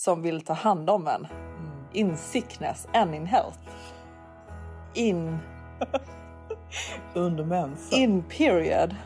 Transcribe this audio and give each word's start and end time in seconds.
som 0.00 0.22
vill 0.22 0.40
ta 0.40 0.52
hand 0.52 0.90
om 0.90 1.06
en. 1.06 1.26
In 1.92 2.16
sickness 2.16 2.88
and 2.94 3.14
in 3.14 3.26
health. 3.26 3.58
In, 4.94 5.38
Under 7.14 7.44
mensen. 7.44 7.98
in 7.98 8.22
period. 8.22 8.96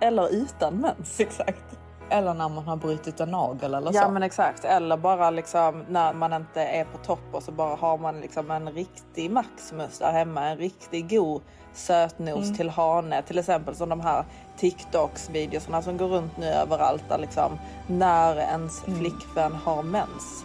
Eller 0.00 0.28
utan 0.34 0.74
mens. 0.74 1.20
Exakt. 1.20 1.64
Eller 2.10 2.34
när 2.34 2.48
man 2.48 2.64
har 2.64 2.76
brutit 2.76 3.20
en 3.20 3.30
nagel 3.30 3.74
eller 3.74 3.90
Ja 3.94 4.02
så. 4.02 4.10
men 4.10 4.22
exakt. 4.22 4.64
Eller 4.64 4.96
bara 4.96 5.30
liksom 5.30 5.84
när 5.88 6.12
man 6.14 6.32
inte 6.32 6.62
är 6.62 6.84
på 6.84 6.98
topp 6.98 7.24
och 7.32 7.42
så 7.42 7.52
bara 7.52 7.76
har 7.76 7.98
man 7.98 8.20
liksom 8.20 8.50
en 8.50 8.70
riktig 8.72 9.30
Maximus 9.30 9.98
där 9.98 10.12
hemma. 10.12 10.46
En 10.48 10.56
riktig 10.58 11.10
god 11.10 11.42
sötnos 11.74 12.56
till 12.56 12.70
hane. 12.70 13.22
Till 13.22 13.38
exempel 13.38 13.74
som 13.76 13.88
de 13.88 14.00
här 14.00 14.24
TikToks 14.56 15.30
videorna 15.30 15.82
som 15.82 15.96
går 15.96 16.08
runt 16.08 16.36
nu 16.36 16.46
överallt. 16.46 17.04
Där 17.08 17.18
liksom 17.18 17.58
när 17.86 18.36
ens 18.36 18.80
flickvän 18.80 19.52
har 19.54 19.82
mens. 19.82 20.44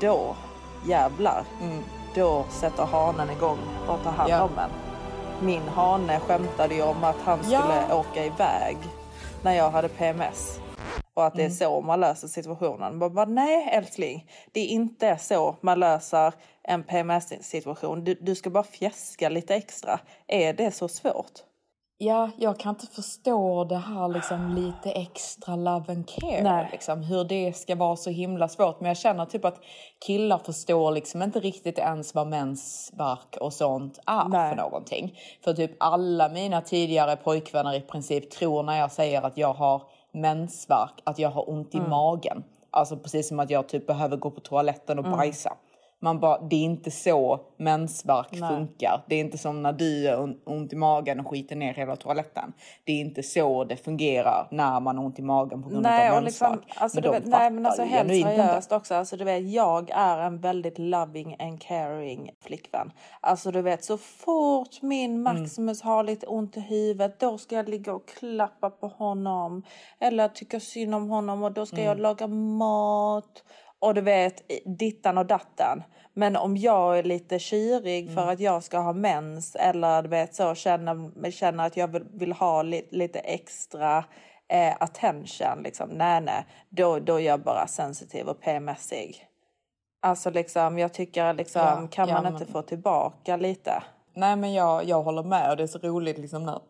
Då 0.00 0.36
jävlar. 0.88 1.44
Då 2.14 2.44
sätter 2.50 2.84
hanen 2.84 3.30
igång 3.30 3.58
och 3.88 4.02
tar 4.02 4.10
hand 4.10 4.30
Ja. 4.30 4.42
om 4.42 4.58
en. 4.58 4.70
Min 5.46 5.68
hane 5.68 6.20
skämtade 6.20 6.74
ju 6.74 6.82
om 6.82 7.04
att 7.04 7.16
han 7.24 7.38
Ja. 7.50 7.60
skulle 7.62 7.94
åka 8.00 8.24
iväg 8.24 8.76
när 9.42 9.52
jag 9.52 9.70
hade 9.70 9.88
PMS. 9.88 10.58
Och 11.16 11.26
att 11.26 11.34
det 11.34 11.44
är 11.44 11.50
så 11.50 11.80
man 11.80 12.00
löser 12.00 12.28
situationen. 12.28 12.98
Man 12.98 13.14
bara, 13.14 13.24
nej 13.24 13.68
älskling, 13.72 14.30
det 14.52 14.60
är 14.60 14.66
inte 14.66 15.18
så 15.18 15.56
man 15.60 15.80
löser 15.80 16.32
en 16.62 16.82
PMS-situation. 16.82 18.04
Du, 18.04 18.14
du 18.14 18.34
ska 18.34 18.50
bara 18.50 18.64
fjäska 18.64 19.28
lite 19.28 19.54
extra. 19.54 20.00
Är 20.26 20.52
det 20.52 20.70
så 20.70 20.88
svårt? 20.88 21.32
Ja, 21.98 22.30
jag 22.38 22.58
kan 22.58 22.74
inte 22.74 22.86
förstå 22.86 23.64
det 23.64 23.76
här 23.76 24.08
liksom 24.08 24.54
lite 24.54 24.90
extra 24.90 25.56
love 25.56 25.92
and 25.92 26.08
care. 26.08 26.42
Nej. 26.42 26.68
Liksom, 26.72 27.02
hur 27.02 27.24
det 27.24 27.56
ska 27.56 27.74
vara 27.74 27.96
så 27.96 28.10
himla 28.10 28.48
svårt. 28.48 28.80
Men 28.80 28.88
jag 28.88 28.96
känner 28.96 29.24
typ 29.26 29.44
att 29.44 29.60
killar 30.06 30.38
förstår 30.38 30.90
liksom 30.90 31.22
inte 31.22 31.40
riktigt 31.40 31.78
ens 31.78 32.14
vad 32.14 32.26
mensvärk 32.26 33.36
och 33.40 33.52
sånt 33.52 33.98
är 34.06 34.28
Nej. 34.28 34.50
för 34.50 34.56
någonting. 34.56 35.18
För 35.44 35.54
typ 35.54 35.70
alla 35.80 36.28
mina 36.28 36.60
tidigare 36.60 37.16
pojkvänner 37.16 37.74
i 37.74 37.80
princip 37.80 38.30
tror 38.30 38.62
när 38.62 38.78
jag 38.78 38.92
säger 38.92 39.22
att 39.22 39.36
jag 39.36 39.52
har 39.52 39.82
mensvärk 40.16 41.02
att 41.04 41.18
jag 41.18 41.30
har 41.30 41.50
ont 41.50 41.74
i 41.74 41.78
Mm. 41.78 41.90
magen. 41.90 42.44
Alltså 42.70 42.96
precis 42.96 43.28
som 43.28 43.40
att 43.40 43.50
jag 43.50 43.68
typ 43.68 43.86
behöver 43.86 44.16
gå 44.16 44.30
på 44.30 44.40
toaletten 44.40 44.98
och 44.98 45.04
Mm. 45.06 45.18
bajsa. 45.18 45.52
Man 46.06 46.20
bara, 46.20 46.40
det 46.40 46.56
är 46.56 46.60
inte 46.64 46.90
så 46.90 47.40
mensvärk 47.56 48.36
funkar. 48.48 49.04
Det 49.08 49.14
är 49.16 49.20
inte 49.20 49.38
som 49.38 49.62
när 49.62 49.72
du 49.72 50.08
har 50.08 50.16
on- 50.22 50.40
ont 50.44 50.72
i 50.72 50.76
magen 50.76 51.20
och 51.20 51.28
skiter 51.28 51.56
ner 51.56 51.74
hela 51.74 51.96
toaletten. 51.96 52.52
Det 52.84 52.92
är 52.92 53.00
inte 53.00 53.22
så 53.22 53.64
det 53.64 53.76
fungerar 53.76 54.48
när 54.50 54.80
man 54.80 54.98
har 54.98 55.04
ont 55.04 55.18
i 55.18 55.22
magen 55.22 55.62
på 55.62 55.68
grund 55.68 55.82
Nej, 55.82 56.10
av 56.10 56.22
mensvärk. 56.22 56.52
liksom, 56.54 56.82
alltså, 56.82 56.96
men 56.96 57.02
du 57.02 57.08
de 57.08 57.14
vet, 57.18 57.26
nej, 57.28 57.50
men 57.50 57.66
alltså 57.66 57.82
helt 57.82 58.12
inte. 58.12 58.36
seriöst 58.36 58.72
också. 58.72 58.94
Alltså, 58.94 59.16
du 59.16 59.24
vet, 59.24 59.48
jag 59.52 59.90
är 59.90 60.18
en 60.18 60.40
väldigt 60.40 60.78
loving 60.78 61.36
and 61.38 61.60
caring 61.62 62.30
flickvän. 62.40 62.92
Alltså 63.20 63.50
du 63.50 63.62
vet, 63.62 63.84
så 63.84 63.98
fort 63.98 64.82
min 64.82 65.22
Maximus 65.22 65.82
har 65.82 66.02
lite 66.02 66.26
ont 66.26 66.56
i 66.56 66.60
huvudet, 66.60 67.20
då 67.20 67.38
ska 67.38 67.54
jag 67.56 67.68
ligga 67.68 67.94
och 67.94 68.08
klappa 68.08 68.70
på 68.70 68.88
honom. 68.88 69.62
Eller 70.00 70.28
tycka 70.28 70.60
synd 70.60 70.94
om 70.94 71.10
honom 71.10 71.42
och 71.42 71.52
då 71.52 71.66
ska 71.66 71.82
jag 71.82 71.98
laga 72.00 72.26
mat. 72.26 73.42
Och 73.78 73.94
du 73.94 74.00
vet, 74.00 74.42
dittan 74.78 75.18
och 75.18 75.26
datten. 75.26 75.82
Men 76.18 76.36
om 76.36 76.56
jag 76.56 76.98
är 76.98 77.02
lite 77.02 77.38
kyrig 77.38 78.14
för 78.14 78.26
att 78.30 78.40
jag 78.40 78.62
ska 78.62 78.78
ha 78.78 78.92
mens 78.92 79.54
eller 79.56 80.02
du 80.02 80.08
vet 80.08 80.34
så 80.34 80.54
känner, 80.54 81.30
känner 81.30 81.66
att 81.66 81.76
jag 81.76 81.88
vill, 81.88 82.04
vill 82.12 82.32
ha 82.32 82.62
li, 82.62 82.88
lite 82.90 83.18
extra 83.18 84.04
eh, 84.48 84.74
attention, 84.80 85.62
liksom, 85.62 85.88
nej 85.88 86.20
nej, 86.20 86.46
då, 86.68 86.98
då 86.98 87.14
är 87.20 87.24
jag 87.24 87.40
bara 87.40 87.66
sensitiv 87.66 88.26
och 88.28 88.40
PMSig. 88.40 89.26
Alltså 90.02 90.30
liksom, 90.30 90.78
jag 90.78 90.94
tycker 90.94 91.34
liksom, 91.34 91.62
Ja, 91.62 91.88
kan 91.90 92.08
ja, 92.08 92.14
man 92.14 92.22
men- 92.22 92.32
inte 92.32 92.46
få 92.46 92.62
tillbaka 92.62 93.36
lite? 93.36 93.82
Nej 94.14 94.36
men 94.36 94.52
jag, 94.52 94.84
jag 94.84 95.02
håller 95.02 95.22
med 95.22 95.50
och 95.50 95.56
det 95.56 95.62
är 95.62 95.66
så 95.66 95.78
roligt 95.78 96.18
liksom 96.18 96.42
när 96.44 96.60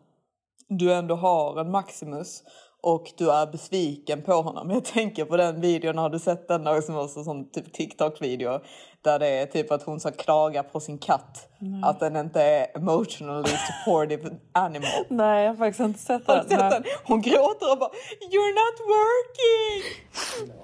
du 0.67 0.93
ändå 0.93 1.15
har 1.15 1.59
en 1.61 1.71
Maximus 1.71 2.43
och 2.87 3.11
du 3.17 3.31
är 3.31 3.45
besviken 3.45 4.21
på 4.21 4.33
honom. 4.33 4.69
Jag 4.69 4.85
tänker 4.85 5.25
på 5.25 5.37
den 5.37 5.61
videon, 5.61 5.97
har 5.97 6.09
du 6.09 6.19
sett 6.19 6.47
den 6.47 6.63
där 6.63 6.81
som 6.81 6.95
var 6.95 7.07
så, 7.07 7.23
sån 7.23 7.49
typ 7.51 7.73
TikTok-video 7.73 8.59
där 9.01 9.19
det 9.19 9.27
är 9.27 9.45
typ 9.45 9.71
att 9.71 9.83
hon 9.83 9.99
ska 9.99 10.11
klaga 10.11 10.63
på 10.63 10.79
sin 10.79 10.97
katt. 10.97 11.49
Att 11.83 11.99
den 11.99 12.15
inte 12.15 12.41
är 12.41 12.77
emotionally 12.77 13.49
supportive 13.49 14.37
animal. 14.51 14.89
Nej, 15.07 15.43
jag 15.43 15.51
har 15.51 15.57
faktiskt 15.57 15.79
inte 15.79 15.99
sett 15.99 16.27
du 16.27 16.33
sett 16.33 16.49
den? 16.49 16.83
Hon 17.03 17.21
gråter 17.21 17.71
och 17.71 17.77
bara 17.79 17.91
You're 18.33 18.53
not 18.63 18.77
working! 18.95 19.77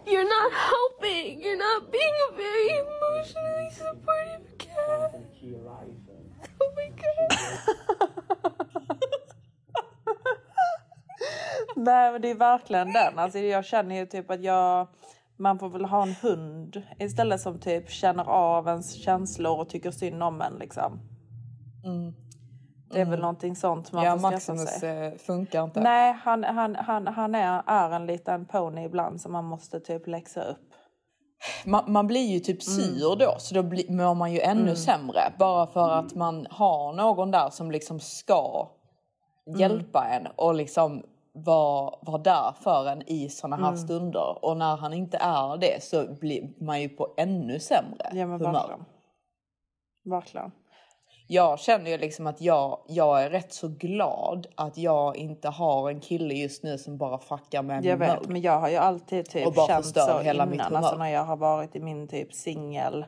You're 0.05 0.29
not 0.35 0.51
helping. 0.72 1.41
You're 1.44 1.61
not 1.67 1.91
being 1.91 2.16
a 2.28 2.31
very 2.38 2.69
emotionally 2.84 3.69
supportive 3.72 4.45
cat. 4.57 5.16
Oh 6.59 6.69
my 6.75 6.88
god. 6.88 7.90
Nej 11.75 12.11
men 12.11 12.22
det 12.22 12.29
är 12.31 12.35
verkligen 12.35 12.94
den. 12.94 13.19
Alltså, 13.19 13.39
jag 13.39 13.66
känner 13.66 13.95
ju 13.95 14.06
typ 14.06 14.31
att 14.31 14.44
jag... 14.44 14.88
Man 15.38 15.59
får 15.59 15.69
väl 15.69 15.85
ha 15.85 16.03
en 16.03 16.16
hund 16.22 16.81
istället 17.00 17.41
som 17.41 17.59
typ 17.59 17.89
känner 17.89 18.29
av 18.29 18.67
ens 18.67 18.94
känslor 18.94 19.59
och 19.59 19.69
tycker 19.69 19.91
synd 19.91 20.23
om 20.23 20.41
en 20.41 20.53
liksom. 20.59 21.00
Det 22.94 23.01
är 23.01 23.06
väl 23.06 23.19
någonting 23.19 23.56
sånt 23.56 23.91
man 23.91 24.06
Mm. 24.06 24.22
Ja, 24.23 24.29
får 24.29 24.38
skaffa 24.38 24.53
Maximus 24.53 24.79
sig. 24.79 25.07
eh, 25.07 25.13
funkar 25.17 25.63
inte. 25.63 25.81
Nej, 25.81 26.13
han, 26.23 26.44
han, 26.44 26.75
han, 26.75 27.07
han 27.07 27.35
är, 27.35 27.63
är 27.67 27.91
en 27.91 28.05
liten 28.05 28.45
pony 28.45 28.85
ibland 28.85 29.22
som 29.22 29.31
man 29.31 29.45
måste 29.45 29.79
typ 29.79 30.07
läxa 30.07 30.44
upp. 30.44 30.73
Man, 31.66 31.84
man 31.91 32.07
blir 32.07 32.25
ju 32.34 32.40
typ 32.40 32.63
sur 32.63 33.16
då, 33.16 33.35
så 33.38 33.55
då 33.55 33.63
blir, 33.63 33.91
mår 33.91 34.13
man 34.16 34.34
ju 34.34 34.40
ännu 34.40 34.75
sämre. 34.75 35.34
Bara 35.40 35.67
för 35.67 35.90
att 35.90 36.16
man 36.16 36.47
har 36.50 36.94
någon 36.94 37.31
där 37.31 37.50
som 37.50 37.72
liksom 37.72 38.00
ska 38.00 38.69
hjälpa 39.57 40.05
en 40.07 40.28
och 40.35 40.55
liksom 40.55 41.03
vara 41.33 41.95
var 42.01 42.19
där 42.19 42.53
för 42.61 42.88
en 42.88 43.01
i 43.09 43.29
såna 43.29 43.55
här 43.55 43.75
stunder. 43.75 44.45
Och 44.45 44.57
när 44.57 44.75
han 44.77 44.94
inte 44.94 45.17
är 45.17 45.57
det 45.57 45.83
så 45.83 46.05
blir 46.13 46.49
man 46.63 46.81
ju 46.81 46.89
på 46.89 47.13
ännu 47.17 47.59
sämre 47.59 48.09
Ja 48.13 48.25
men 48.27 48.31
humör. 48.39 48.51
verkligen. 48.53 48.85
Verkligen. 50.05 50.51
Jag 51.27 51.59
känner 51.59 51.91
ju 51.91 51.97
liksom 51.97 52.27
att 52.27 52.41
jag, 52.41 52.79
jag 52.88 53.23
är 53.23 53.29
rätt 53.29 53.53
så 53.53 53.67
glad 53.67 54.47
att 54.55 54.78
jag 54.78 55.16
inte 55.17 55.49
har 55.49 55.90
en 55.90 55.99
kille 55.99 56.34
just 56.34 56.63
nu 56.63 56.78
som 56.78 56.97
bara 56.97 57.17
fuckar 57.17 57.61
med 57.63 57.85
Jag 57.85 57.99
min 57.99 58.08
vet, 58.08 58.19
mode. 58.19 58.34
men 58.34 58.41
jag 58.41 58.59
har 58.59 58.69
ju 58.69 58.75
alltid 58.75 59.29
typ 59.29 59.47
Och 59.47 59.53
bara 59.53 59.67
känt 59.67 59.85
så 59.85 60.19
hela 60.19 60.46
mitt 60.46 60.53
innan. 60.55 60.66
humör. 60.67 60.78
Alltså 60.78 60.96
när 60.97 61.09
jag 61.09 61.23
har 61.23 61.35
varit 61.37 61.75
i 61.75 61.79
min 61.79 62.08
typ 62.08 62.34
singel 62.34 63.05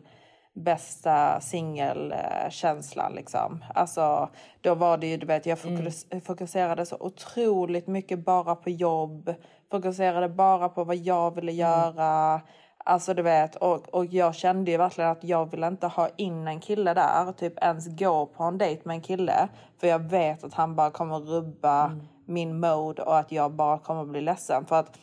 bästa 0.56 1.40
singelkänslan 1.42 3.14
liksom. 3.16 3.66
Alltså 3.76 4.30
då 4.62 4.76
var 4.76 4.98
det 4.98 5.08
ju 5.08 5.18
du 5.18 5.26
vet 5.26 5.46
jag 5.46 5.60
fokus, 5.60 6.06
Mm. 6.12 6.22
fokuserade 6.22 6.86
så 6.86 6.98
otroligt 7.00 7.88
mycket 7.88 8.26
bara 8.26 8.56
på 8.56 8.70
jobb. 8.70 9.34
Fokuserade 9.72 10.30
bara 10.30 10.70
på 10.70 10.84
vad 10.84 10.96
jag 10.96 11.22
Mm. 11.24 11.34
ville 11.36 11.52
göra. 11.52 12.42
Alltså 12.88 13.14
du 13.14 13.22
vet 13.22 13.56
och, 13.56 13.90
och 13.96 14.06
jag 14.06 14.36
kände 14.36 14.72
ju 14.72 14.78
verkligen 14.78 15.10
att 15.10 15.24
jag 15.24 15.52
ville 15.52 15.68
inte 15.68 15.88
ha 15.88 16.10
in 16.16 16.48
en 16.48 16.60
kille 16.60 16.94
där. 16.94 17.32
Typ 17.32 17.64
ens 17.64 17.88
gå 18.00 18.26
på 18.26 18.44
en 18.44 18.58
dejt 18.58 18.82
med 18.86 18.96
en 18.96 19.02
kille. 19.02 19.48
För 19.80 19.88
jag 19.88 20.00
vet 20.00 20.44
att 20.44 20.54
han 20.54 20.76
bara 20.76 20.92
kommer 20.92 21.20
rubba 21.20 21.86
Mm. 21.86 22.02
min 22.28 22.60
mode 22.60 23.02
och 23.04 23.18
att 23.20 23.32
jag 23.32 23.52
bara 23.52 23.78
kommer 23.78 24.06
bli 24.06 24.22
ledsen. 24.22 24.66
För 24.66 24.76
att 24.80 24.98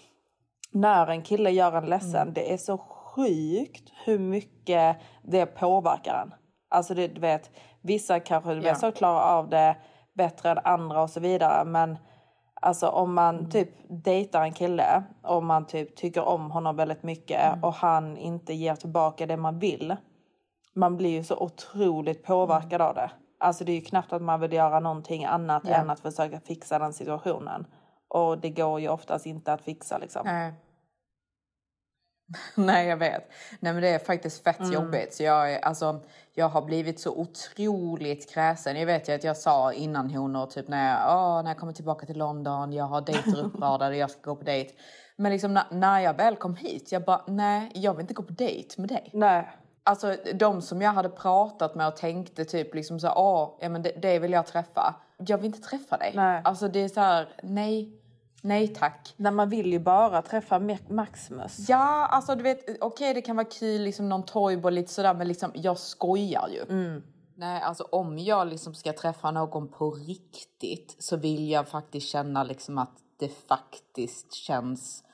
när 0.73 1.07
en 1.07 1.23
kille 1.23 1.51
gör 1.51 1.73
en 1.73 1.87
ledsen, 1.87 2.23
Mm. 2.23 2.35
det 2.35 2.53
är 2.53 2.57
så 2.57 2.77
sjukt 3.15 3.93
hur 4.05 4.19
mycket 4.19 4.97
det 5.23 5.47
påverkar 5.47 6.15
en. 6.23 6.35
Alltså 6.71 6.95
det, 6.95 7.09
du 7.09 7.21
vet, 7.21 7.51
Vissa 7.85 8.21
kanske 8.21 8.53
Ja. 8.55 8.75
ja. 8.83 8.91
klarar 8.91 9.39
av 9.39 9.49
det 9.49 9.77
bättre 10.15 10.51
än 10.51 10.59
andra 10.65 11.03
och 11.03 11.11
så 11.11 11.21
vidare. 11.21 11.65
Men 11.65 11.99
alltså 12.61 12.89
om 12.89 13.15
man 13.15 13.39
Mm. 13.39 13.51
typ 13.51 13.69
dejtar 14.05 14.43
en 14.43 14.53
kille 14.53 15.03
och 15.23 15.43
man 15.45 15.67
typ 15.67 15.97
tycker 15.97 16.25
om 16.29 16.51
honom 16.51 16.77
väldigt 16.77 17.03
mycket 17.03 17.41
Mm. 17.53 17.65
och 17.65 17.73
han 17.75 18.17
inte 18.17 18.53
ger 18.55 18.75
tillbaka 18.75 19.27
det 19.27 19.37
man 19.37 19.59
vill. 19.59 19.97
Man 20.75 20.97
blir 20.97 21.11
ju 21.11 21.25
så 21.25 21.37
otroligt 21.37 22.25
påverkad 22.25 22.81
av 22.83 22.95
det. 22.95 23.11
Alltså 23.41 23.65
det 23.65 23.73
är 23.73 23.77
ju 23.77 23.81
knappt 23.81 24.13
att 24.13 24.23
man 24.23 24.41
vill 24.41 24.53
göra 24.53 24.81
någonting 24.81 25.25
annat 25.25 25.63
Ja. 25.67 25.75
än 25.75 25.91
att 25.91 26.01
försöka 26.01 26.41
fixa 26.41 26.79
den 26.79 26.93
situationen. 26.93 27.67
Och 28.09 28.39
det 28.39 28.51
går 28.51 28.81
ju 28.81 28.89
oftast 28.89 29.27
inte 29.27 29.53
att 29.53 29.63
fixa 29.63 29.99
liksom. 29.99 30.23
Nej. 30.25 30.53
Nej, 32.55 32.89
jag 32.89 32.97
vet. 32.97 33.31
Nej, 33.61 33.73
men 33.73 33.83
det 33.83 33.89
är 33.89 33.99
faktiskt 33.99 34.45
fett 34.45 34.61
Mm. 34.61 34.73
jobbigt. 34.73 35.15
Så 35.15 35.23
jag, 35.23 35.53
är, 35.53 35.59
alltså, 35.65 36.01
jag 36.35 36.49
har 36.49 36.63
blivit 36.63 37.01
så 37.01 37.11
otroligt 37.17 38.31
kräsen. 38.31 38.77
Jag 38.77 38.87
vet 38.87 39.09
ju 39.09 39.13
att 39.13 39.25
jag 39.25 39.37
sa 39.37 39.73
innan 39.73 40.11
honor, 40.11 40.47
typ 40.47 40.69
när 40.69 40.91
jag, 40.91 41.17
åh, 41.19 41.43
när 41.43 41.51
jag 41.51 41.59
kommer 41.59 41.73
tillbaka 41.73 42.07
till 42.07 42.19
London, 42.19 42.73
jag 42.73 42.85
har 42.85 43.01
dejter 43.01 43.41
uppradade, 43.45 43.97
jag 43.97 44.11
ska 44.11 44.21
gå 44.31 44.37
på 44.37 44.45
dejt. 44.45 44.75
Men 45.17 45.33
liksom 45.33 45.55
när, 45.55 45.65
när 45.71 46.01
jag 46.01 46.15
väl 46.17 46.37
kom 46.37 46.57
hit, 46.57 46.93
jag 46.93 47.05
bara, 47.05 47.23
nej, 47.27 47.71
jag 47.75 47.95
vill 47.95 48.01
inte 48.01 48.15
gå 48.15 48.23
på 48.23 48.33
dejt 48.33 48.81
med 48.81 48.89
dig. 48.89 49.11
Nej. 49.13 49.51
Alltså 49.85 50.17
de 50.35 50.63
som 50.63 50.83
jag 50.83 50.93
hade 50.93 51.09
pratat 51.09 51.75
med 51.75 51.89
och 51.89 51.97
tänkte 51.97 52.45
typ 52.45 52.75
liksom 52.75 53.01
så, 53.01 53.13
åh, 53.17 53.59
ja 53.61 53.69
men 53.69 53.83
det, 53.83 53.93
det 54.03 54.19
vill 54.19 54.33
jag 54.33 54.47
träffa. 54.47 54.95
Jag 55.17 55.37
vill 55.39 55.47
inte 55.47 55.61
träffa 55.69 55.97
dig. 55.97 56.13
Nej. 56.15 56.41
Alltså 56.45 56.69
det 56.69 56.81
är 56.81 56.89
så 56.89 57.01
här, 57.01 57.29
nej, 57.43 57.93
nej 58.43 58.69
tack. 58.69 59.15
När 59.17 59.31
man 59.31 59.49
vill 59.49 59.73
ju 59.73 59.79
bara 59.79 60.23
träffa 60.23 60.59
Ma- 60.59 60.93
Maximus. 60.93 61.69
Ja, 61.69 62.07
alltså 62.07 62.35
du 62.35 62.43
vet, 62.43 62.59
okej 62.81 63.15
det 63.15 63.23
kan 63.23 63.37
vara 63.37 63.47
kul, 63.47 63.83
liksom 63.83 64.09
någon 64.09 64.25
toyboy 64.25 64.73
lite 64.73 64.93
sådär, 64.93 65.15
men 65.15 65.29
liksom 65.29 65.51
jag 65.55 65.79
skojar 65.79 66.49
ju. 66.49 66.63
Mm. 66.63 67.03
Nej, 67.37 67.63
alltså 67.63 67.85
om 67.85 68.19
jag 68.19 68.49
liksom 68.49 68.75
ska 68.75 68.93
träffa 68.93 69.31
någon 69.31 69.69
på 69.69 69.91
riktigt 69.91 70.97
så 70.99 71.17
vill 71.17 71.51
jag 71.51 71.69
faktiskt 71.69 72.09
känna 72.09 72.45
liksom 72.45 72.79
att 72.79 72.99
det 73.19 73.29
faktiskt 73.29 74.33
känns 74.35 75.05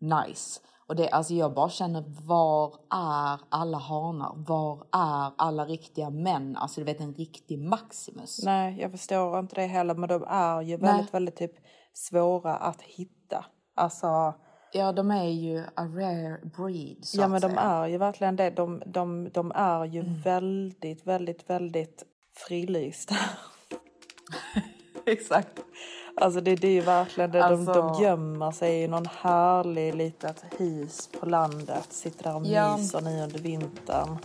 nice. 0.00 0.60
Och 0.88 0.96
det, 0.96 1.08
alltså 1.08 1.34
jag 1.34 1.54
bara 1.54 1.68
känner, 1.68 2.04
var 2.26 2.74
är 2.90 3.40
alla 3.48 3.78
hanar? 3.78 4.34
Var 4.36 4.86
är 4.92 5.32
alla 5.38 5.64
riktiga 5.64 6.10
män? 6.10 6.56
Alltså 6.56 6.80
du 6.80 6.84
vet 6.84 7.00
en 7.00 7.14
riktig 7.14 7.58
Maximus. 7.58 8.40
Nej, 8.44 8.80
jag 8.80 8.90
förstår 8.90 9.38
inte 9.38 9.54
det 9.54 9.66
heller. 9.66 9.94
Men 9.94 10.08
de 10.08 10.24
är 10.28 10.62
ju 10.62 10.76
väldigt, 10.76 11.14
väldigt 11.14 11.36
typ 11.36 11.52
svåra 12.08 12.56
att 12.56 12.82
hitta. 12.82 13.44
Alltså, 13.74 14.34
Ja, 14.72 14.92
de 14.92 15.10
är 15.10 15.24
ju 15.28 15.58
a 15.74 15.84
rare 15.84 16.38
breed 16.56 16.96
så 17.04 17.18
ja 17.20 17.24
att 17.24 17.30
men 17.30 17.40
de 17.40 17.48
säga. 17.48 17.60
är 17.60 17.86
ju 17.86 17.98
verkligen 17.98 18.36
det. 18.36 18.50
De, 18.50 18.82
de, 18.86 19.30
de 19.34 19.52
är 19.54 19.84
ju 19.84 20.02
väldigt, 20.24 21.06
väldigt, 21.06 21.50
väldigt 21.50 22.02
frilysta. 22.48 23.14
Exakt. 25.06 25.58
Alltså 26.16 26.40
det, 26.40 26.56
det 26.56 26.68
är 26.68 26.72
ju 26.72 26.80
verkligen 26.80 27.30
det. 27.30 27.38
De, 27.38 27.44
Alltså- 27.44 27.72
de 27.72 28.02
gömmer 28.02 28.50
sig 28.50 28.82
i 28.82 28.88
någon 28.88 29.06
härlig 29.06 29.94
litet 29.94 30.44
hus 30.58 31.08
på 31.20 31.26
landet. 31.26 31.86
Sitter 31.92 32.24
där 32.24 32.36
och 32.36 32.46
Ja. 32.46 32.76
myser 32.76 33.00
nu 33.00 33.22
under 33.22 33.38
vintern. 33.38 34.18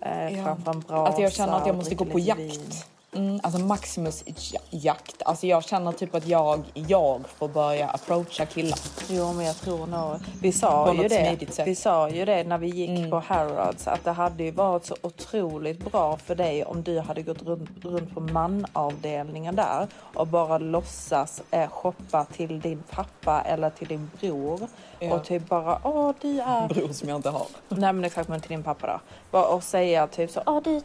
Eh, 0.00 0.38
Ja. 0.38 0.44
Framför 0.44 0.70
en 0.70 0.80
brasa 0.80 1.12
Att 1.12 1.18
jag 1.18 1.32
känner 1.32 1.56
att 1.56 1.66
jag 1.66 1.76
måste 1.76 1.94
gå 1.94 2.04
på 2.04 2.18
jakt. 2.18 2.40
vin. 2.40 2.70
Mm, 3.16 3.40
alltså 3.42 3.60
Maximus 3.60 4.24
ja- 4.52 4.60
jakt. 4.70 5.22
Alltså 5.22 5.46
jag 5.46 5.64
känner 5.64 5.92
typ 5.92 6.14
att 6.14 6.26
jag, 6.26 6.62
jag 6.74 7.20
får 7.38 7.48
börja 7.48 7.88
approacha 7.88 8.46
killar. 8.46 8.78
Jo, 9.08 9.32
men 9.32 9.46
jag 9.46 9.56
tror 9.56 9.86
nog... 9.86 10.16
Vi 10.42 10.52
sa, 10.52 10.94
ju 10.94 11.08
det, 11.08 11.08
sätt. 11.08 11.58
Mm. 11.58 11.64
vi 11.64 11.74
sa 11.74 12.08
ju 12.08 12.24
det 12.24 12.44
när 12.44 12.58
vi 12.58 12.68
gick 12.68 13.10
på 13.10 13.18
Harrods 13.18 13.88
att 13.88 14.04
det 14.04 14.10
hade 14.12 14.44
ju 14.44 14.50
varit 14.50 14.84
så 14.84 14.96
otroligt 15.02 15.92
bra 15.92 16.16
för 16.16 16.34
dig 16.34 16.64
om 16.64 16.82
du 16.82 17.00
hade 17.00 17.22
gått 17.22 17.42
runt, 17.42 17.84
runt 17.84 18.14
på 18.14 18.20
manavdelningen 18.20 19.56
där 19.56 19.86
och 20.14 20.26
bara 20.26 20.58
låtsas 20.58 21.42
eh, 21.50 21.68
shoppa 21.68 22.24
till 22.24 22.60
din 22.60 22.82
pappa 22.90 23.40
eller 23.40 23.70
till 23.70 23.88
din 23.88 24.10
bror 24.20 24.60
Ja. 24.98 25.14
och 25.14 25.24
typ 25.24 25.48
bara 25.48 25.78
åh 25.84 26.12
du 26.20 26.40
är 26.40 26.68
Bror 26.68 26.92
som 26.92 27.08
jag 27.08 27.16
inte 27.18 27.30
har. 27.30 27.46
Nej 27.68 27.92
men 27.92 28.04
exakt 28.04 28.28
men 28.28 28.40
till 28.40 28.48
din 28.50 28.62
pappa 28.62 28.86
då. 28.86 29.00
Och 29.44 29.62
säga 29.62 30.06
typ 30.06 30.30
så 30.30 30.42
Ja, 30.46 30.60
du, 30.64 30.80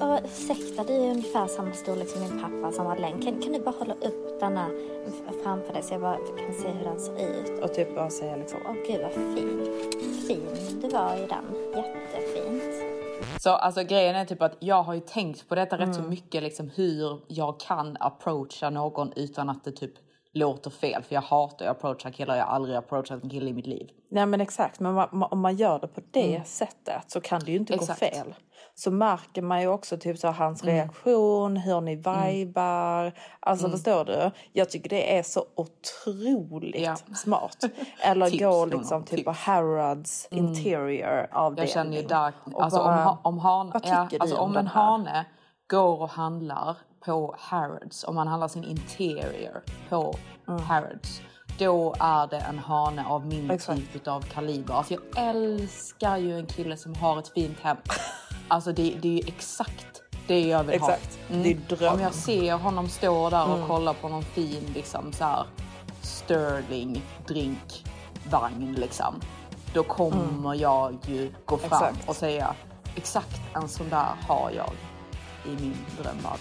ja, 0.00 0.18
ursäkta, 0.24 0.84
du 0.84 0.92
är 0.92 1.10
ungefär 1.10 1.46
samma 1.46 1.72
storlek 1.72 2.08
som 2.08 2.20
min 2.20 2.42
pappa, 2.42 2.72
samma 2.72 2.94
längd. 2.94 3.24
Kan, 3.24 3.42
kan 3.42 3.52
du 3.52 3.58
bara 3.60 3.74
hålla 3.78 3.94
upp 3.94 4.40
denna 4.40 4.68
framför 5.42 5.72
dig 5.72 5.82
så 5.82 5.94
jag 5.94 6.00
bara 6.00 6.16
kan 6.16 6.54
se 6.62 6.68
hur 6.68 6.84
den 6.84 7.00
ser 7.00 7.12
ut? 7.28 7.64
och 7.64 7.74
typ 7.74 7.94
bara 7.94 8.10
säga 8.10 8.36
liksom 8.36 8.58
Åh 8.68 8.72
gud 8.86 9.00
vad 9.02 9.12
fin. 9.12 9.68
Fin 10.26 10.46
du 10.82 10.88
var 10.88 11.16
i 11.16 11.26
den. 11.26 11.44
Jättefint. 11.76 12.62
Så 13.40 13.50
alltså 13.50 13.82
grejen 13.82 14.16
är 14.16 14.24
typ 14.24 14.42
att 14.42 14.56
jag 14.58 14.82
har 14.82 14.94
ju 14.94 15.00
tänkt 15.00 15.48
på 15.48 15.54
detta 15.54 15.76
rätt 15.78 15.82
Mm. 15.82 15.94
så 15.94 16.02
mycket 16.02 16.42
liksom 16.42 16.70
hur 16.74 17.20
jag 17.28 17.60
kan 17.60 17.96
approacha 18.00 18.70
någon 18.70 19.12
utan 19.16 19.48
att 19.50 19.64
det 19.64 19.72
typ 19.72 19.92
låter 20.32 20.70
fel. 20.70 21.02
För 21.02 21.14
jag 21.14 21.22
hatar 21.22 21.66
att 21.66 21.70
approacha 21.76 22.10
killar, 22.10 22.36
jag 22.36 22.44
har 22.44 22.52
aldrig 22.54 22.76
approachat 22.76 23.22
en 23.24 23.30
kille 23.30 23.50
i 23.50 23.52
mitt 23.52 23.66
liv. 23.66 23.88
Nej 24.10 24.26
men 24.26 24.40
exakt, 24.40 24.80
men 24.80 24.98
om 25.12 25.40
man 25.40 25.56
gör 25.56 25.78
det 25.78 25.88
på 25.88 26.00
det 26.10 26.42
sättet 26.46 27.02
så 27.06 27.20
kan 27.20 27.40
det 27.40 27.50
ju 27.52 27.56
inte 27.58 27.72
Mm. 27.72 27.82
Exakt. 27.82 28.00
gå 28.00 28.06
fel. 28.06 28.34
Så 28.74 28.90
märker 28.90 29.42
man 29.42 29.60
ju 29.60 29.68
också 29.68 29.96
typ 29.96 30.18
så 30.18 30.28
hans 30.28 30.62
Mm. 30.62 30.74
reaktion, 30.74 31.56
hur 31.56 31.80
ni 31.80 31.96
vibar. 31.96 33.12
Alltså 33.40 33.70
förstår 33.70 34.04
du? 34.04 34.30
Jag 34.52 34.70
tycker 34.70 34.90
det 34.90 35.18
är 35.18 35.22
så 35.22 35.44
otroligt 35.56 36.82
Ja. 36.82 36.96
smart. 37.14 37.56
Eller 38.02 38.30
Tips, 38.30 38.42
gå 38.42 38.66
liksom 38.66 39.04
typ 39.04 39.24
på. 39.24 39.30
Harrods 39.32 40.28
interior 40.30 41.28
avdelning. 41.32 41.62
Jag 41.68 41.68
känner 41.74 41.96
ju 41.96 42.02
där, 42.06 42.32
Och 42.54 42.62
alltså 42.64 42.78
bara, 42.78 42.96
om, 42.98 43.04
ha- 43.04 43.20
om, 43.24 43.38
han, 43.38 43.70
vad 43.70 43.82
ja, 43.86 44.08
alltså 44.20 44.36
om 44.36 44.56
en 44.56 44.66
hane 44.66 45.26
går 45.70 46.00
och 46.02 46.08
handlar 46.10 46.76
på 47.04 47.34
Harrods, 47.38 48.04
om 48.04 48.14
man 48.14 48.28
handlar 48.28 48.48
sin 48.48 48.64
interior 48.64 49.62
på 49.88 50.14
Harrods, 50.68 51.20
då 51.58 51.94
är 52.00 52.26
det 52.26 52.38
en 52.38 52.58
hane 52.58 53.06
av 53.06 53.26
min 53.26 53.50
Exakt. 53.50 53.92
typ 53.92 54.08
av 54.08 54.20
kaliber. 54.20 54.74
Alltså 54.74 54.94
jag 54.94 55.02
älskar 55.16 56.16
ju 56.16 56.38
en 56.38 56.46
kille 56.46 56.76
som 56.76 56.94
har 56.94 57.18
ett 57.18 57.28
fint 57.28 57.60
hem. 57.60 57.76
Alltså 58.50 58.72
det, 58.72 58.82
det 59.02 59.08
är 59.08 59.12
ju 59.12 59.28
exakt 59.28 60.02
det 60.26 60.40
jag 60.40 60.64
vill 60.64 60.74
Exakt. 60.74 61.18
ha. 61.28 61.34
Mm. 61.34 61.42
Det 61.42 61.50
är 61.50 61.76
dröm. 61.76 61.94
Om 61.94 62.00
jag 62.00 62.14
ser 62.14 62.52
honom 62.54 62.88
stå 62.88 63.30
där 63.30 63.48
och 63.48 63.54
Mm. 63.56 63.68
kolla 63.68 63.94
på 63.94 64.08
någon 64.08 64.22
fin 64.22 64.72
liksom 64.74 65.12
så 65.12 65.24
här 65.24 65.44
Sterling 66.02 67.02
drinkvagn 67.26 68.72
liksom. 68.74 69.20
Då 69.74 69.82
kommer 69.82 70.54
jag 70.54 70.98
ju 71.06 71.32
gå 71.44 71.56
fram 71.56 71.78
Mm. 71.82 71.88
Exakt. 71.94 72.08
och 72.08 72.16
säga 72.16 72.54
exakt 72.94 73.40
en 73.54 73.68
sån 73.68 73.88
där 73.88 74.06
har 74.28 74.50
jag 74.56 74.70
i 75.44 75.48
min 75.48 75.76
drömvärld. 75.98 76.40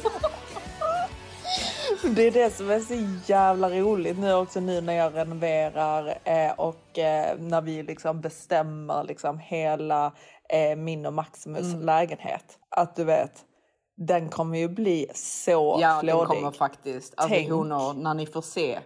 Det 2.14 2.22
är 2.22 2.30
det 2.30 2.50
som 2.54 2.70
är 2.70 2.80
så 2.80 2.94
jävla 3.32 3.70
roligt 3.70 4.18
nu 4.18 4.34
också 4.34 4.60
nu 4.60 4.80
när 4.80 4.92
jag 4.92 5.14
renoverar 5.16 6.18
eh, 6.24 6.52
och 6.56 6.98
eh, 6.98 7.38
när 7.38 7.60
vi 7.60 7.82
liksom 7.82 8.20
bestämmer 8.20 9.04
liksom 9.04 9.38
hela 9.38 10.12
eh, 10.48 10.76
min 10.76 11.06
och 11.06 11.12
Maximus 11.12 11.62
Mm. 11.74 11.86
lägenhet. 11.86 12.58
Att 12.70 12.96
du 12.96 13.04
vet, 13.04 13.32
den 13.96 14.28
kommer 14.28 14.58
ju 14.58 14.68
bli 14.68 15.06
så 15.14 15.78
Ja, 15.80 15.88
den 15.92 16.00
flådig. 16.00 16.28
kommer 16.28 16.50
faktiskt. 16.50 17.14
Alltså 17.16 17.34
Tänk. 17.34 17.50
honor, 17.50 17.94
när 17.94 18.14
ni 18.14 18.26
får 18.26 18.42
se 18.42 18.78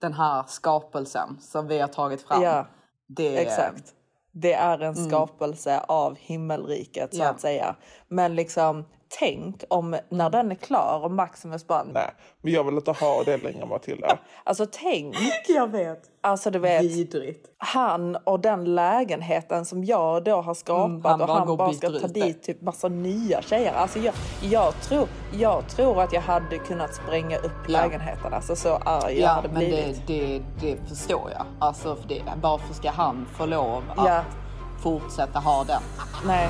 den 0.00 0.12
här 0.12 0.44
skapelsen 0.48 1.38
som 1.40 1.66
vi 1.68 1.78
har 1.78 1.88
tagit 1.88 2.22
fram. 2.22 2.42
Ja, 2.42 2.66
det, 3.08 3.36
Exakt. 3.36 3.92
Det 4.32 4.52
är 4.52 4.78
en 4.82 5.08
skapelse 5.10 5.80
av 5.88 6.16
himmelriket 6.16 7.10
så 7.10 7.16
Mm. 7.16 7.24
Ja. 7.26 7.30
att 7.34 7.40
säga. 7.40 7.76
Men 8.08 8.34
liksom 8.34 8.84
tänk 9.18 9.62
om 9.70 9.96
när 10.08 10.30
den 10.30 10.50
är 10.50 10.54
klar 10.54 11.00
och 11.04 11.10
Maximus 11.10 11.66
bara 11.66 11.84
Nej, 11.84 12.10
men 12.42 12.52
jag 12.52 12.64
vill 12.64 12.74
inte 12.74 12.90
ha 12.92 13.22
det 13.24 13.36
längre 13.42 13.66
Matilda. 13.66 14.18
Alltså 14.44 14.66
tänk, 14.70 15.16
Jag 15.48 15.70
vet. 15.70 16.02
alltså 16.20 16.50
du 16.50 16.58
vet. 16.58 16.82
Vidrigt. 16.82 17.46
han 17.58 18.16
och 18.16 18.40
den 18.40 18.74
lägenheten 18.74 19.64
som 19.64 19.84
jag 19.84 20.24
då 20.24 20.40
har 20.40 20.54
skapat 20.54 20.86
Mm, 20.86 21.02
han 21.04 21.20
och 21.20 21.28
han 21.28 21.56
bara 21.56 21.72
ska 21.72 21.90
ta 21.90 22.06
dit 22.06 22.42
typ 22.42 22.62
massa 22.62 22.88
nya 22.88 23.42
tjejer. 23.42 23.72
Alltså 23.74 23.98
jag, 23.98 24.14
jag, 24.42 24.80
tror, 24.80 25.08
jag 25.38 25.68
tror 25.68 26.02
att 26.02 26.12
jag 26.12 26.20
hade 26.20 26.58
kunnat 26.58 26.94
spränga 26.94 27.38
upp 27.38 27.52
Ja. 27.68 27.72
lägenheten. 27.82 28.34
Alltså 28.34 28.56
så 28.56 28.74
arg 28.76 29.12
jag 29.20 29.22
Ja, 29.22 29.28
hade 29.28 29.48
men 29.48 29.58
blivit. 29.58 30.06
det, 30.06 30.14
det, 30.28 30.42
det 30.60 30.88
förstår 30.88 31.30
jag. 31.30 31.44
Alltså, 31.58 31.96
för 31.96 32.08
det, 32.08 32.22
varför 32.42 32.74
ska 32.74 32.90
han 32.90 33.26
få 33.36 33.46
lov 33.46 33.82
att 33.96 34.06
Ja. 34.08 34.20
fortsätta 34.82 35.38
ha 35.38 35.64
den? 35.64 35.82
Nej. 36.26 36.48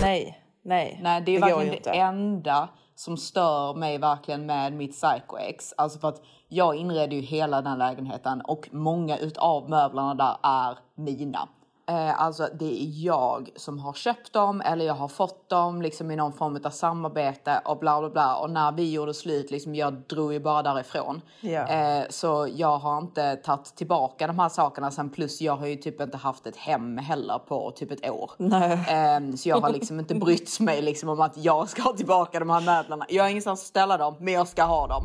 Nej, 0.00 0.38
nej. 0.62 0.98
Nej, 1.02 1.22
det 1.26 1.36
är 1.36 1.40
går 1.40 1.46
verkligen 1.46 1.70
det 1.70 1.76
inte. 1.76 1.90
enda 1.90 2.68
som 2.94 3.16
stör 3.16 3.74
mig 3.74 3.98
verkligen 3.98 4.46
med 4.46 4.72
mitt 4.72 4.92
psycho-ex. 4.92 5.74
Alltså 5.76 5.98
för 5.98 6.08
att 6.08 6.22
jag 6.48 6.76
inredde 6.76 7.14
ju 7.14 7.20
hela 7.20 7.62
den 7.62 7.78
lägenheten 7.78 8.40
och 8.40 8.68
många 8.72 9.18
utav 9.18 9.70
möblerna 9.70 10.14
där 10.14 10.36
är 10.42 10.78
mina. 10.94 11.48
Eh, 11.86 12.20
alltså 12.20 12.48
det 12.58 12.82
är 12.82 13.04
jag 13.04 13.50
som 13.56 13.78
har 13.78 13.92
köpt 13.92 14.32
dem 14.32 14.60
eller 14.60 14.84
jag 14.84 14.94
har 14.94 15.08
fått 15.08 15.48
dem 15.48 15.82
liksom 15.82 16.10
i 16.10 16.16
någon 16.16 16.32
form 16.32 16.60
av 16.64 16.70
samarbete 16.70 17.60
och 17.64 17.78
bla 17.78 18.00
bla 18.00 18.10
bla. 18.10 18.36
Och 18.36 18.50
när 18.50 18.72
vi 18.72 18.92
gjorde 18.92 19.14
slut, 19.14 19.50
liksom, 19.50 19.74
jag 19.74 19.94
drog 19.94 20.32
ju 20.32 20.40
bara 20.40 20.62
därifrån. 20.62 21.20
Ja. 21.40 21.68
Eh, 21.68 22.04
så 22.10 22.48
jag 22.54 22.78
har 22.78 22.98
inte 22.98 23.36
tagit 23.36 23.64
tillbaka 23.64 24.26
de 24.26 24.38
här 24.38 24.48
sakerna 24.48 24.90
sen 24.90 25.10
plus 25.10 25.40
jag 25.40 25.56
har 25.56 25.66
ju 25.66 25.76
typ 25.76 26.00
inte 26.00 26.16
haft 26.16 26.46
ett 26.46 26.56
hem 26.56 26.98
heller 26.98 27.38
på 27.38 27.70
typ 27.70 27.90
ett 27.90 28.10
år. 28.10 28.30
Eh, 28.94 29.36
så 29.36 29.48
jag 29.48 29.60
har 29.60 29.70
liksom 29.70 30.00
inte 30.00 30.14
brytt 30.14 30.60
mig 30.60 30.82
liksom 30.82 31.08
om 31.08 31.20
att 31.20 31.36
jag 31.36 31.68
ska 31.68 31.82
ha 31.82 31.92
tillbaka 31.92 32.38
de 32.38 32.50
här 32.50 32.60
möblerna. 32.60 33.06
Jag 33.08 33.24
har 33.24 33.30
ingenstans 33.30 33.60
att 33.60 33.66
ställa 33.66 33.96
dem, 33.96 34.14
men 34.18 34.34
jag 34.34 34.48
ska 34.48 34.62
ha 34.62 34.86
dem. 34.86 35.04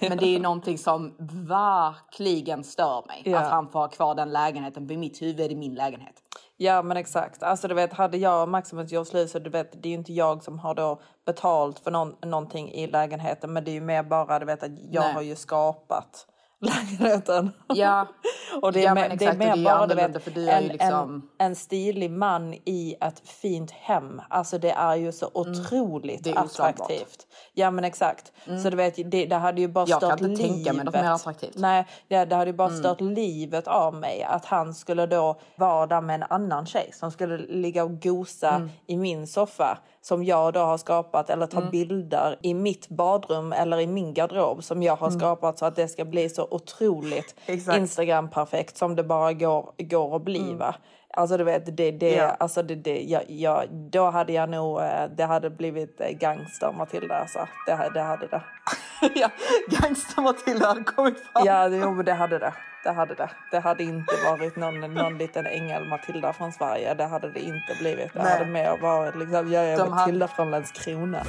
Men 0.00 0.18
det 0.18 0.26
är 0.26 0.30
ju 0.30 0.38
någonting 0.38 0.78
som 0.78 1.14
verkligen 1.48 2.64
stör 2.64 3.02
mig. 3.06 3.22
Ja. 3.24 3.38
Att 3.38 3.50
han 3.50 3.68
får 3.68 3.78
ha 3.78 3.88
kvar 3.88 4.14
den 4.14 4.32
lägenheten. 4.32 4.73
Vid 4.80 4.98
mitt 4.98 5.22
huvud 5.22 5.40
är 5.40 5.48
det 5.48 5.54
min 5.54 5.74
lägenhet. 5.74 6.14
Ja 6.56 6.82
men 6.82 6.96
exakt. 6.96 7.42
Alltså 7.42 7.68
du 7.68 7.74
vet 7.74 7.92
hade 7.92 8.16
jag 8.16 8.42
och 8.42 8.48
Maximus 8.48 8.92
gjort 8.92 9.08
slut 9.08 9.30
så 9.30 9.38
du 9.38 9.50
vet 9.50 9.82
det 9.82 9.88
är 9.88 9.90
ju 9.90 9.96
inte 9.96 10.12
jag 10.12 10.42
som 10.42 10.58
har 10.58 10.74
då 10.74 11.00
betalt 11.26 11.78
för 11.78 11.90
någon, 11.90 12.14
någonting 12.22 12.72
i 12.72 12.86
lägenheten 12.86 13.52
men 13.52 13.64
det 13.64 13.70
är 13.70 13.72
ju 13.72 13.80
mer 13.80 14.02
bara 14.02 14.38
du 14.38 14.46
vet 14.46 14.62
att 14.62 14.70
jag 14.90 15.04
Nej. 15.04 15.12
har 15.12 15.22
ju 15.22 15.36
skapat 15.36 16.26
lägenheten. 16.64 17.50
Ja, 17.68 18.06
och 18.62 18.72
det 18.72 18.80
är, 18.80 18.84
Ja, 18.84 18.94
mer, 18.94 19.08
men 19.08 19.18
det 19.18 19.24
är 19.24 19.28
exakt, 19.28 19.38
mer 19.38 19.56
det 19.56 19.62
bara 19.64 19.86
du 19.86 19.94
vet 19.94 20.22
för 20.24 20.48
en, 20.48 20.64
liksom- 20.64 21.30
en, 21.38 21.46
en 21.46 21.56
stilig 21.56 22.10
man 22.10 22.54
i 22.54 22.96
ett 23.00 23.28
fint 23.28 23.70
hem. 23.70 24.22
Alltså 24.28 24.58
det 24.58 24.70
är 24.70 24.94
ju 24.96 25.12
så 25.12 25.30
otroligt 25.34 26.26
Mm. 26.26 26.38
Är 26.38 26.44
oslagbart. 26.44 26.80
attraktivt. 26.80 27.26
Ja 27.54 27.70
men 27.70 27.84
exakt. 27.84 28.32
Så 28.62 28.70
du 28.70 28.76
vet 28.76 29.10
det, 29.10 29.26
det 29.26 29.36
hade 29.36 29.60
ju 29.60 29.68
bara 29.68 29.84
Jag 29.88 30.00
kan 30.00 30.08
stört 30.10 30.20
inte 30.20 30.42
livet. 30.42 30.54
tänka 30.54 30.72
mig 30.72 30.84
något 30.84 30.94
mer 30.94 31.10
attraktivt. 31.10 31.54
Nej, 31.56 31.86
det, 32.08 32.24
det 32.24 32.36
hade 32.36 32.50
ju 32.50 32.56
bara 32.56 32.68
Mm. 32.68 32.80
stört 32.80 33.00
livet 33.00 33.68
av 33.68 33.94
mig 33.94 34.22
att 34.22 34.44
han 34.44 34.74
skulle 34.74 35.06
då 35.06 35.40
vara 35.56 35.86
där 35.86 36.00
med 36.00 36.14
en 36.14 36.22
annan 36.30 36.66
tjej 36.66 36.90
som 36.92 37.10
skulle 37.10 37.36
ligga 37.38 37.84
och 37.84 38.02
gosa 38.02 38.50
Mm. 38.54 38.70
i 38.86 38.96
min 38.96 39.26
soffa 39.26 39.78
som 40.04 40.24
jag 40.24 40.52
då 40.52 40.60
har 40.60 40.78
skapat 40.78 41.30
eller 41.30 41.46
ta 41.46 41.60
bilder 41.70 42.38
i 42.42 42.54
mitt 42.54 42.88
badrum 42.88 43.52
eller 43.52 43.80
i 43.80 43.86
min 43.86 44.14
garderob 44.14 44.64
som 44.64 44.82
jag 44.82 44.96
har 44.96 45.10
skapat 45.10 45.58
så 45.58 45.66
att 45.66 45.76
det 45.76 45.88
ska 45.88 46.04
bli 46.04 46.28
så 46.28 46.48
otroligt 46.50 47.34
Mm. 47.46 47.58
Exakt. 47.58 47.68
Mm. 47.68 47.82
Instagram 47.82 48.30
perfekt 48.30 48.76
som 48.76 48.96
det 48.96 49.04
bara 49.04 49.32
går, 49.32 49.72
går 49.78 50.16
att 50.16 50.22
bli 50.22 50.54
va. 50.54 50.74
Alltså 51.16 51.36
du 51.36 51.44
vet, 51.44 51.76
det, 51.76 51.90
det, 51.90 52.14
Ja. 52.14 52.36
alltså 52.40 52.62
det, 52.62 52.74
det, 52.74 53.02
jag, 53.02 53.22
jag, 53.28 53.68
då 53.72 54.10
hade 54.10 54.32
jag 54.32 54.48
nog, 54.48 54.80
eh, 54.80 55.04
det 55.16 55.24
hade 55.24 55.50
blivit 55.50 56.00
eh, 56.00 56.08
gangster 56.10 56.72
Matilda 56.72 57.14
alltså. 57.14 57.48
Det, 57.66 57.90
det 57.94 58.00
hade 58.02 58.26
det. 58.26 58.42
ja, 59.14 59.28
gangster 59.68 60.22
Matilda 60.22 60.66
hade 60.66 60.84
kommit 60.84 61.18
fram. 61.20 61.42
Ja, 61.46 61.68
det, 61.68 61.76
jo, 61.76 62.02
det 62.02 62.12
hade 62.12 62.38
det. 62.38 62.52
Det 62.84 62.92
hade 62.92 63.14
det. 63.14 63.30
Det 63.50 63.58
hade 63.58 63.82
inte 63.82 64.12
varit 64.30 64.56
någon, 64.56 64.80
någon 64.94 65.18
liten 65.18 65.46
ängel 65.46 65.88
Matilda 65.88 66.32
från 66.32 66.52
Sverige. 66.52 66.94
Det 66.94 67.04
hade 67.04 67.30
det 67.30 67.40
inte 67.40 67.74
blivit. 67.80 68.12
Det 68.12 68.22
Nej. 68.22 68.32
hade 68.32 68.46
mer 68.50 68.78
varit 68.82 69.16
liksom, 69.16 69.52
jag 69.52 69.64
är 69.64 69.76
De 69.76 69.80
hade- 69.82 69.90
Matilda 69.94 70.28
från 70.28 70.50
Landskrona. 70.50 71.22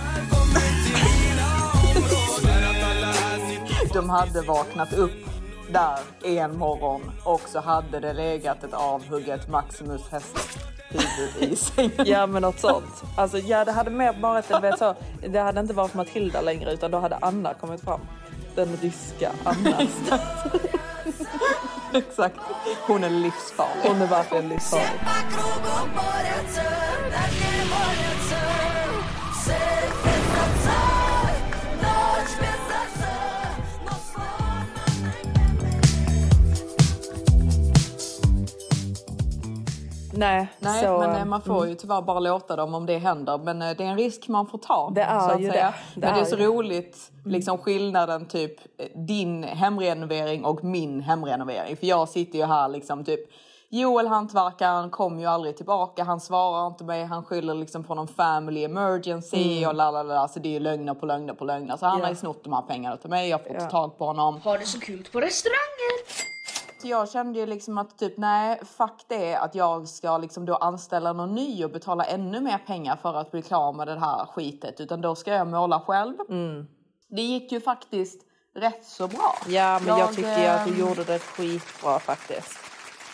De 3.93 4.09
hade 4.09 4.41
vaknat 4.41 4.93
upp 4.93 5.11
där 5.75 6.00
en 6.24 6.58
morgon 6.58 7.12
och 7.24 7.41
så 7.46 7.60
hade 7.60 8.00
det 8.00 8.13
legat 8.13 8.63
ett 8.63 8.74
avhugget 8.74 9.50
Maximus 9.50 10.01
hästhuvud 10.12 11.51
i 11.51 11.55
sängen. 11.55 12.05
Ja, 12.05 12.27
men 12.27 12.41
något 12.41 12.60
sånt. 12.60 13.03
Alltså, 13.17 13.38
ja, 13.38 13.65
det 13.65 13.72
hade 13.72 13.89
mer 13.89 14.13
varit, 14.22 14.63
vet, 14.63 14.79
så, 14.79 14.96
det 15.27 15.39
hade 15.39 15.60
inte 15.60 15.74
varit 15.74 15.94
Matilda 15.94 16.41
längre 16.41 16.74
utan 16.74 16.91
då 16.91 17.00
hade 17.00 17.17
Anna 17.22 17.53
kommit 17.53 17.82
fram. 17.82 18.00
Den 18.55 18.77
ryska 18.82 19.32
Anna. 19.44 19.77
Exakt. 21.94 22.39
Hon 22.88 23.03
är 23.03 23.10
livsfarlig. 23.10 23.89
Hon 23.89 24.01
är 24.01 24.08
verkligen 24.08 24.50
livsfarlig. 24.50 25.00
Nej, 40.17 40.48
Nej, 40.60 40.84
så, 40.86 40.98
men 40.98 41.15
eh, 41.15 41.25
man 41.25 41.41
får 41.41 41.67
ju 41.67 41.75
tyvärr 41.75 42.01
bara 42.01 42.19
låta 42.19 42.55
dem 42.55 42.74
om 42.75 42.86
det 42.86 42.98
händer. 42.98 43.38
Men 43.38 43.62
eh, 43.62 43.77
det 43.77 43.84
är 43.84 43.88
en 43.88 43.98
risk 43.98 44.27
man 44.27 44.48
får 44.48 44.57
ta. 44.57 44.91
Det 44.95 45.01
är 45.01 45.19
så 45.19 45.31
att 45.34 45.41
ju 45.41 45.50
säga. 45.50 45.74
det. 45.95 46.01
Det 46.01 46.05
men 46.07 46.13
det 46.13 46.19
är 46.19 46.22
är 46.22 46.25
så 46.25 46.36
ju 46.36 46.41
det. 46.41 46.48
roligt, 46.48 47.12
liksom 47.25 47.57
skillnaden 47.57 48.25
typ 48.25 48.60
eh, 48.77 48.86
din 49.00 49.43
hemrenovering 49.43 50.45
och 50.45 50.63
min 50.63 51.01
hemrenovering. 51.01 51.77
För 51.77 51.86
jag 51.88 52.10
sitter 52.10 52.39
ju 52.39 52.45
här 52.45 52.67
liksom 52.69 53.03
typ 53.03 53.19
Joel 53.69 54.07
hantverkaren 54.07 54.89
kom 54.89 55.19
ju 55.19 55.25
aldrig 55.25 55.57
tillbaka, 55.57 56.03
han 56.03 56.19
svarar 56.19 56.67
inte 56.67 56.84
mig, 56.84 57.03
han 57.05 57.24
skyller 57.24 57.53
liksom 57.53 57.84
på 57.84 57.95
någon 57.95 58.07
family 58.07 58.63
emergency 58.63 59.65
och 59.65 59.75
la 59.75 59.91
la 59.91 60.03
la. 60.03 60.27
Så 60.27 60.39
det 60.39 60.50
är 60.50 60.53
ju 60.53 60.60
lögner 60.60 60.93
på 60.93 61.05
lögner 61.05 61.34
på 61.34 61.45
lögner. 61.45 61.77
Så 61.77 61.86
han 61.86 61.93
Mm. 61.95 62.00
Ja. 62.01 62.05
har 62.05 62.12
ju 62.12 62.15
snott 62.19 62.43
de 62.43 62.53
här 62.53 62.62
pengarna 62.62 62.98
till 62.98 63.10
mig, 63.10 63.29
jag 63.29 63.38
har 63.38 63.43
fått 63.43 63.55
Ja. 63.60 63.69
tag 63.69 63.98
på 63.98 64.05
honom. 64.05 64.41
Har 64.43 64.57
det 64.57 64.65
så 64.65 64.79
kul 64.79 65.07
på 65.12 65.19
restauranger. 65.22 66.34
Jag 66.85 67.09
kände 67.09 67.39
ju 67.39 67.45
liksom 67.45 67.77
att 67.77 67.97
typ 67.97 68.17
nej, 68.17 68.59
fuck 68.77 69.05
det 69.07 69.35
att 69.35 69.55
jag 69.55 69.87
ska 69.87 70.17
liksom 70.17 70.45
då 70.45 70.55
anställa 70.55 71.13
någon 71.13 71.35
ny 71.35 71.65
och 71.65 71.71
betala 71.71 72.03
ännu 72.03 72.41
mer 72.41 72.57
pengar 72.67 72.95
för 72.95 73.13
att 73.13 73.31
bli 73.31 73.41
klar 73.41 73.73
med 73.73 73.87
det 73.87 73.99
här 73.99 74.25
skitet. 74.25 74.81
Utan 74.81 75.01
då 75.01 75.15
ska 75.15 75.33
jag 75.33 75.47
måla 75.47 75.79
själv. 75.79 76.13
Det 77.07 77.21
gick 77.21 77.51
ju 77.51 77.61
faktiskt 77.61 78.21
rätt 78.55 78.85
så 78.85 79.07
bra. 79.07 79.35
Ja, 79.47 79.79
men 79.85 79.97
jag, 79.99 80.13
tyckte 80.13 80.41
ju 80.41 80.47
att 80.47 80.65
du 80.65 80.71
ehm, 80.71 80.79
gjorde 80.79 81.03
det 81.03 81.19
skitbra 81.19 81.99
faktiskt. 81.99 82.59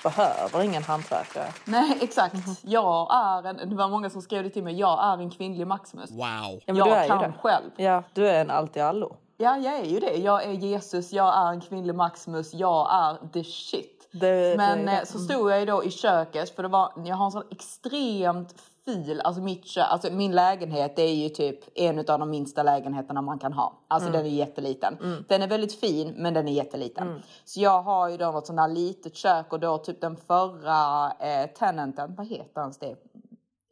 Behöver 0.04 0.64
ingen 0.64 0.84
hantverkare. 0.84 1.48
Nej, 1.66 1.98
exakt. 2.02 2.36
Jag 2.62 3.08
är 3.14 3.44
en, 3.44 3.70
det 3.70 3.76
var 3.76 3.90
många 3.90 4.10
som 4.10 4.22
skrev 4.22 4.44
det 4.44 4.50
till 4.50 4.64
mig, 4.64 4.80
jag 4.80 5.04
är 5.04 5.18
en 5.18 5.30
kvinnlig 5.30 5.68
Maximus. 5.68 6.12
Wow. 6.12 6.20
Ja, 6.20 6.60
men 6.66 6.76
jag 6.76 6.88
du 6.88 6.92
är 6.92 7.04
ju 7.04 7.10
kan 7.10 7.22
det. 7.22 7.34
själv. 7.42 7.70
Ja, 7.76 8.04
du 8.14 8.28
är 8.28 8.42
en 8.42 8.50
allt 8.50 8.78
i 8.78 8.80
allo. 8.80 9.18
Ja, 9.42 9.58
jag 9.58 9.80
är 9.80 9.86
ju 9.86 10.00
det. 10.00 10.16
Jag 10.16 10.44
är 10.44 10.52
Jesus, 10.52 11.14
jag 11.14 11.38
är 11.38 11.52
en 11.52 11.62
kvinnlig 11.62 11.96
Maximus, 11.96 12.54
jag 12.54 12.88
är 12.94 13.28
the 13.34 13.44
shit. 13.44 14.08
Det- 14.12 14.58
Men 14.58 14.86
det- 14.86 14.92
eh, 14.92 15.04
så 15.06 15.20
stod 15.20 15.52
jag 15.52 15.60
ju 15.60 15.66
då 15.66 15.84
i 15.84 15.92
köket, 15.92 16.50
för 16.56 16.64
det 16.64 16.70
var, 16.70 16.94
jag 17.06 17.16
har 17.16 17.26
en 17.26 17.32
sån 17.32 17.44
extremt 17.52 18.56
fil, 18.86 19.22
alltså, 19.22 19.42
mitt 19.42 19.66
kö, 19.66 19.82
alltså 19.82 20.12
min 20.14 20.32
lägenhet 20.32 21.00
är 21.00 21.04
ju 21.12 21.30
typ 21.30 21.60
en 21.76 22.00
av 22.00 22.06
de 22.20 22.30
minsta 22.30 22.64
lägenheterna 22.64 23.22
man 23.22 23.40
kan 23.40 23.54
ha. 23.54 23.74
Alltså 23.88 24.10
Mm. 24.10 24.24
den 24.24 24.32
är 24.32 24.36
jätteliten. 24.36 25.24
Den 25.28 25.42
är 25.42 25.48
väldigt 25.48 25.80
fin 25.80 26.14
men 26.18 26.34
den 26.34 26.48
är 26.48 26.52
jätteliten. 26.52 27.22
Så 27.46 27.60
jag 27.62 27.82
har 27.82 28.10
ju 28.10 28.18
då 28.18 28.26
något 28.32 28.48
sånt 28.48 28.60
här 28.60 28.68
litet 28.68 29.16
kök 29.16 29.54
och 29.54 29.60
då 29.60 29.78
typ 29.78 30.02
den 30.02 30.16
förra 30.18 31.12
eh, 31.20 31.48
tenanten, 31.60 32.16
vad 32.16 32.28
heter 32.28 32.62
hans 32.62 32.78
det? 32.80 32.96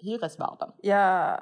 Hyresvärden. 0.01 0.71
Ja, 0.77 1.37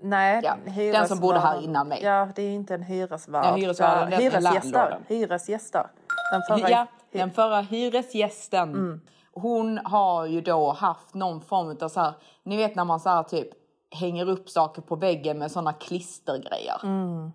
nej. 0.00 0.40
Ja, 0.44 0.56
den 0.92 1.08
som 1.08 1.20
bodde 1.20 1.38
här 1.38 1.60
innan 1.60 1.88
mig. 1.88 2.00
Ja, 2.02 2.28
det 2.34 2.42
är 2.42 2.50
inte 2.50 2.74
en 2.74 2.82
hyresvärd. 2.82 3.44
Ja, 3.44 3.54
hyresvärden, 3.54 4.12
är 4.12 4.16
hyresgäster. 4.16 4.98
Hyresgäster. 5.08 5.86
Den 6.32 6.42
förra... 6.48 6.70
Ja, 6.70 6.86
den 7.12 7.30
förra 7.30 7.60
hyresgästen. 7.60 8.68
Mm. 8.74 9.00
Hon 9.34 9.78
har 9.84 10.26
ju 10.26 10.40
då 10.40 10.72
haft 10.72 11.14
någon 11.14 11.40
form 11.40 11.76
av 11.82 11.88
så 11.88 12.00
här, 12.00 12.12
ni 12.42 12.56
vet 12.56 12.74
när 12.74 12.84
man 12.84 13.00
så 13.00 13.08
här 13.08 13.22
typ 13.22 13.48
hänger 13.90 14.28
upp 14.28 14.50
saker 14.50 14.82
på 14.82 14.96
väggen 14.96 15.38
med 15.38 15.50
såna 15.50 15.72
klistergrejer. 15.72 16.80
Mm, 16.82 17.32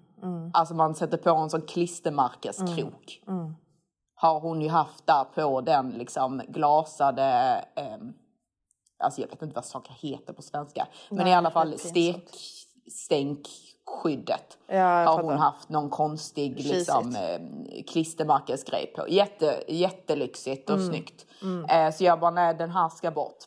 Alltså 0.54 0.74
man 0.74 0.96
sätter 0.96 1.18
på 1.18 1.30
en 1.30 1.50
sån 1.50 1.62
klistermärkeskrok. 1.62 3.22
Mm, 3.28 3.56
Har 4.16 4.40
hon 4.40 4.62
ju 4.62 4.70
haft 4.70 5.08
där 5.08 5.24
på 5.24 5.62
den 5.62 5.90
liksom 5.90 6.42
glasade, 6.48 7.24
ehm, 7.76 8.14
alltså 9.00 9.22
jag 9.22 9.28
vet 9.28 9.42
inte 9.42 9.56
vad 9.56 9.66
saker 9.66 9.94
heter 9.94 10.34
på 10.34 10.42
svenska. 10.42 10.88
Men 11.10 11.18
Nej, 11.18 11.30
i 11.30 11.34
alla 11.36 11.52
fall 11.52 11.80
stek, 11.80 12.30
stänkskyddet. 12.92 14.58
Ja, 14.68 14.76
jag 14.76 15.08
har 15.10 15.24
hon 15.24 15.38
haft 15.38 15.70
någon 15.70 15.90
konstig 15.90 16.60
liksom, 16.60 17.16
eh, 17.16 17.84
klistermärkesgrej 17.88 18.94
på. 18.96 19.08
Jätte, 19.10 19.64
jättelyxigt 19.68 20.70
och 20.70 20.76
Mm. 20.76 20.88
snyggt. 20.90 21.26
Eh, 21.70 21.92
så 21.92 22.04
jag 22.04 22.20
bara, 22.20 22.32
nej 22.32 22.54
den 22.56 22.70
här 22.72 22.90
ska 22.90 23.12
bort. 23.12 23.38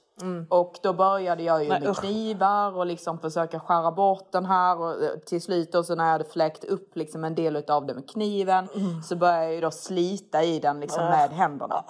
Och 0.49 0.79
då 0.83 0.93
började 0.93 1.43
jag 1.43 1.63
ju 1.63 1.69
Nej, 1.69 1.81
med 1.81 1.89
usch. 1.89 2.01
knivar 2.01 2.77
och 2.77 2.87
liksom 2.87 3.19
försöka 3.19 3.61
skära 3.61 3.93
bort 3.93 4.33
den 4.33 4.47
här. 4.47 4.79
Och 4.81 5.03
eh, 5.05 5.11
till 5.27 5.43
slut 5.43 5.73
då 5.73 5.85
så 5.85 5.95
när 5.95 6.05
jag 6.05 6.13
hade 6.13 6.25
fläkt 6.25 6.65
upp 6.65 6.97
liksom 6.97 7.25
en 7.25 7.35
del 7.35 7.57
av 7.71 7.87
det 7.87 7.95
med 7.95 8.11
kniven 8.11 8.69
Mm. 8.75 9.03
så 9.03 9.17
började 9.17 9.45
jag 9.45 9.55
ju 9.55 9.61
då 9.61 9.71
slita 9.71 10.43
i 10.43 10.59
den 10.59 10.81
liksom 10.81 11.05
med 11.05 11.31
händerna. 11.31 11.85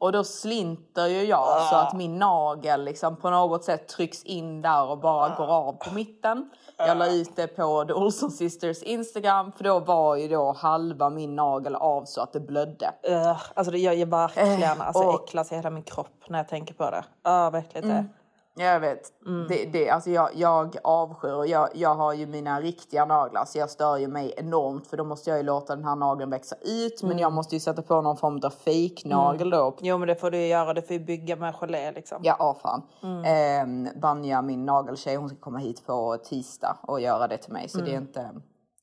Och 0.00 0.12
då 0.12 0.24
slinter 0.24 1.06
ju 1.06 1.22
jag 1.24 1.62
så 1.62 1.76
att 1.76 1.96
min 1.96 2.18
nagel 2.18 2.84
liksom 2.84 3.16
på 3.16 3.30
något 3.30 3.64
sätt 3.64 3.88
trycks 3.88 4.22
in 4.24 4.62
där 4.62 4.84
och 4.90 4.98
bara 4.98 5.28
går 5.36 5.46
av 5.46 5.72
på 5.72 5.94
mitten. 5.94 6.50
Jag 6.76 6.96
la 6.98 7.06
ut 7.06 7.36
det 7.36 7.46
på 7.46 7.84
The 7.84 7.92
Olson 7.92 8.30
Sisters 8.30 8.82
Instagram 8.82 9.52
för 9.52 9.64
då 9.64 9.78
var 9.78 10.16
ju 10.16 10.28
då 10.28 10.52
halva 10.52 11.10
min 11.10 11.36
nagel 11.36 11.74
av 11.74 12.04
så 12.04 12.20
att 12.20 12.32
det 12.32 12.40
blödde. 12.40 12.92
Ugh, 13.08 13.42
alltså 13.54 13.70
det 13.72 13.78
gör 13.78 13.92
ju 13.92 14.04
verkligen, 14.04 14.62
Eh, 14.62 14.86
alltså 14.86 15.02
och- 15.02 15.24
äcklas 15.24 15.52
i 15.52 15.56
hela 15.56 15.70
min 15.70 15.82
kropp 15.82 16.24
när 16.28 16.38
jag 16.38 16.48
tänker 16.48 16.74
på 16.74 16.90
det. 16.90 17.04
Ja, 17.22 17.50
vad 17.50 17.60
äckligt 17.60 17.86
det 17.86 17.92
är. 17.92 18.08
Jag 18.54 18.80
vet. 18.80 19.00
Det, 19.48 19.64
det, 19.64 19.90
alltså 19.90 20.10
jag, 20.10 20.30
jag 20.34 20.76
avskyr 20.84 21.32
och 21.32 21.46
jag, 21.46 21.68
jag 21.74 21.94
har 21.94 22.12
ju 22.12 22.26
mina 22.26 22.60
riktiga 22.60 23.04
naglar 23.04 23.44
så 23.44 23.58
jag 23.58 23.70
stör 23.70 23.96
ju 23.96 24.08
mig 24.08 24.34
enormt 24.36 24.86
för 24.86 24.96
då 24.96 25.04
måste 25.04 25.30
jag 25.30 25.36
ju 25.36 25.42
låta 25.42 25.76
den 25.76 25.84
här 25.84 25.96
nageln 25.96 26.30
växa 26.30 26.56
ut 26.56 27.02
men 27.02 27.18
jag 27.18 27.32
måste 27.32 27.56
ju 27.56 27.60
sätta 27.60 27.82
på 27.82 28.00
någon 28.00 28.16
form 28.16 28.40
av 28.44 28.50
fejknagel 28.50 29.50
då. 29.50 29.76
Jo 29.80 29.98
men 29.98 30.08
det 30.08 30.14
får 30.14 30.30
du 30.30 30.38
ju 30.38 30.46
göra, 30.46 30.74
det 30.74 30.82
får 30.82 30.96
ju 30.96 31.04
bygga 31.04 31.36
med 31.36 31.54
gelé 31.54 31.92
liksom. 31.92 32.20
Ja, 32.22 32.36
ah, 32.38 32.54
fan. 32.54 32.82
Mm. 33.02 33.84
Eh, 33.84 33.92
Vanja, 34.00 34.42
min 34.42 34.66
nageltjej, 34.66 35.16
hon 35.16 35.28
ska 35.28 35.38
komma 35.38 35.58
hit 35.58 35.86
på 35.86 36.16
tisdag 36.24 36.76
och 36.82 37.00
göra 37.00 37.28
det 37.28 37.36
till 37.36 37.52
mig 37.52 37.68
så 37.68 37.78
det 37.78 37.90
är 37.94 37.98
inte... 37.98 38.30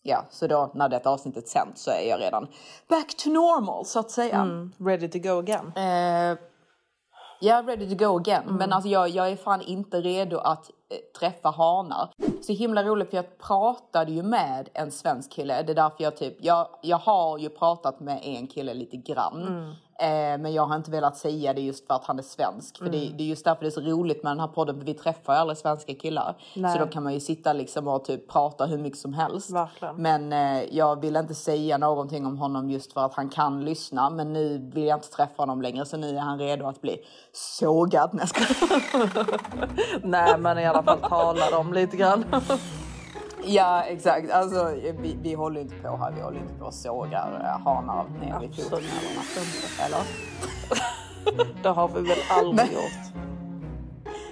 Ja, 0.01 0.25
så 0.29 0.47
då 0.47 0.71
när 0.73 0.89
detta 0.89 1.09
avsnittet 1.09 1.47
sänds 1.47 1.83
så 1.83 1.91
är 1.91 2.09
jag 2.09 2.21
redan 2.21 2.47
back 2.89 3.15
to 3.23 3.29
normal 3.29 3.85
så 3.85 3.99
att 3.99 4.11
säga. 4.11 4.35
Mm. 4.35 4.71
Ready 4.79 5.07
to 5.07 5.19
go 5.19 5.39
again. 5.39 5.71
Eh, 5.75 6.37
Ja, 7.39 7.63
ready 7.67 7.89
to 7.89 8.05
go 8.05 8.17
again. 8.17 8.43
Men 8.45 8.73
alltså 8.73 8.89
jag, 8.89 9.09
jag 9.09 9.31
är 9.31 9.35
fan 9.35 9.61
inte 9.61 10.01
redo 10.01 10.37
att 10.37 10.69
eh, 10.89 10.97
träffa 11.19 11.49
hanar. 11.49 12.09
Så 12.41 12.53
himla 12.53 12.83
roligt 12.83 13.09
för 13.09 13.17
jag 13.17 13.37
pratade 13.37 14.11
ju 14.11 14.23
med 14.23 14.69
en 14.73 14.91
svensk 14.91 15.31
kille. 15.31 15.63
Det 15.63 15.73
är 15.73 15.75
därför 15.75 16.03
jag 16.03 16.17
typ, 16.17 16.37
jag, 16.39 16.67
jag 16.81 16.97
har 16.97 17.37
ju 17.37 17.49
pratat 17.49 17.99
med 17.99 18.19
en 18.23 18.47
kille 18.47 18.73
lite 18.73 18.97
grann. 18.97 19.75
Eh, 19.99 20.37
men 20.37 20.53
jag 20.53 20.65
har 20.65 20.75
inte 20.75 20.91
velat 20.91 21.17
säga 21.17 21.53
det 21.53 21.61
just 21.61 21.87
för 21.87 21.93
att 21.93 22.05
han 22.05 22.19
är 22.19 22.23
svensk. 22.23 22.77
För 22.77 22.85
det, 22.85 23.11
det 23.17 23.23
är 23.23 23.27
just 23.27 23.45
därför 23.45 23.61
det 23.61 23.67
är 23.67 23.71
så 23.71 23.81
roligt 23.81 24.23
med 24.23 24.31
den 24.31 24.39
här 24.39 24.47
podden. 24.47 24.77
För 24.77 24.85
vi 24.85 24.93
träffar 24.93 25.33
ju 25.33 25.39
aldrig 25.39 25.57
svenska 25.57 25.93
killar. 25.93 26.35
Nej. 26.53 26.73
Så 26.73 26.85
då 26.85 26.91
kan 26.91 27.03
man 27.03 27.13
ju 27.13 27.19
sitta 27.19 27.53
liksom 27.53 27.87
och 27.87 28.05
typ 28.05 28.27
prata 28.27 28.65
hur 28.65 28.77
mycket 28.77 28.99
som 28.99 29.13
helst. 29.13 29.51
Verkligen. 29.51 29.95
Men 29.95 30.33
eh, 30.33 30.63
jag 30.71 31.01
vill 31.01 31.15
inte 31.15 31.35
säga 31.35 31.77
någonting 31.77 32.25
om 32.25 32.37
honom 32.37 32.69
just 32.69 32.93
för 32.93 33.05
att 33.05 33.13
han 33.13 33.29
kan 33.29 33.65
lyssna. 33.65 34.09
Men 34.09 34.33
nu 34.33 34.71
vill 34.73 34.83
jag 34.83 34.97
inte 34.97 35.09
träffa 35.09 35.41
honom 35.41 35.61
längre 35.61 35.85
så 35.85 35.97
nu 35.97 36.17
är 36.17 36.21
han 36.21 36.39
redo 36.39 36.67
att 36.67 36.81
bli 36.81 36.97
sågad. 37.31 38.29
Skojar. 38.29 39.37
Nej 40.07 40.37
men 40.37 40.59
i 40.59 40.65
alla 40.65 40.83
fall 40.83 40.99
tala 40.99 41.49
dem 41.51 41.73
lite 41.73 41.97
grann. 41.97 42.25
Ja 43.49 43.81
exakt, 43.83 44.31
alltså 44.31 44.71
vi, 44.99 45.17
vi 45.21 45.33
håller 45.33 45.61
inte 45.61 45.75
på 45.75 45.97
här, 45.97 46.11
vi 46.11 46.21
håller 46.21 46.39
inte 46.39 46.53
på 46.53 46.65
och 46.65 46.73
sågar 46.73 47.41
eh, 47.43 47.63
hanar 47.65 48.05
ner 48.19 48.43
i 48.43 48.47
fotknölarna. 48.61 49.23
Eller? 49.85 50.01
det 51.63 51.69
har 51.69 51.87
vi 51.87 52.01
väl 52.01 52.17
aldrig 52.29 52.71
gjort. 52.73 53.23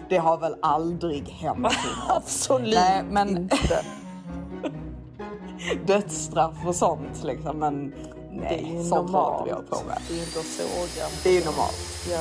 Det 0.10 0.18
har 0.18 0.38
väl 0.38 0.56
aldrig 0.62 1.30
hänt. 1.30 1.68
Absolut 2.10 2.74
Nej, 2.76 3.04
men- 3.12 3.38
inte. 3.38 3.86
Dödsstraff 5.86 6.66
och 6.68 6.76
sånt 6.76 7.24
liksom, 7.24 7.58
men 7.60 7.90
Det 7.90 8.46
är 8.46 8.62
nej, 8.62 8.84
sånt 8.90 9.10
inte 9.10 9.22
vi 9.46 9.52
normalt. 9.52 9.70
på 9.70 9.82
med. 9.88 9.98
Det 10.10 10.14
är 10.16 10.24
inte 10.24 10.40
att 10.40 10.46
såga. 10.46 11.08
Det 11.24 11.30
är 11.30 11.34
ju 11.34 11.46
normalt. 11.46 12.08
Ja. 12.12 12.20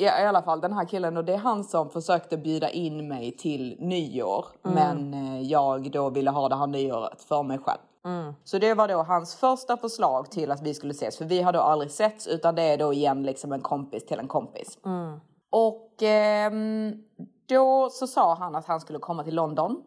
Ja, 0.00 0.20
i 0.20 0.26
alla 0.26 0.42
fall 0.42 0.60
den 0.60 0.72
här 0.72 0.84
killen 0.84 1.16
och 1.16 1.24
det 1.24 1.34
är 1.34 1.38
han 1.38 1.64
som 1.64 1.90
försökte 1.90 2.36
bjuda 2.36 2.70
in 2.70 3.08
mig 3.08 3.36
till 3.36 3.76
nyår. 3.80 4.46
Men 4.62 5.14
eh, 5.14 5.42
jag 5.42 5.90
då 5.92 6.10
ville 6.10 6.30
ha 6.30 6.48
det 6.48 6.56
här 6.56 6.66
nyåret 6.66 7.22
för 7.22 7.42
mig 7.42 7.58
själv. 7.58 7.78
Så 8.44 8.58
det 8.58 8.74
var 8.74 8.88
då 8.88 9.02
hans 9.02 9.34
första 9.36 9.76
förslag 9.76 10.30
till 10.30 10.50
att 10.50 10.62
vi 10.62 10.74
skulle 10.74 10.90
ses. 10.90 11.18
För 11.18 11.24
vi 11.24 11.42
har 11.42 11.52
då 11.52 11.60
aldrig 11.60 11.90
setts 11.90 12.26
utan 12.26 12.54
det 12.54 12.62
är 12.62 12.78
då 12.78 12.92
igen 12.92 13.22
liksom 13.22 13.52
en 13.52 13.60
kompis 13.60 14.06
till 14.06 14.18
en 14.18 14.28
kompis. 14.28 14.78
Och 15.50 16.02
ehm, 16.02 16.92
då 17.48 17.88
så 17.90 18.06
sa 18.06 18.34
han 18.34 18.54
att 18.56 18.66
han 18.66 18.80
skulle 18.80 18.98
komma 18.98 19.24
till 19.24 19.34
London. 19.34 19.82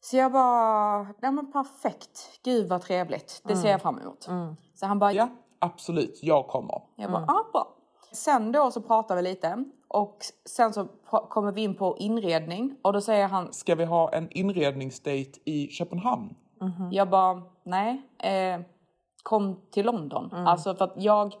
Så 0.00 0.16
jag 0.16 0.32
bara, 0.32 1.02
nej 1.02 1.32
men 1.32 1.52
perfekt. 1.52 2.40
Gud 2.44 2.68
vad 2.68 2.82
trevligt. 2.82 3.40
Det 3.44 3.56
ser 3.56 3.70
jag 3.70 3.82
fram 3.82 3.98
emot. 3.98 4.28
Så 4.74 4.86
han 4.86 4.98
bara, 4.98 5.12
Ja, 5.12 5.28
absolut. 5.58 6.18
Jag 6.22 6.46
kommer. 6.48 6.82
jag 6.96 7.10
bara, 7.12 7.22
ah, 7.28 7.44
bra. 7.52 7.76
Sen 8.12 8.52
då 8.52 8.70
så 8.70 8.80
pratar 8.82 9.16
vi 9.16 9.22
lite 9.22 9.64
och 9.88 10.16
sen 10.44 10.72
så 10.72 10.84
kommer 11.28 11.52
vi 11.52 11.62
in 11.62 11.74
på 11.74 11.96
inredning 11.98 12.76
och 12.82 12.92
då 12.92 13.00
säger 13.00 13.28
han, 13.28 13.52
Ska 13.52 13.74
vi 13.74 13.84
ha 13.84 14.12
en 14.12 14.30
inredningsdate 14.30 15.30
i 15.44 15.68
Köpenhamn? 15.68 16.34
jag 16.92 17.10
bara, 17.10 17.42
nej, 17.64 18.02
eh, 18.18 18.60
kom 19.22 19.60
till 19.70 19.86
London. 19.86 20.30
Alltså 20.32 20.74
för 20.74 20.84
att 20.84 20.94
jag, 20.96 21.34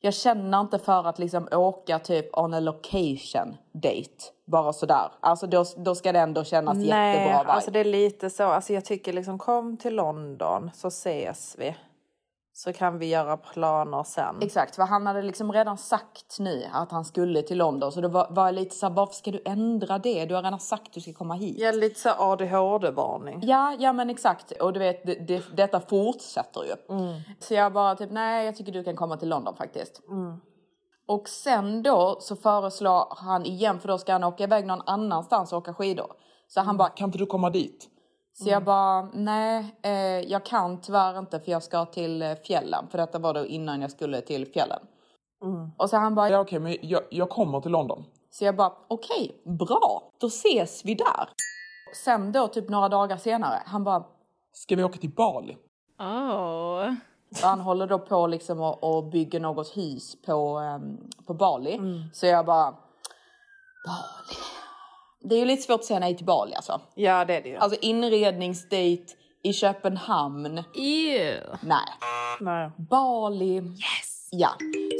jag 0.00 0.14
känner 0.14 0.60
inte 0.60 0.78
för 0.78 1.06
att 1.08 1.18
liksom 1.18 1.48
åka 1.52 1.98
typ 1.98 2.38
on 2.38 2.54
a 2.54 2.60
location 2.60 3.56
date. 3.72 4.24
Bara 4.46 4.72
sådär. 4.72 5.08
Alltså 5.20 5.46
då, 5.46 5.64
då 5.76 5.94
ska 5.94 6.12
det 6.12 6.20
ändå 6.20 6.44
kännas 6.44 6.78
jättebra 6.78 7.42
Nej, 7.42 7.44
alltså 7.46 7.70
det 7.70 7.80
är 7.80 7.84
lite 7.84 8.30
så. 8.30 8.44
Alltså 8.44 8.72
jag 8.72 8.84
tycker 8.84 9.12
liksom 9.12 9.38
kom 9.38 9.76
till 9.76 9.94
London 9.94 10.70
så 10.74 10.88
ses 10.88 11.56
vi. 11.58 11.76
Så 12.58 12.72
kan 12.72 12.98
vi 12.98 13.06
göra 13.06 13.36
planer 13.36 14.02
sen. 14.02 14.36
Exakt, 14.40 14.76
för 14.76 14.82
han 14.82 15.06
hade 15.06 15.22
liksom 15.22 15.52
redan 15.52 15.78
sagt 15.78 16.38
nu 16.38 16.64
att 16.72 16.90
han 16.90 17.04
skulle 17.04 17.42
till 17.42 17.58
London. 17.58 17.92
Så 17.92 18.00
då 18.00 18.08
var, 18.08 18.26
var 18.30 18.52
lite 18.52 18.74
såhär, 18.74 18.94
varför 18.94 19.14
ska 19.14 19.30
du 19.30 19.42
ändra 19.44 19.98
det? 19.98 20.24
Du 20.24 20.34
har 20.34 20.42
redan 20.42 20.60
sagt 20.60 20.86
att 20.86 20.92
du 20.92 21.00
ska 21.00 21.12
komma 21.12 21.34
hit. 21.34 21.56
Ja, 21.58 21.72
lite 21.72 22.00
så 22.00 22.10
ADHD-varning. 22.18 23.40
Ja, 23.42 23.76
ja 23.78 23.92
men 23.92 24.10
exakt. 24.10 24.52
Och 24.52 24.72
du 24.72 24.78
vet, 24.78 25.06
det, 25.06 25.14
det, 25.14 25.56
detta 25.56 25.80
fortsätter 25.80 26.64
ju. 26.64 26.74
Så 27.40 27.54
jag 27.54 27.72
bara 27.72 27.94
typ, 27.94 28.10
nej 28.10 28.46
jag 28.46 28.56
tycker 28.56 28.72
du 28.72 28.84
kan 28.84 28.96
komma 28.96 29.16
till 29.16 29.28
London 29.28 29.56
faktiskt. 29.56 30.00
Och 31.08 31.28
sen 31.28 31.82
då 31.82 32.16
så 32.20 32.36
föreslår 32.36 33.06
han 33.16 33.46
igen, 33.46 33.80
för 33.80 33.88
då 33.88 33.98
ska 33.98 34.12
han 34.12 34.24
åka 34.24 34.44
iväg 34.44 34.66
någon 34.66 34.82
annanstans 34.86 35.52
och 35.52 35.58
åka 35.58 35.74
skidor. 35.74 36.12
Så 36.48 36.60
han 36.60 36.76
bara, 36.76 36.88
Kan 36.88 37.08
inte 37.08 37.18
du 37.18 37.26
komma 37.26 37.50
dit? 37.50 37.88
Så 38.38 38.48
jag 38.48 38.64
bara, 38.64 39.02
nej 39.12 39.74
eh, 39.82 39.92
jag 40.30 40.44
kan 40.44 40.80
tyvärr 40.80 41.18
inte 41.18 41.40
för 41.40 41.52
jag 41.52 41.62
ska 41.62 41.84
till 41.84 42.22
eh, 42.22 42.34
fjällen. 42.34 42.86
För 42.90 42.98
detta 42.98 43.18
var 43.18 43.34
då 43.34 43.46
innan 43.46 43.80
jag 43.80 43.90
skulle 43.90 44.20
till 44.20 44.46
fjällen. 44.52 44.80
Och 45.76 45.90
så 45.90 45.96
han 45.96 46.14
bara, 46.14 46.30
Ja, 46.30 46.40
okej, 46.40 46.58
men 46.58 46.76
jag, 46.82 47.02
jag 47.10 47.28
kommer 47.28 47.60
till 47.60 47.70
London. 47.70 48.04
Så 48.30 48.44
jag 48.44 48.56
bara, 48.56 48.72
okej, 48.88 49.42
bra, 49.44 50.10
då 50.20 50.26
ses 50.26 50.84
vi 50.84 50.94
där. 50.94 51.28
Sen 52.04 52.32
då, 52.32 52.48
typ 52.48 52.68
några 52.68 52.88
dagar 52.88 53.16
senare, 53.16 53.62
han 53.66 53.84
bara, 53.84 54.04
Ska 54.52 54.76
vi 54.76 54.84
åka 54.84 54.98
till 54.98 55.10
Bali? 55.14 55.56
Oh. 55.98 56.92
han 57.42 57.60
håller 57.60 57.86
då 57.86 57.98
på 57.98 58.26
liksom 58.26 58.60
och, 58.60 58.84
och 58.96 59.04
bygger 59.04 59.40
något 59.40 59.76
hus 59.76 60.22
på, 60.26 60.58
ehm, 60.58 60.98
på 61.26 61.34
Bali. 61.34 61.80
Så 62.12 62.26
jag 62.26 62.46
bara, 62.46 62.70
Bali. 63.86 64.57
Det 65.20 65.34
är 65.34 65.38
ju 65.38 65.44
lite 65.44 65.62
svårt 65.62 65.80
att 65.80 65.84
säga 65.84 66.00
nej 66.00 66.16
till 66.16 66.26
Bali 66.26 66.54
alltså. 66.54 66.80
Ja, 66.94 67.24
det 67.24 67.36
är 67.36 67.42
det 67.42 67.48
ju. 67.48 67.56
Alltså 67.56 67.78
inredningsdate 67.82 69.04
i 69.42 69.52
Köpenhamn, 69.52 70.58
Ew. 70.74 71.40
nej. 71.62 71.78
Nej. 72.40 72.70
Bali. 72.76 73.54
Yes! 73.56 74.07
Ja. 74.30 74.48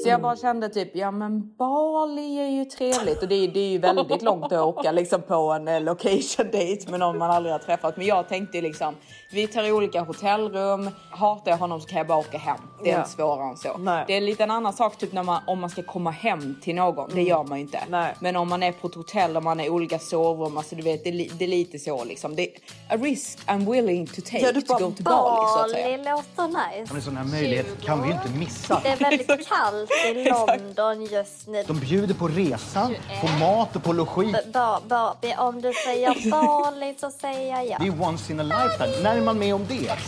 Så 0.02 0.08
jag 0.08 0.22
bara 0.22 0.36
kände 0.36 0.68
typ, 0.68 0.96
ja 0.96 1.10
men 1.10 1.54
Bali 1.56 2.38
är 2.38 2.48
ju 2.48 2.64
trevligt 2.64 3.22
och 3.22 3.28
det 3.28 3.34
är, 3.34 3.48
det 3.48 3.60
är 3.60 3.68
ju 3.68 3.78
väldigt 3.78 4.22
långt 4.22 4.44
att 4.44 4.52
åka 4.52 4.92
liksom 4.92 5.22
på 5.22 5.34
en 5.34 5.84
location 5.84 6.46
date 6.46 6.90
med 6.90 7.00
någon 7.00 7.18
man 7.18 7.30
aldrig 7.30 7.52
har 7.54 7.58
träffat. 7.58 7.96
Men 7.96 8.06
jag 8.06 8.28
tänkte 8.28 8.60
liksom, 8.60 8.94
vi 9.30 9.46
tar 9.46 9.72
olika 9.72 10.00
hotellrum, 10.00 10.90
hatar 11.10 11.50
jag 11.50 11.58
honom 11.58 11.80
så 11.80 11.88
kan 11.88 11.98
jag 11.98 12.06
bara 12.06 12.18
åka 12.18 12.38
hem. 12.38 12.56
Det 12.82 12.90
är 12.90 12.94
Ja. 12.94 12.98
inte 12.98 13.10
svårare 13.10 13.50
än 13.50 13.56
så. 13.56 13.78
Nej. 13.78 14.04
Det 14.06 14.12
är 14.12 14.16
en 14.18 14.26
liten 14.26 14.50
annan 14.50 14.72
sak 14.72 14.96
typ 14.98 15.12
när 15.12 15.22
man, 15.22 15.42
om 15.46 15.60
man 15.60 15.70
ska 15.70 15.82
komma 15.82 16.10
hem 16.10 16.56
till 16.62 16.74
någon, 16.74 17.10
det 17.14 17.22
gör 17.22 17.44
man 17.44 17.58
ju 17.58 17.62
inte. 17.64 17.80
Nej. 17.88 18.14
Men 18.20 18.36
om 18.36 18.48
man 18.48 18.62
är 18.62 18.72
på 18.72 18.86
ett 18.86 18.94
hotell 18.94 19.36
och 19.36 19.42
man 19.42 19.60
är 19.60 19.64
i 19.64 19.70
olika 19.70 19.98
sovrum, 19.98 20.56
alltså 20.56 20.76
du 20.76 20.82
vet 20.82 21.04
det, 21.04 21.10
det 21.38 21.44
är 21.44 21.48
lite 21.48 21.78
så 21.78 22.04
liksom. 22.04 22.36
Det 22.36 22.42
är 22.42 22.50
a 22.94 22.96
risk 22.96 23.38
I'm 23.46 23.70
willing 23.72 24.06
to 24.06 24.20
take 24.24 24.38
Ja, 24.40 24.52
du 24.52 24.60
to 24.62 24.72
go 24.78 24.92
to 24.96 25.02
Bali 25.02 25.48
så 25.48 25.58
att 25.64 25.70
säga. 25.70 25.98
Bali 25.98 26.10
låter 26.10 26.48
nice. 26.80 26.94
En 26.94 27.02
sån 27.02 27.16
här 27.16 27.24
möjlighet 27.24 27.66
kan 27.84 28.02
vi 28.02 28.08
ju 28.08 28.14
inte 28.14 28.28
missa. 28.38 28.82
Det 29.18 29.24
är 29.24 29.28
väldigt 29.28 29.48
kallt 29.48 29.90
i 30.06 30.24
London 30.30 31.04
just 31.04 31.46
nu. 31.46 31.62
De 31.66 31.80
bjuder 31.80 32.14
på 32.14 32.28
resan, 32.28 32.94
på 33.20 33.26
mat 33.44 33.76
och 33.76 33.82
på 33.84 33.92
logi. 33.92 34.34
Ba, 34.52 34.80
ba, 34.88 35.16
be- 35.20 35.36
om 35.38 35.60
du 35.62 35.72
säger 35.84 36.30
Bali 36.30 36.94
så 37.00 37.10
säger 37.10 37.50
jag 37.56 37.66
ja. 37.66 37.76
Det 37.80 37.86
är 37.86 38.02
once 38.08 38.32
in 38.32 38.40
a 38.40 38.42
lifetime. 38.42 39.02
När 39.02 39.16
är 39.16 39.20
man 39.20 39.38
med 39.38 39.54
om 39.54 39.66
det? 39.68 39.98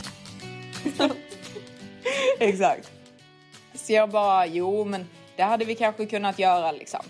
Exakt. 2.39 2.91
Så 3.75 3.93
jag 3.93 4.11
bara, 4.11 4.47
jo 4.47 4.85
men 4.85 5.07
det 5.37 5.43
hade 5.43 5.65
vi 5.65 5.75
kanske 5.75 6.07
kunnat 6.07 6.39
göra 6.39 6.73
liksom. 6.73 7.01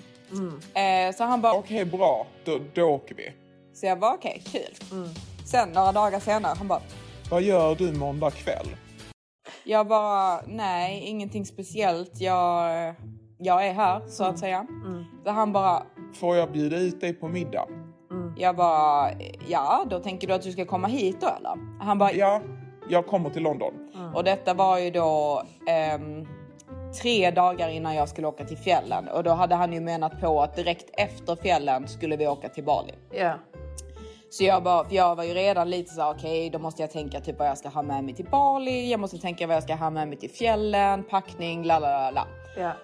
Eh, 0.74 1.14
så 1.16 1.24
han 1.24 1.40
bara, 1.40 1.52
Okej, 1.52 1.84
bra. 1.84 2.26
Då, 2.44 2.58
då 2.74 2.82
åker 2.82 3.14
vi. 3.14 3.32
så 3.74 3.86
jag 3.86 3.98
bara 3.98 4.14
okej, 4.14 4.42
kul. 4.52 4.74
Sen 5.46 5.68
några 5.68 5.92
dagar 5.92 6.20
senare, 6.20 6.54
han 6.58 6.68
bara, 6.68 6.80
Vad 7.30 7.42
gör 7.42 7.74
du 7.74 7.92
måndag 7.92 8.30
kväll? 8.30 8.66
Jag 9.64 9.86
bara, 9.88 10.40
nej 10.46 11.00
ingenting 11.06 11.46
speciellt. 11.46 12.20
Jag, 12.20 12.94
jag 13.38 13.66
är 13.66 13.72
här 13.72 14.00
så 14.06 14.24
att 14.24 14.38
säga. 14.38 14.66
Så 15.24 15.30
han 15.30 15.52
bara, 15.52 15.82
Får 16.14 16.36
jag 16.36 16.52
bjuda 16.52 16.76
ut 16.76 17.00
dig 17.00 17.12
på 17.14 17.28
middag? 17.28 17.66
jag 18.36 18.56
bara, 18.56 19.10
ja 19.48 19.84
då 19.90 19.98
tänker 20.00 20.28
du 20.28 20.34
att 20.34 20.42
du 20.42 20.52
ska 20.52 20.64
komma 20.64 20.88
hit 20.88 21.16
då 21.20 21.26
eller? 21.26 21.82
Han 21.84 21.98
bara, 21.98 22.12
Ja, 22.12 22.40
jag 22.88 23.06
kommer 23.06 23.30
till 23.30 23.42
London. 23.42 23.72
Och 24.14 24.24
detta 24.24 24.54
var 24.54 24.78
ju 24.78 24.90
då 24.90 25.42
ehm, 25.68 26.26
tre 27.02 27.30
dagar 27.30 27.68
innan 27.68 27.94
jag 27.94 28.08
skulle 28.08 28.26
åka 28.26 28.44
till 28.44 28.56
fjällen. 28.56 29.08
Och 29.08 29.22
då 29.24 29.30
hade 29.30 29.54
han 29.54 29.72
ju 29.72 29.80
menat 29.80 30.20
på 30.20 30.42
att 30.42 30.56
direkt 30.56 30.90
efter 30.92 31.36
fjällen 31.36 31.88
skulle 31.88 32.16
vi 32.16 32.26
åka 32.26 32.48
till 32.48 32.64
Bali. 32.64 32.94
Ja. 33.12 33.32
Så 34.30 34.44
jag, 34.44 34.62
bara, 34.62 34.84
för 34.84 34.94
jag 34.94 35.16
var 35.16 35.24
ju 35.24 35.34
redan 35.34 35.70
lite 35.70 35.94
så 35.94 36.10
okej 36.10 36.50
då 36.50 36.58
måste 36.58 36.82
jag 36.82 36.90
tänka 36.90 37.20
typ 37.20 37.38
vad 37.38 37.48
jag 37.48 37.58
ska 37.58 37.68
ha 37.68 37.82
med 37.82 38.04
mig 38.04 38.14
till 38.14 38.24
Bali. 38.24 38.90
Jag 38.90 39.00
måste 39.00 39.18
tänka 39.18 39.46
vad 39.46 39.56
jag 39.56 39.62
ska 39.62 39.74
ha 39.74 39.90
med 39.90 40.08
mig 40.08 40.18
till 40.18 40.30
fjällen, 40.30 41.04
packning, 41.04 41.64
la 41.64 41.78
la 41.78 42.10
la. 42.10 42.26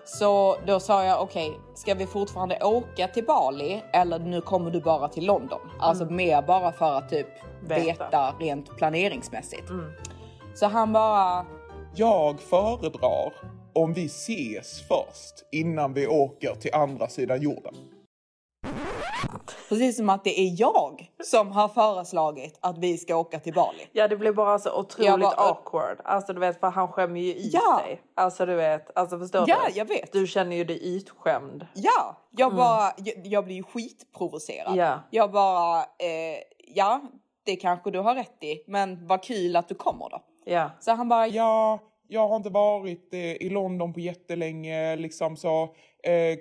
Så 0.05 0.57
då 0.67 0.81
sa 0.81 1.05
jag 1.05 1.23
okej, 1.23 1.53
ska 1.75 1.95
vi 1.95 2.07
fortfarande 2.07 2.59
åka 2.65 3.09
till 3.09 3.25
Bali 3.25 3.83
eller 3.93 4.19
nu 4.19 4.41
kommer 4.41 4.71
du 4.71 4.81
bara 4.81 5.09
till 5.09 5.27
London? 5.27 5.61
Alltså 5.81 6.05
mer 6.05 6.43
bara 6.43 6.73
för 6.73 6.99
att 6.99 7.09
typ 7.09 7.27
Veta. 7.63 7.85
veta, 7.85 8.35
rent 8.41 8.77
planeringsmässigt. 8.77 9.69
Så 10.55 10.67
han 10.67 10.93
bara, 10.93 11.47
Jag 11.95 12.41
föredrar 12.41 13.33
om 13.73 13.93
vi 13.93 14.07
ses 14.07 14.83
först 14.89 15.45
innan 15.53 15.93
vi 15.95 16.07
åker 16.07 16.55
till 16.55 16.75
andra 16.75 17.09
sidan 17.09 17.43
jorden. 17.43 17.75
precis 19.69 19.97
som 19.97 20.09
att 20.11 20.25
det 20.25 20.41
är 20.41 20.61
jag 20.61 21.11
som 21.25 21.53
har 21.53 21.69
föreslagit 21.69 22.59
att 22.63 22.79
vi 22.79 22.99
ska 22.99 23.17
åka 23.17 23.39
till 23.41 23.55
Bali. 23.55 23.87
Ja 23.93 24.09
det 24.09 24.17
blir 24.17 24.33
bara 24.33 24.59
så 24.59 24.79
otroligt 24.81 25.07
Jag 25.09 25.21
bara- 25.21 25.35
awkward. 25.51 26.01
Alltså 26.05 26.33
du 26.33 26.41
vet 26.41 26.61
för 26.61 26.71
han 26.71 26.89
skämmer 26.89 27.21
ju 27.21 27.35
ut 27.35 27.51
Ja. 27.55 27.81
dig. 27.87 28.01
Alltså 28.15 28.47
du 28.47 28.55
vet, 28.55 28.99
alltså 28.99 29.19
förstår 29.19 29.45
Ja, 29.47 29.57
du? 29.69 29.79
jag 29.79 29.85
vet. 29.85 30.13
Du 30.13 30.27
känner 30.27 30.57
ju 30.57 30.65
dig 30.65 30.97
utskämd. 30.97 31.67
Ja, 31.75 32.17
jag 32.31 32.55
bara, 32.57 32.93
jag, 32.97 33.27
jag 33.27 33.45
blir 33.45 33.57
ju 33.57 33.63
skitprovocerad. 33.63 34.77
Ja. 34.77 35.01
Jag 35.11 35.33
bara, 35.33 35.79
eh, 35.81 36.39
ja, 36.75 37.01
det 37.45 37.57
kanske 37.57 37.91
du 37.91 37.99
har 37.99 38.15
rätt 38.15 38.45
i, 38.45 38.65
men 38.67 39.07
vad 39.07 39.23
kul 39.23 39.57
att 39.57 39.69
du 39.69 39.75
kommer 39.75 40.11
då. 40.11 40.21
Ja. 40.45 40.71
Så 40.81 40.93
han 40.93 41.09
bara, 41.09 41.27
Ja, 41.27 41.79
jag 42.09 42.29
har 42.29 42.37
inte 42.37 42.51
varit 42.51 43.15
eh, 43.15 43.21
i 43.21 43.49
London 43.51 43.93
på 43.93 44.01
jättelänge 44.01 44.97
liksom 44.97 45.37
så 45.37 45.75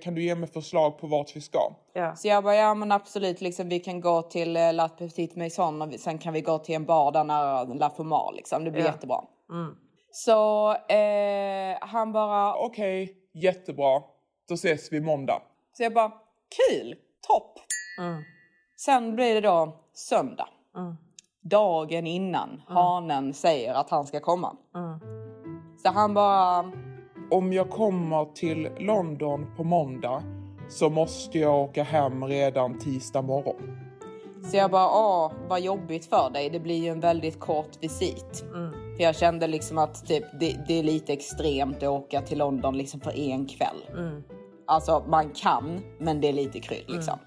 kan 0.03 0.15
du 0.15 0.23
ge 0.23 0.35
mig 0.35 0.49
förslag 0.49 0.97
på 0.97 1.07
vart 1.07 1.35
vi 1.35 1.41
ska? 1.41 1.59
Ja. 1.93 2.15
Så 2.15 2.27
jag 2.27 2.43
bara, 2.43 2.55
ja 2.55 2.73
men 2.73 2.91
absolut, 2.91 3.41
liksom, 3.41 3.69
vi 3.69 3.79
kan 3.79 4.01
gå 4.01 4.21
till 4.21 4.57
eh, 4.57 4.73
La 4.73 4.89
Petite 4.89 5.39
Maison 5.39 5.81
och 5.81 5.91
vi, 5.93 5.97
sen 5.97 6.17
kan 6.17 6.33
vi 6.33 6.41
gå 6.41 6.57
till 6.59 6.75
en 6.75 6.85
bar 6.85 7.11
där 7.11 7.23
nära 7.23 7.63
La 7.63 7.89
Formal 7.89 8.35
liksom. 8.35 8.63
Det 8.63 8.71
blir 8.71 8.81
Ja. 8.81 8.87
jättebra. 8.87 9.21
Mm. 9.51 9.75
Så 10.11 10.71
eh, 10.75 11.77
han 11.81 12.11
bara, 12.11 12.55
Okej, 12.55 13.17
jättebra. 13.33 14.01
Då 14.47 14.53
ses 14.53 14.91
vi 14.93 15.01
måndag. 15.01 15.41
så 15.77 15.83
jag 15.83 15.93
bara, 15.93 16.11
kul, 16.69 16.95
topp. 17.27 17.59
Mm. 17.99 18.23
Sen 18.77 19.15
blir 19.15 19.33
det 19.35 19.41
då 19.41 19.77
söndag. 19.93 20.47
Mm. 20.77 20.95
Dagen 21.41 22.07
innan 22.07 22.61
hanen 22.67 23.33
säger 23.33 23.73
att 23.73 23.89
han 23.89 24.05
ska 24.07 24.19
komma. 24.19 24.55
Mm. 24.75 24.99
Så 25.83 25.89
han 25.91 26.13
bara, 26.13 26.71
Om 27.31 27.53
jag 27.53 27.69
kommer 27.69 28.25
till 28.25 28.69
London 28.79 29.45
på 29.57 29.63
måndag 29.63 30.23
så 30.69 30.89
måste 30.89 31.39
jag 31.39 31.55
åka 31.55 31.83
hem 31.83 32.23
redan 32.23 32.79
tisdag 32.79 33.21
morgon. 33.21 33.79
så 34.43 34.57
jag 34.57 34.71
bara, 34.71 34.89
åh 34.89 35.31
vad 35.49 35.61
jobbigt 35.61 36.05
för 36.05 36.29
dig. 36.29 36.49
Det 36.49 36.59
blir 36.59 36.83
ju 36.83 36.89
en 36.89 36.99
väldigt 36.99 37.39
kort 37.39 37.83
visit. 37.83 38.45
Mm. 38.53 38.71
För 38.97 39.03
jag 39.03 39.15
kände 39.15 39.47
liksom 39.47 39.77
att 39.77 40.05
typ, 40.07 40.23
det, 40.39 40.55
det 40.67 40.79
är 40.79 40.83
lite 40.83 41.13
extremt 41.13 41.77
att 41.77 41.83
åka 41.83 42.21
till 42.21 42.37
London 42.37 42.77
liksom 42.77 42.99
för 42.99 43.19
en 43.19 43.45
kväll. 43.45 43.97
Mm. 43.97 44.23
Alltså 44.67 45.05
man 45.07 45.29
kan, 45.29 45.79
men 45.99 46.21
det 46.21 46.29
är 46.29 46.33
lite 46.33 46.59
krydd 46.59 46.85
liksom. 46.87 47.19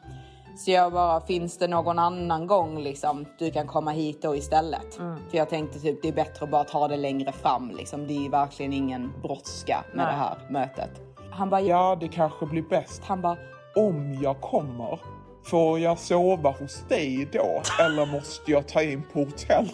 Så 0.58 0.70
jag 0.70 0.92
bara, 0.92 1.20
finns 1.20 1.58
det 1.58 1.68
någon 1.68 1.98
annan 1.98 2.46
gång 2.46 2.78
liksom 2.78 3.26
du 3.38 3.50
kan 3.50 3.66
komma 3.66 3.90
hit 3.90 4.22
då 4.22 4.36
istället? 4.36 4.94
För 5.30 5.38
jag 5.38 5.48
tänkte 5.48 5.78
typ 5.80 6.02
det 6.02 6.08
är 6.08 6.12
bättre 6.12 6.44
att 6.44 6.50
bara 6.50 6.64
ta 6.64 6.88
det 6.88 6.96
längre 6.96 7.32
fram 7.32 7.70
liksom. 7.70 8.06
Det 8.06 8.26
är 8.26 8.30
verkligen 8.30 8.72
ingen 8.72 9.12
brådska 9.22 9.84
med 9.94 10.06
Nej. 10.06 10.06
det 10.06 10.18
här 10.18 10.36
mötet. 10.50 10.90
Han 11.30 11.50
bara, 11.50 11.60
ja. 11.60 11.68
Ja, 11.90 11.96
det 12.00 12.08
kanske 12.08 12.46
blir 12.46 12.62
bäst. 12.62 13.02
Han 13.04 13.20
bara, 13.20 13.36
Om 13.76 14.18
jag 14.22 14.40
kommer, 14.40 15.00
får 15.44 15.78
jag 15.78 15.98
sova 15.98 16.50
hos 16.50 16.88
dig 16.88 17.28
då? 17.32 17.62
Eller 17.80 18.06
måste 18.06 18.50
jag 18.50 18.68
ta 18.68 18.82
in 18.82 19.02
på 19.12 19.18
hotell? 19.18 19.68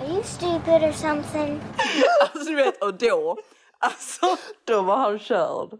Are 0.00 0.08
you 0.12 0.22
stupid 0.22 0.82
or 0.82 0.92
something? 0.92 1.60
Alltså 2.34 2.50
du 2.50 2.56
vet, 2.56 2.82
och 2.82 2.94
då, 2.94 3.36
alltså 3.78 4.26
då 4.64 4.82
var 4.82 4.96
han 4.96 5.18
körd. 5.18 5.78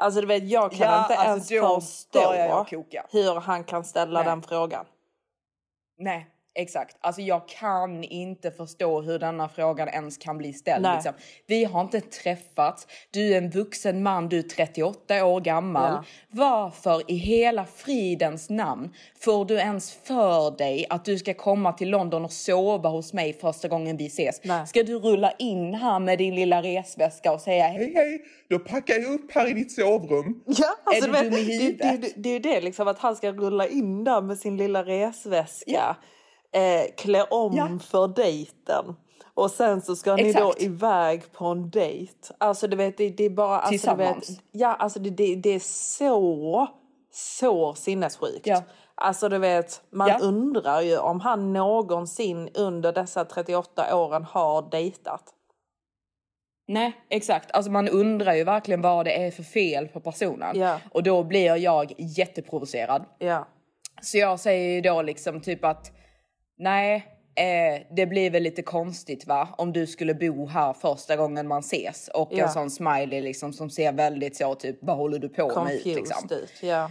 Alltså 0.00 0.20
du 0.20 0.26
vet, 0.26 0.48
jag 0.50 0.72
kan 0.72 0.80
Ja, 0.80 1.02
inte 1.02 1.16
alltså, 1.16 1.54
ens 1.54 1.84
förstå 1.84 2.18
hur 3.10 3.40
han 3.40 3.64
kan 3.64 3.84
ställa 3.84 4.20
Nej. 4.20 4.28
den 4.28 4.42
frågan. 4.42 4.86
nej. 5.98 6.26
Exakt, 6.58 6.96
alltså 7.00 7.22
jag 7.22 7.48
kan 7.48 8.04
inte 8.04 8.50
förstå 8.50 9.00
hur 9.00 9.18
denna 9.18 9.48
frågan 9.48 9.88
ens 9.88 10.18
kan 10.18 10.38
bli 10.38 10.52
ställd. 10.52 10.86
Liksom. 10.94 11.12
Vi 11.46 11.64
har 11.64 11.80
inte 11.80 12.00
träffats, 12.00 12.86
du 13.10 13.34
är 13.34 13.38
en 13.38 13.50
vuxen 13.50 14.02
man, 14.02 14.28
du 14.28 14.38
är 14.38 14.42
38 14.42 15.24
år 15.24 15.40
gammal. 15.40 15.92
Ja. 15.92 16.04
Varför 16.30 17.10
i 17.10 17.14
hela 17.14 17.64
fridens 17.64 18.50
namn 18.50 18.94
får 19.20 19.44
du 19.44 19.54
ens 19.54 19.92
för 19.92 20.58
dig 20.58 20.86
att 20.90 21.04
du 21.04 21.18
ska 21.18 21.34
komma 21.34 21.72
till 21.72 21.90
London 21.90 22.24
och 22.24 22.32
sova 22.32 22.88
hos 22.88 23.12
mig 23.12 23.32
första 23.32 23.68
gången 23.68 23.96
vi 23.96 24.06
ses? 24.06 24.40
Nej. 24.44 24.66
Ska 24.66 24.82
du 24.82 24.98
rulla 24.98 25.32
in 25.32 25.74
här 25.74 26.00
med 26.00 26.18
din 26.18 26.34
lilla 26.34 26.62
resväska 26.62 27.32
och 27.32 27.40
säga 27.40 27.68
hej? 27.68 27.92
Hej 27.94 28.20
då 28.48 28.58
packar 28.58 28.94
jag 28.94 29.14
upp 29.14 29.32
här 29.32 29.50
i 29.50 29.52
ditt 29.52 29.72
sovrum. 29.72 30.42
Ja, 30.46 30.76
alltså, 30.84 31.10
du 31.10 31.12
du 31.12 31.30
dum 31.30 31.38
i 31.38 31.58
vet, 31.58 31.78
det, 31.78 31.86
huvudet? 31.86 32.14
det, 32.14 32.22
det 32.22 32.28
är 32.28 32.32
ju 32.32 32.38
det 32.38 32.60
liksom 32.60 32.88
att 32.88 32.98
han 32.98 33.16
ska 33.16 33.32
rulla 33.32 33.66
in 33.66 34.04
där 34.04 34.20
med 34.20 34.38
sin 34.38 34.56
lilla 34.56 34.84
resväska. 34.84 35.96
Eh, 36.52 36.94
klä 36.96 37.22
om 37.22 37.56
Ja. 37.56 37.78
för 37.80 38.08
dejten. 38.08 38.96
Och 39.34 39.50
sen 39.50 39.82
så 39.82 39.96
ska 39.96 40.16
ni 40.16 40.32
då 40.32 40.48
Exakt. 40.48 40.62
iväg 40.62 41.32
på 41.32 41.44
en 41.46 41.70
dejt. 41.70 42.34
Alltså 42.38 42.66
du 42.68 42.76
vet, 42.76 42.96
det, 42.96 43.10
det 43.10 43.24
är 43.24 43.30
bara... 43.30 43.58
Alltså, 43.58 43.90
du 43.90 43.96
vet, 43.96 44.06
Tillsammans. 44.14 44.40
ja, 44.52 44.74
alltså 44.74 44.98
det, 45.00 45.10
det, 45.10 45.34
det 45.34 45.50
är 45.50 45.60
så, 45.98 46.66
så 47.12 47.74
sinnessjukt. 47.74 48.46
Ja. 48.46 48.62
Alltså 48.94 49.28
du 49.28 49.38
vet, 49.38 49.82
man 49.90 50.08
Ja. 50.08 50.18
undrar 50.22 50.80
ju 50.80 50.98
om 50.98 51.20
han 51.20 51.52
någonsin 51.52 52.48
under 52.54 52.92
dessa 52.92 53.24
38 53.24 53.96
åren 53.96 54.24
har 54.24 54.70
dejtat. 54.70 55.22
Nej, 56.68 56.92
exakt. 57.10 57.50
Alltså 57.52 57.70
man 57.70 57.88
undrar 57.88 58.34
ju 58.34 58.44
verkligen 58.44 58.80
vad 58.82 59.04
det 59.06 59.26
är 59.26 59.30
för 59.30 59.42
fel 59.42 59.88
på 59.88 60.00
personen. 60.00 60.58
Ja. 60.58 60.80
Och 60.92 61.02
då 61.02 61.24
blir 61.24 61.56
jag 61.56 61.92
jätteprovocerad. 61.98 63.04
Ja. 63.18 63.48
Så 64.02 64.18
jag 64.18 64.40
säger 64.40 64.74
ju 64.74 64.80
då 64.80 65.02
liksom 65.02 65.40
typ 65.40 65.64
att 65.64 65.92
nej, 66.58 67.06
eh, 67.34 67.82
det 67.96 68.06
blir 68.06 68.30
väl 68.30 68.42
lite 68.42 68.62
konstigt 68.62 69.26
va 69.26 69.48
om 69.58 69.72
du 69.72 69.86
skulle 69.86 70.14
bo 70.14 70.46
här 70.46 70.72
första 70.72 71.16
gången 71.16 71.48
man 71.48 71.60
ses 71.60 72.08
och 72.14 72.28
Ja. 72.32 72.44
en 72.44 72.50
sån 72.50 72.70
smiley 72.70 73.20
liksom 73.20 73.52
som 73.52 73.70
ser 73.70 73.92
väldigt 73.92 74.36
så 74.36 74.54
typ 74.54 74.78
vad 74.80 74.96
håller 74.96 75.18
du 75.18 75.28
på 75.28 75.46
med 75.46 75.54
Confused 75.54 75.94
liksom. 75.96 76.28
ut. 76.30 76.62
Ja. 76.62 76.90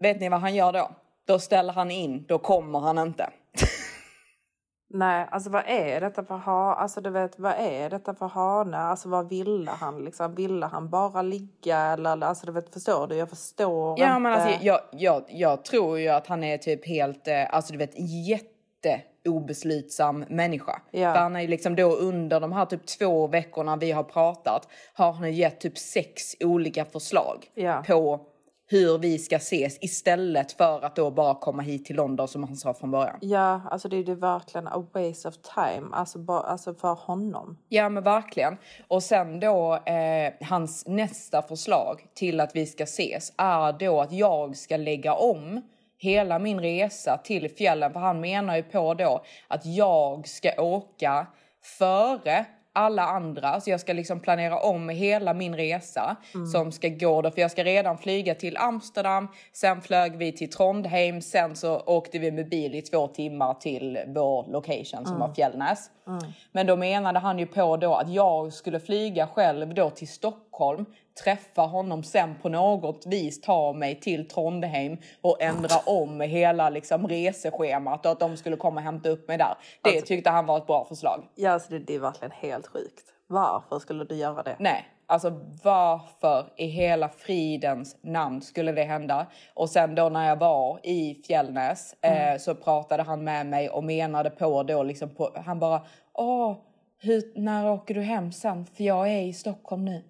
Vet 0.00 0.20
ni 0.20 0.28
vad 0.28 0.40
han 0.40 0.54
gör 0.54 0.72
då? 0.72 0.90
Då 1.26 1.38
ställer 1.38 1.72
han 1.72 1.90
in, 1.90 2.24
då 2.28 2.38
kommer 2.38 2.78
han 2.78 2.98
inte. 2.98 3.30
Nej, 4.94 5.28
alltså 5.30 5.50
vad 5.50 5.62
är 5.66 6.00
detta 6.00 6.24
för 6.24 6.36
ha? 6.36 6.74
Alltså 6.74 7.00
du 7.00 7.10
vet, 7.10 7.38
vad 7.38 7.52
är 7.58 7.90
detta 7.90 8.14
för 8.14 8.26
hane? 8.26 8.76
Alltså 8.76 9.08
vad 9.08 9.28
ville 9.28 9.70
han 9.70 10.04
liksom? 10.04 10.34
Ville 10.34 10.66
han 10.66 10.90
bara 10.90 11.22
ligga 11.22 11.78
eller 11.78 12.22
alltså 12.26 12.46
du 12.46 12.52
vet, 12.52 12.72
förstår 12.74 13.06
du? 13.06 13.14
Jag 13.16 13.30
förstår 13.30 14.00
Ja 14.00 14.06
inte. 14.08 14.18
men 14.20 14.32
alltså 14.32 14.58
jag, 14.66 14.80
jag, 14.92 15.22
jag 15.28 15.64
tror 15.64 15.98
ju 15.98 16.08
att 16.08 16.26
han 16.26 16.44
är 16.44 16.58
typ 16.58 16.86
helt, 16.88 17.28
eh, 17.28 17.54
alltså 17.54 17.72
du 17.72 17.78
vet 17.78 17.94
jätte 18.28 18.51
obeslutsam 19.28 20.24
människa. 20.28 20.82
Ja. 20.90 21.12
För 21.14 21.20
han 21.20 21.36
är 21.36 21.48
liksom 21.48 21.76
då 21.76 21.92
under 21.96 22.40
de 22.40 22.52
här 22.52 22.66
typ 22.66 22.86
två 22.86 23.26
veckorna 23.26 23.76
vi 23.76 23.92
har 23.92 24.02
pratat 24.04 24.68
har 24.94 25.12
han 25.12 25.32
gett 25.32 25.60
typ 25.60 25.78
sex 25.78 26.22
olika 26.40 26.84
förslag 26.84 27.50
Ja. 27.54 27.82
på 27.86 28.20
hur 28.66 28.98
vi 28.98 29.18
ska 29.18 29.36
ses 29.36 29.78
istället 29.80 30.52
för 30.52 30.84
att 30.84 30.96
då 30.96 31.10
bara 31.10 31.34
komma 31.34 31.62
hit 31.62 31.84
till 31.84 31.96
London 31.96 32.28
som 32.28 32.44
han 32.44 32.56
sa 32.56 32.74
från 32.74 32.90
början. 32.90 33.16
Ja, 33.20 33.60
alltså 33.70 33.88
det 33.88 33.96
är 33.96 34.02
ju 34.04 34.14
verkligen 34.14 34.68
a 34.68 34.86
waste 34.92 35.28
of 35.28 35.34
time. 35.54 35.88
Alltså, 35.92 36.18
bara, 36.18 36.40
alltså 36.40 36.74
för 36.74 36.94
honom. 36.94 37.58
Ja 37.68 37.88
men 37.88 38.02
verkligen. 38.02 38.56
Och 38.88 39.02
sen 39.02 39.40
då 39.40 39.74
eh, 39.74 40.32
hans 40.48 40.86
nästa 40.86 41.42
förslag 41.42 42.06
till 42.14 42.40
att 42.40 42.56
vi 42.56 42.66
ska 42.66 42.84
ses 42.84 43.32
är 43.36 43.72
då 43.72 44.00
att 44.00 44.12
jag 44.12 44.56
ska 44.56 44.76
lägga 44.76 45.14
om 45.14 45.60
hela 46.02 46.38
min 46.38 46.60
resa 46.60 47.18
till 47.24 47.50
fjällen. 47.50 47.92
För 47.92 48.00
han 48.00 48.20
menar 48.20 48.56
ju 48.56 48.62
på 48.62 48.94
då 48.94 49.24
att 49.48 49.66
jag 49.66 50.28
ska 50.28 50.62
åka 50.62 51.26
före 51.78 52.44
alla 52.72 53.02
andra. 53.02 53.60
Så 53.60 53.70
jag 53.70 53.80
ska 53.80 53.92
liksom 53.92 54.20
planera 54.20 54.58
om 54.58 54.88
hela 54.88 55.34
min 55.34 55.56
resa 55.56 56.16
som 56.52 56.72
ska 56.72 56.88
gå 56.88 57.22
då. 57.22 57.30
För 57.30 57.40
jag 57.40 57.50
ska 57.50 57.64
redan 57.64 57.98
flyga 57.98 58.34
till 58.34 58.56
Amsterdam. 58.56 59.28
Sen 59.52 59.80
flög 59.80 60.16
vi 60.16 60.32
till 60.32 60.50
Trondheim. 60.50 61.20
Sen 61.20 61.56
så 61.56 61.80
åkte 61.80 62.18
vi 62.18 62.30
med 62.30 62.48
bil 62.48 62.74
i 62.74 62.82
två 62.82 63.06
timmar 63.08 63.54
till 63.54 63.98
vår 64.06 64.52
location 64.52 65.06
som 65.06 65.18
var 65.18 65.34
Fjällnäs. 65.34 65.90
Men 66.52 66.66
då 66.66 66.76
menade 66.76 67.18
han 67.18 67.38
ju 67.38 67.46
på 67.46 67.76
då 67.76 67.94
att 67.94 68.08
jag 68.12 68.52
skulle 68.52 68.80
flyga 68.80 69.26
själv 69.26 69.74
då 69.74 69.90
till 69.90 70.08
Stockholm, 70.08 70.86
träffa 71.24 71.62
honom 71.62 72.02
sen 72.02 72.34
på 72.42 72.48
något 72.48 73.06
vis 73.06 73.40
ta 73.40 73.72
mig 73.72 74.00
till 74.00 74.28
Trondheim 74.28 74.96
och 75.20 75.42
ändra 75.42 75.76
om 75.86 76.20
hela 76.20 76.70
liksom 76.70 77.08
reseschemat 77.08 78.06
och 78.06 78.12
att 78.12 78.20
de 78.20 78.36
skulle 78.36 78.56
komma 78.56 78.80
och 78.80 78.84
hämta 78.84 79.08
upp 79.08 79.28
mig 79.28 79.38
där. 79.38 79.54
Det 79.82 79.90
Alltså- 79.90 80.06
tyckte 80.06 80.30
han 80.30 80.46
var 80.46 80.58
ett 80.58 80.66
bra 80.66 80.84
förslag. 80.84 81.24
Ja, 81.34 81.50
alltså 81.50 81.70
det, 81.70 81.78
det 81.78 81.94
är 81.94 81.98
verkligen 82.00 82.32
helt 82.32 82.66
sjukt. 82.66 83.04
Varför 83.26 83.78
skulle 83.78 84.04
du 84.04 84.14
göra 84.14 84.42
det? 84.42 84.56
Nej, 84.58 84.88
alltså 85.12 85.40
varför 85.62 86.52
i 86.56 86.66
hela 86.66 87.08
fridens 87.08 87.96
namn 88.00 88.42
skulle 88.42 88.72
det 88.72 88.84
hända? 88.84 89.26
Och 89.54 89.70
sen 89.70 89.94
då 89.94 90.08
när 90.08 90.28
jag 90.28 90.36
var 90.36 90.80
i 90.82 91.22
Fjällnäs 91.26 91.94
eh, 92.00 92.38
så 92.38 92.54
pratade 92.54 93.02
han 93.02 93.24
med 93.24 93.46
mig 93.46 93.68
och 93.68 93.84
menade 93.84 94.30
på 94.30 94.62
då 94.62 94.82
liksom 94.82 95.14
på, 95.14 95.32
han 95.44 95.58
bara 95.58 95.82
åh, 96.12 96.56
hur, 96.98 97.32
när 97.34 97.70
åker 97.70 97.94
du 97.94 98.00
hem 98.00 98.32
sen? 98.32 98.66
För 98.66 98.84
jag 98.84 99.08
är 99.08 99.22
i 99.22 99.32
Stockholm 99.32 99.84
nu. 99.84 100.04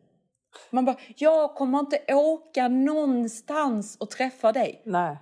Man 0.70 0.84
bara, 0.84 0.96
jag 1.16 1.54
kommer 1.54 1.78
inte 1.78 2.14
åka 2.14 2.68
någonstans 2.68 3.96
och 4.00 4.10
träffa 4.10 4.52
dig. 4.52 4.82
Nej. 4.84 5.16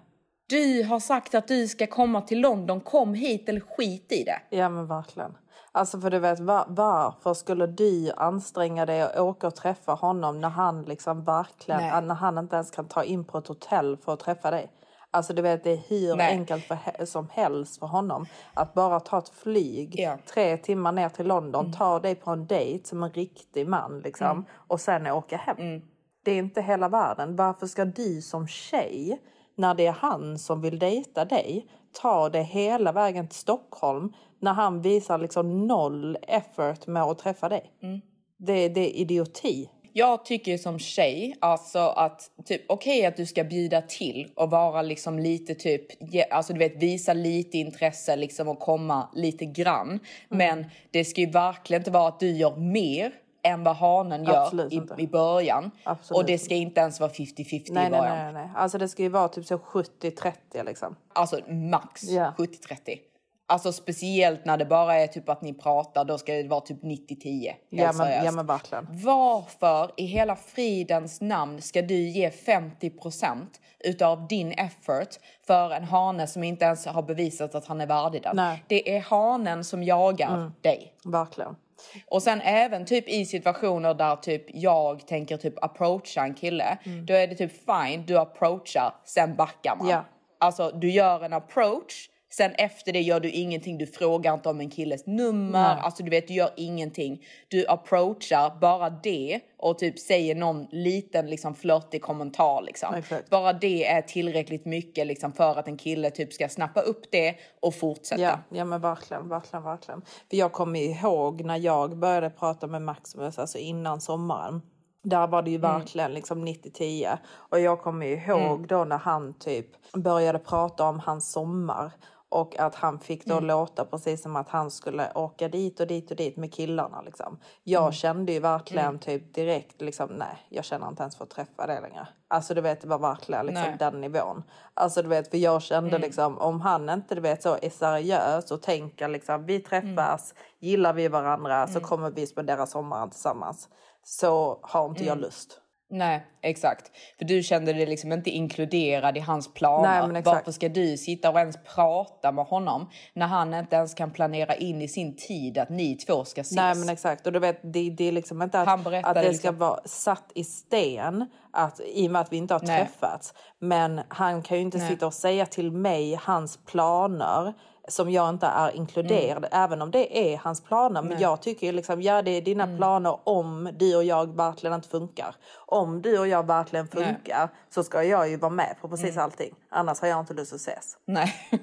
Du 0.48 0.84
har 0.84 1.00
sagt 1.00 1.34
att 1.34 1.48
du 1.48 1.68
ska 1.68 1.86
komma 1.86 2.20
till 2.20 2.40
London, 2.40 2.80
kom 2.80 3.14
hit 3.14 3.48
eller 3.48 3.60
skit 3.60 4.12
i 4.12 4.24
det. 4.24 4.56
Ja 4.56 4.68
men 4.68 4.86
verkligen. 4.86 5.34
Alltså 5.72 6.00
för 6.00 6.10
du 6.10 6.18
vet 6.18 6.40
var, 6.40 6.64
varför 6.68 7.34
skulle 7.34 7.66
du 7.66 8.12
anstränga 8.16 8.86
dig 8.86 9.04
och 9.04 9.26
åka 9.26 9.46
och 9.46 9.54
träffa 9.54 9.92
honom 9.92 10.40
när 10.40 10.48
han 10.48 10.82
liksom 10.82 11.24
verkligen, 11.24 11.80
Nej. 11.80 12.02
när 12.02 12.14
han 12.14 12.38
inte 12.38 12.56
ens 12.56 12.70
kan 12.70 12.88
ta 12.88 13.04
in 13.04 13.24
på 13.24 13.38
ett 13.38 13.46
hotell 13.48 13.96
för 13.96 14.12
att 14.12 14.20
träffa 14.20 14.50
dig. 14.50 14.70
Alltså 15.10 15.32
du 15.32 15.42
vet 15.42 15.64
det 15.64 15.70
är 15.70 15.80
hur 15.88 16.16
Nej. 16.16 16.32
enkelt 16.32 16.64
för, 16.64 17.04
som 17.04 17.28
helst 17.32 17.78
för 17.78 17.86
honom 17.86 18.26
att 18.54 18.74
bara 18.74 19.00
ta 19.00 19.18
ett 19.18 19.28
flyg 19.28 19.94
Ja. 19.98 20.10
Mm. 20.10 20.20
tre 20.34 20.56
timmar 20.56 20.92
ner 20.92 21.08
till 21.08 21.26
London, 21.26 21.72
ta 21.72 22.00
dig 22.00 22.14
på 22.14 22.30
en 22.30 22.46
dejt 22.46 22.88
som 22.88 23.02
en 23.02 23.10
riktig 23.10 23.68
man 23.68 24.00
liksom 24.00 24.44
och 24.52 24.80
sen 24.80 25.06
åka 25.06 25.36
hem. 25.36 25.56
Mm. 25.58 25.82
Det 26.24 26.30
är 26.32 26.38
inte 26.38 26.62
hela 26.62 26.88
världen. 26.88 27.36
Varför 27.36 27.66
ska 27.66 27.84
du 27.84 28.22
som 28.22 28.48
tjej, 28.48 29.20
när 29.56 29.74
det 29.74 29.86
är 29.86 29.92
han 29.92 30.38
som 30.38 30.60
vill 30.60 30.78
dejta 30.78 31.24
dig, 31.24 31.66
ta 31.92 32.28
det 32.28 32.42
hela 32.42 32.92
vägen 32.92 33.28
till 33.28 33.38
Stockholm 33.38 34.12
när 34.38 34.52
han 34.52 34.82
visar 34.82 35.18
liksom 35.18 35.66
noll 35.66 36.18
effort 36.22 36.86
med 36.86 37.02
att 37.02 37.18
träffa 37.18 37.48
dig? 37.48 37.72
Mm. 37.82 38.00
Det, 38.36 38.68
det 38.68 38.80
är 38.80 39.00
idioti. 39.00 39.68
Jag 39.92 40.24
tycker 40.24 40.58
som 40.58 40.78
tjej, 40.78 41.36
alltså 41.40 41.78
att 41.78 42.30
typ 42.44 42.62
okej 42.68 43.06
att 43.06 43.16
du 43.16 43.26
ska 43.26 43.44
bjuda 43.44 43.82
till 43.82 44.28
och 44.36 44.50
vara 44.50 44.82
liksom 44.82 45.18
lite 45.18 45.54
typ, 45.54 45.86
alltså 46.30 46.52
du 46.52 46.58
vet 46.58 46.82
visa 46.82 47.12
lite 47.12 47.58
intresse 47.58 48.16
liksom 48.16 48.48
och 48.48 48.58
komma 48.58 49.08
lite 49.14 49.44
grann. 49.44 49.88
Mm. 49.88 50.00
Men 50.28 50.64
det 50.90 51.04
ska 51.04 51.20
ju 51.20 51.30
verkligen 51.30 51.80
inte 51.80 51.90
vara 51.90 52.08
att 52.08 52.20
du 52.20 52.30
gör 52.30 52.56
mer 52.56 53.12
än 53.42 53.64
vad 53.64 53.76
hanen 53.76 54.24
gör 54.24 54.72
i, 54.72 55.02
i 55.02 55.06
början. 55.06 55.70
Absolut 55.84 56.18
och 56.20 56.26
det 56.26 56.38
ska 56.38 56.54
inte 56.54 56.80
ens 56.80 57.00
vara 57.00 57.10
50-50 57.10 57.54
i 57.54 57.72
Nej, 57.72 57.90
nej, 57.90 58.00
början. 58.00 58.16
nej, 58.16 58.32
nej. 58.32 58.48
Alltså 58.56 58.78
det 58.78 58.88
ska 58.88 59.02
ju 59.02 59.08
vara 59.08 59.28
typ 59.28 59.46
så 59.46 59.56
70-30 59.56 60.32
liksom. 60.66 60.96
Alltså 61.12 61.40
max 61.52 62.02
Ja. 62.02 62.32
70-30. 62.38 62.98
Alltså 63.46 63.72
speciellt 63.72 64.44
när 64.44 64.56
det 64.56 64.64
bara 64.64 64.94
är 64.94 65.06
typ 65.06 65.28
att 65.28 65.42
ni 65.42 65.54
pratar, 65.54 66.04
då 66.04 66.18
ska 66.18 66.32
det 66.32 66.48
vara 66.48 66.60
typ 66.60 66.82
90-10. 66.82 67.44
helt 67.46 67.56
Ja 67.70 67.92
men, 67.92 68.24
ja 68.24 68.32
men 68.32 68.46
verkligen. 68.46 68.86
Varför 68.90 69.90
i 69.96 70.04
hela 70.04 70.36
fridens 70.36 71.20
namn 71.20 71.62
ska 71.62 71.82
du 71.82 71.94
ge 72.08 72.30
50% 72.30 73.36
utav 73.84 74.28
din 74.28 74.52
effort 74.52 75.08
för 75.46 75.70
en 75.70 75.84
hane 75.84 76.26
som 76.26 76.44
inte 76.44 76.64
ens 76.64 76.86
har 76.86 77.02
bevisat 77.02 77.54
att 77.54 77.66
han 77.66 77.80
är 77.80 77.86
värdig 77.86 78.22
den? 78.22 78.36
Nej. 78.36 78.64
Det 78.68 78.96
är 78.96 79.00
hanen 79.00 79.64
som 79.64 79.82
jagar 79.82 80.52
dig. 80.60 80.94
Verkligen. 81.04 81.56
Och 82.06 82.22
sen 82.22 82.40
även 82.40 82.84
typ 82.84 83.08
i 83.08 83.24
situationer 83.24 83.94
där 83.94 84.16
typ 84.16 84.44
jag 84.46 85.06
tänker 85.06 85.36
typ 85.36 85.64
approacha 85.64 86.22
en 86.22 86.34
kille. 86.34 86.78
Då 87.06 87.14
är 87.14 87.26
det 87.26 87.34
typ 87.34 87.52
fine, 87.52 88.06
du 88.06 88.18
approachar, 88.18 88.94
sen 89.04 89.34
backar 89.34 89.76
man. 89.76 89.88
Ja. 89.88 90.04
Alltså 90.38 90.70
du 90.70 90.90
gör 90.90 91.24
en 91.24 91.32
approach, 91.32 92.08
sen 92.32 92.52
efter 92.54 92.92
det 92.92 93.00
gör 93.00 93.20
du 93.20 93.30
ingenting. 93.30 93.78
Du 93.78 93.86
frågar 93.86 94.34
inte 94.34 94.48
om 94.48 94.60
en 94.60 94.70
killes 94.70 95.06
nummer, 95.06 95.74
Nej. 95.74 95.82
alltså 95.82 96.02
du 96.02 96.10
vet 96.10 96.28
du 96.28 96.34
gör 96.34 96.50
ingenting. 96.56 97.24
Du 97.48 97.66
approachar 97.68 98.60
bara 98.60 98.90
det 98.90 99.40
och 99.58 99.78
typ 99.78 99.98
säger 99.98 100.34
någon 100.34 100.66
liten 100.70 101.30
liksom 101.30 101.54
flörtig 101.54 102.02
kommentar 102.02 102.62
liksom. 102.62 102.94
Exakt. 102.94 103.30
Bara 103.30 103.52
det 103.52 103.86
är 103.86 104.02
tillräckligt 104.02 104.64
mycket 104.64 105.06
liksom 105.06 105.32
för 105.32 105.58
att 105.58 105.68
en 105.68 105.76
kille 105.76 106.10
typ 106.10 106.32
ska 106.32 106.48
snappa 106.48 106.80
upp 106.80 107.10
det 107.10 107.34
och 107.60 107.74
fortsätta. 107.74 108.22
Ja, 108.22 108.38
ja 108.48 108.64
men 108.64 108.80
verkligen, 108.80 109.28
verkligen, 109.28 109.62
verkligen. 109.62 110.02
För 110.30 110.36
jag 110.36 110.52
kommer 110.52 110.80
ihåg 110.80 111.44
när 111.44 111.56
jag 111.56 111.98
började 111.98 112.30
prata 112.30 112.66
med 112.66 112.82
Maximus, 112.82 113.38
alltså 113.38 113.58
innan 113.58 114.00
sommaren. 114.00 114.62
Där 115.02 115.26
var 115.26 115.42
det 115.42 115.50
ju 115.50 115.58
verkligen 115.58 116.12
liksom 116.12 116.46
90-10. 116.48 117.18
Och 117.32 117.60
jag 117.60 117.80
kommer 117.80 118.06
ihåg 118.06 118.68
då 118.68 118.84
när 118.84 118.98
han 118.98 119.34
typ 119.34 119.66
började 119.92 120.38
prata 120.38 120.84
om 120.84 120.98
hans 121.00 121.32
sommar. 121.32 121.92
Och 122.30 122.58
att 122.58 122.74
han 122.74 122.98
fick 122.98 123.24
då 123.24 123.40
låta 123.40 123.84
precis 123.84 124.22
som 124.22 124.36
att 124.36 124.48
han 124.48 124.70
skulle 124.70 125.12
åka 125.14 125.48
dit 125.48 125.80
och 125.80 125.86
dit 125.86 126.10
och 126.10 126.16
dit 126.16 126.36
med 126.36 126.54
killarna. 126.54 127.02
Liksom. 127.02 127.38
Jag 127.64 127.94
kände 127.94 128.32
ju 128.32 128.40
verkligen 128.40 128.98
typ 128.98 129.34
direkt 129.34 129.80
liksom 129.80 130.08
nej, 130.08 130.46
jag 130.48 130.64
känner 130.64 130.88
inte 130.88 131.02
ens 131.02 131.16
för 131.16 131.24
att 131.24 131.30
träffa 131.30 131.66
det 131.66 131.80
längre. 131.80 132.08
Alltså 132.28 132.54
du 132.54 132.60
vet 132.60 132.80
det 132.80 132.88
var 132.88 132.98
verkligen 132.98 133.46
liksom 133.46 133.64
Nej. 133.64 133.76
den 133.78 134.00
nivån. 134.00 134.42
Alltså 134.74 135.02
du 135.02 135.08
vet 135.08 135.30
för 135.30 135.38
jag 135.38 135.62
kände 135.62 135.98
liksom 135.98 136.38
om 136.38 136.60
han 136.60 136.88
inte 136.88 137.14
du 137.14 137.20
vet 137.20 137.42
så 137.42 137.58
är 137.62 137.70
seriös 137.70 138.50
och 138.50 138.62
tänker 138.62 139.08
liksom 139.08 139.46
vi 139.46 139.60
träffas, 139.60 140.34
gillar 140.58 140.92
vi 140.92 141.08
varandra 141.08 141.66
så 141.66 141.80
kommer 141.80 142.10
vi 142.10 142.26
spendera 142.26 142.66
sommaren 142.66 143.10
tillsammans. 143.10 143.68
Så 144.02 144.60
har 144.62 144.88
inte 144.88 145.04
jag 145.04 145.18
lust. 145.18 145.60
Nej, 145.92 146.26
exakt. 146.42 146.90
För 147.18 147.24
du 147.24 147.42
kände 147.42 147.72
dig 147.72 147.86
liksom 147.86 148.12
inte 148.12 148.30
inkluderad 148.30 149.16
i 149.16 149.20
hans 149.20 149.54
planer. 149.54 150.06
Nej. 150.06 150.22
Varför 150.22 150.52
ska 150.52 150.68
du 150.68 150.96
sitta 150.96 151.30
och 151.30 151.38
ens 151.38 151.56
prata 151.74 152.32
med 152.32 152.44
honom 152.44 152.90
när 153.12 153.26
han 153.26 153.54
inte 153.54 153.76
ens 153.76 153.94
kan 153.94 154.10
planera 154.10 154.54
in 154.54 154.82
i 154.82 154.88
sin 154.88 155.16
tid 155.16 155.58
att 155.58 155.68
ni 155.68 155.96
två 155.96 156.24
ska 156.24 156.40
ses? 156.40 156.56
Nej 156.56 156.74
men 156.74 156.88
exakt 156.88 157.26
och 157.26 157.32
du 157.32 157.38
vet 157.38 157.60
det, 157.62 157.90
det 157.90 158.08
är 158.08 158.12
liksom 158.12 158.42
inte 158.42 158.60
att, 158.60 158.86
att 158.86 159.14
det 159.14 159.20
ska 159.20 159.22
liksom- 159.22 159.58
vara 159.58 159.80
satt 159.84 160.32
i 160.34 160.44
sten 160.44 161.26
att, 161.52 161.80
i 161.80 162.08
och 162.08 162.12
med 162.12 162.20
att 162.20 162.32
vi 162.32 162.36
inte 162.36 162.54
har 162.54 162.60
Nej. 162.64 162.78
träffats. 162.78 163.34
Men 163.58 164.00
han 164.08 164.42
kan 164.42 164.56
ju 164.56 164.62
inte 164.62 164.78
Nej. 164.78 164.88
sitta 164.88 165.06
och 165.06 165.14
säga 165.14 165.46
till 165.46 165.72
mig 165.72 166.18
hans 166.22 166.56
planer 166.56 167.54
som 167.88 168.10
jag 168.10 168.28
inte 168.28 168.46
är 168.46 168.76
inkluderad 168.76 169.46
även 169.52 169.82
om 169.82 169.90
det 169.90 170.32
är 170.32 170.36
hans 170.38 170.60
planer. 170.64 171.02
Men 171.02 171.20
jag 171.20 171.42
tycker 171.42 171.72
liksom 171.72 172.02
ja 172.02 172.22
det 172.22 172.30
är 172.30 172.42
dina 172.42 172.76
planer 172.76 173.18
om 173.24 173.70
du 173.78 173.96
och 173.96 174.04
jag 174.04 174.36
verkligen 174.36 174.74
inte 174.74 174.88
funkar. 174.88 175.34
Om 175.66 176.02
du 176.02 176.18
och 176.18 176.28
jag 176.28 176.46
verkligen 176.46 176.88
funkar 176.88 177.48
så 177.70 177.84
ska 177.84 178.04
jag 178.04 178.28
ju 178.28 178.36
vara 178.36 178.52
med 178.52 178.76
på 178.80 178.88
precis 178.88 179.16
allting. 179.16 179.54
Annars 179.68 180.00
har 180.00 180.08
jag 180.08 180.20
inte 180.20 180.34
lust 180.34 180.52
att 180.52 180.60
ses. 180.60 180.96
Nej. 181.06 181.34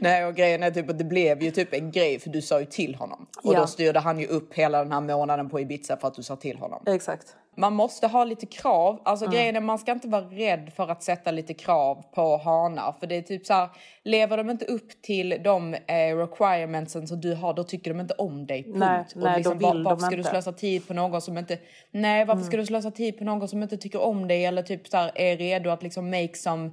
Nej 0.00 0.24
och 0.24 0.34
grejen 0.34 0.62
är 0.62 0.70
typ 0.70 0.90
att 0.90 0.98
det 0.98 1.04
blev 1.04 1.42
ju 1.42 1.50
typ 1.50 1.72
en 1.74 1.90
grej 1.90 2.18
för 2.20 2.30
du 2.30 2.42
sa 2.42 2.60
ju 2.60 2.66
till 2.66 2.94
honom. 2.94 3.26
Och 3.42 3.54
Ja. 3.54 3.60
då 3.60 3.66
styrde 3.66 4.00
han 4.00 4.18
ju 4.18 4.26
upp 4.26 4.54
hela 4.54 4.78
den 4.78 4.92
här 4.92 5.00
månaden 5.00 5.48
på 5.50 5.60
Ibiza 5.60 5.96
för 5.96 6.08
att 6.08 6.14
du 6.14 6.22
sa 6.22 6.36
till 6.36 6.58
honom. 6.58 6.82
Exakt. 6.86 7.36
Man 7.58 7.72
måste 7.72 8.06
ha 8.06 8.24
lite 8.24 8.46
krav. 8.46 9.00
Alltså 9.04 9.24
Mm. 9.24 9.34
grejen 9.36 9.56
är 9.56 9.60
man 9.60 9.78
ska 9.78 9.92
inte 9.92 10.08
vara 10.08 10.22
rädd 10.24 10.72
för 10.76 10.88
att 10.90 11.02
sätta 11.02 11.30
lite 11.30 11.54
krav 11.54 12.04
på 12.14 12.36
hanar. 12.36 12.94
För 13.00 13.06
det 13.06 13.14
är 13.16 13.22
typ 13.22 13.46
så 13.46 13.54
här, 13.54 13.68
lever 14.04 14.36
de 14.36 14.50
inte 14.50 14.64
upp 14.64 15.02
till 15.02 15.40
de 15.44 15.74
eh, 15.74 16.16
requirementsen 16.16 17.06
som 17.08 17.20
du 17.20 17.34
har, 17.34 17.54
då 17.54 17.64
tycker 17.64 17.90
de 17.94 18.00
inte 18.00 18.14
om 18.14 18.46
dig. 18.46 18.62
Punkt. 18.64 18.76
Nej, 18.78 19.04
nej, 19.14 19.42
då 19.42 19.54
var- 19.54 19.84
varför 19.84 20.00
ska 20.00 20.10
du 20.10 20.16
inte. 20.16 20.30
slösa 20.30 20.52
tid 20.52 20.88
på 20.88 20.94
någon 20.94 21.20
som 21.22 21.38
inte... 21.38 21.58
Nej, 21.90 22.24
varför 22.24 22.42
ska 22.42 22.56
du 22.56 22.66
slösa 22.66 22.90
tid 22.90 23.18
på 23.18 23.24
någon 23.24 23.48
som 23.48 23.62
inte 23.62 23.76
tycker 23.76 24.00
om 24.02 24.28
dig 24.28 24.44
eller 24.44 24.62
typ 24.62 24.88
så 24.88 24.96
här, 24.96 25.10
är 25.14 25.36
redo 25.36 25.70
att 25.70 25.82
liksom 25.82 26.10
make 26.10 26.34
some 26.34 26.70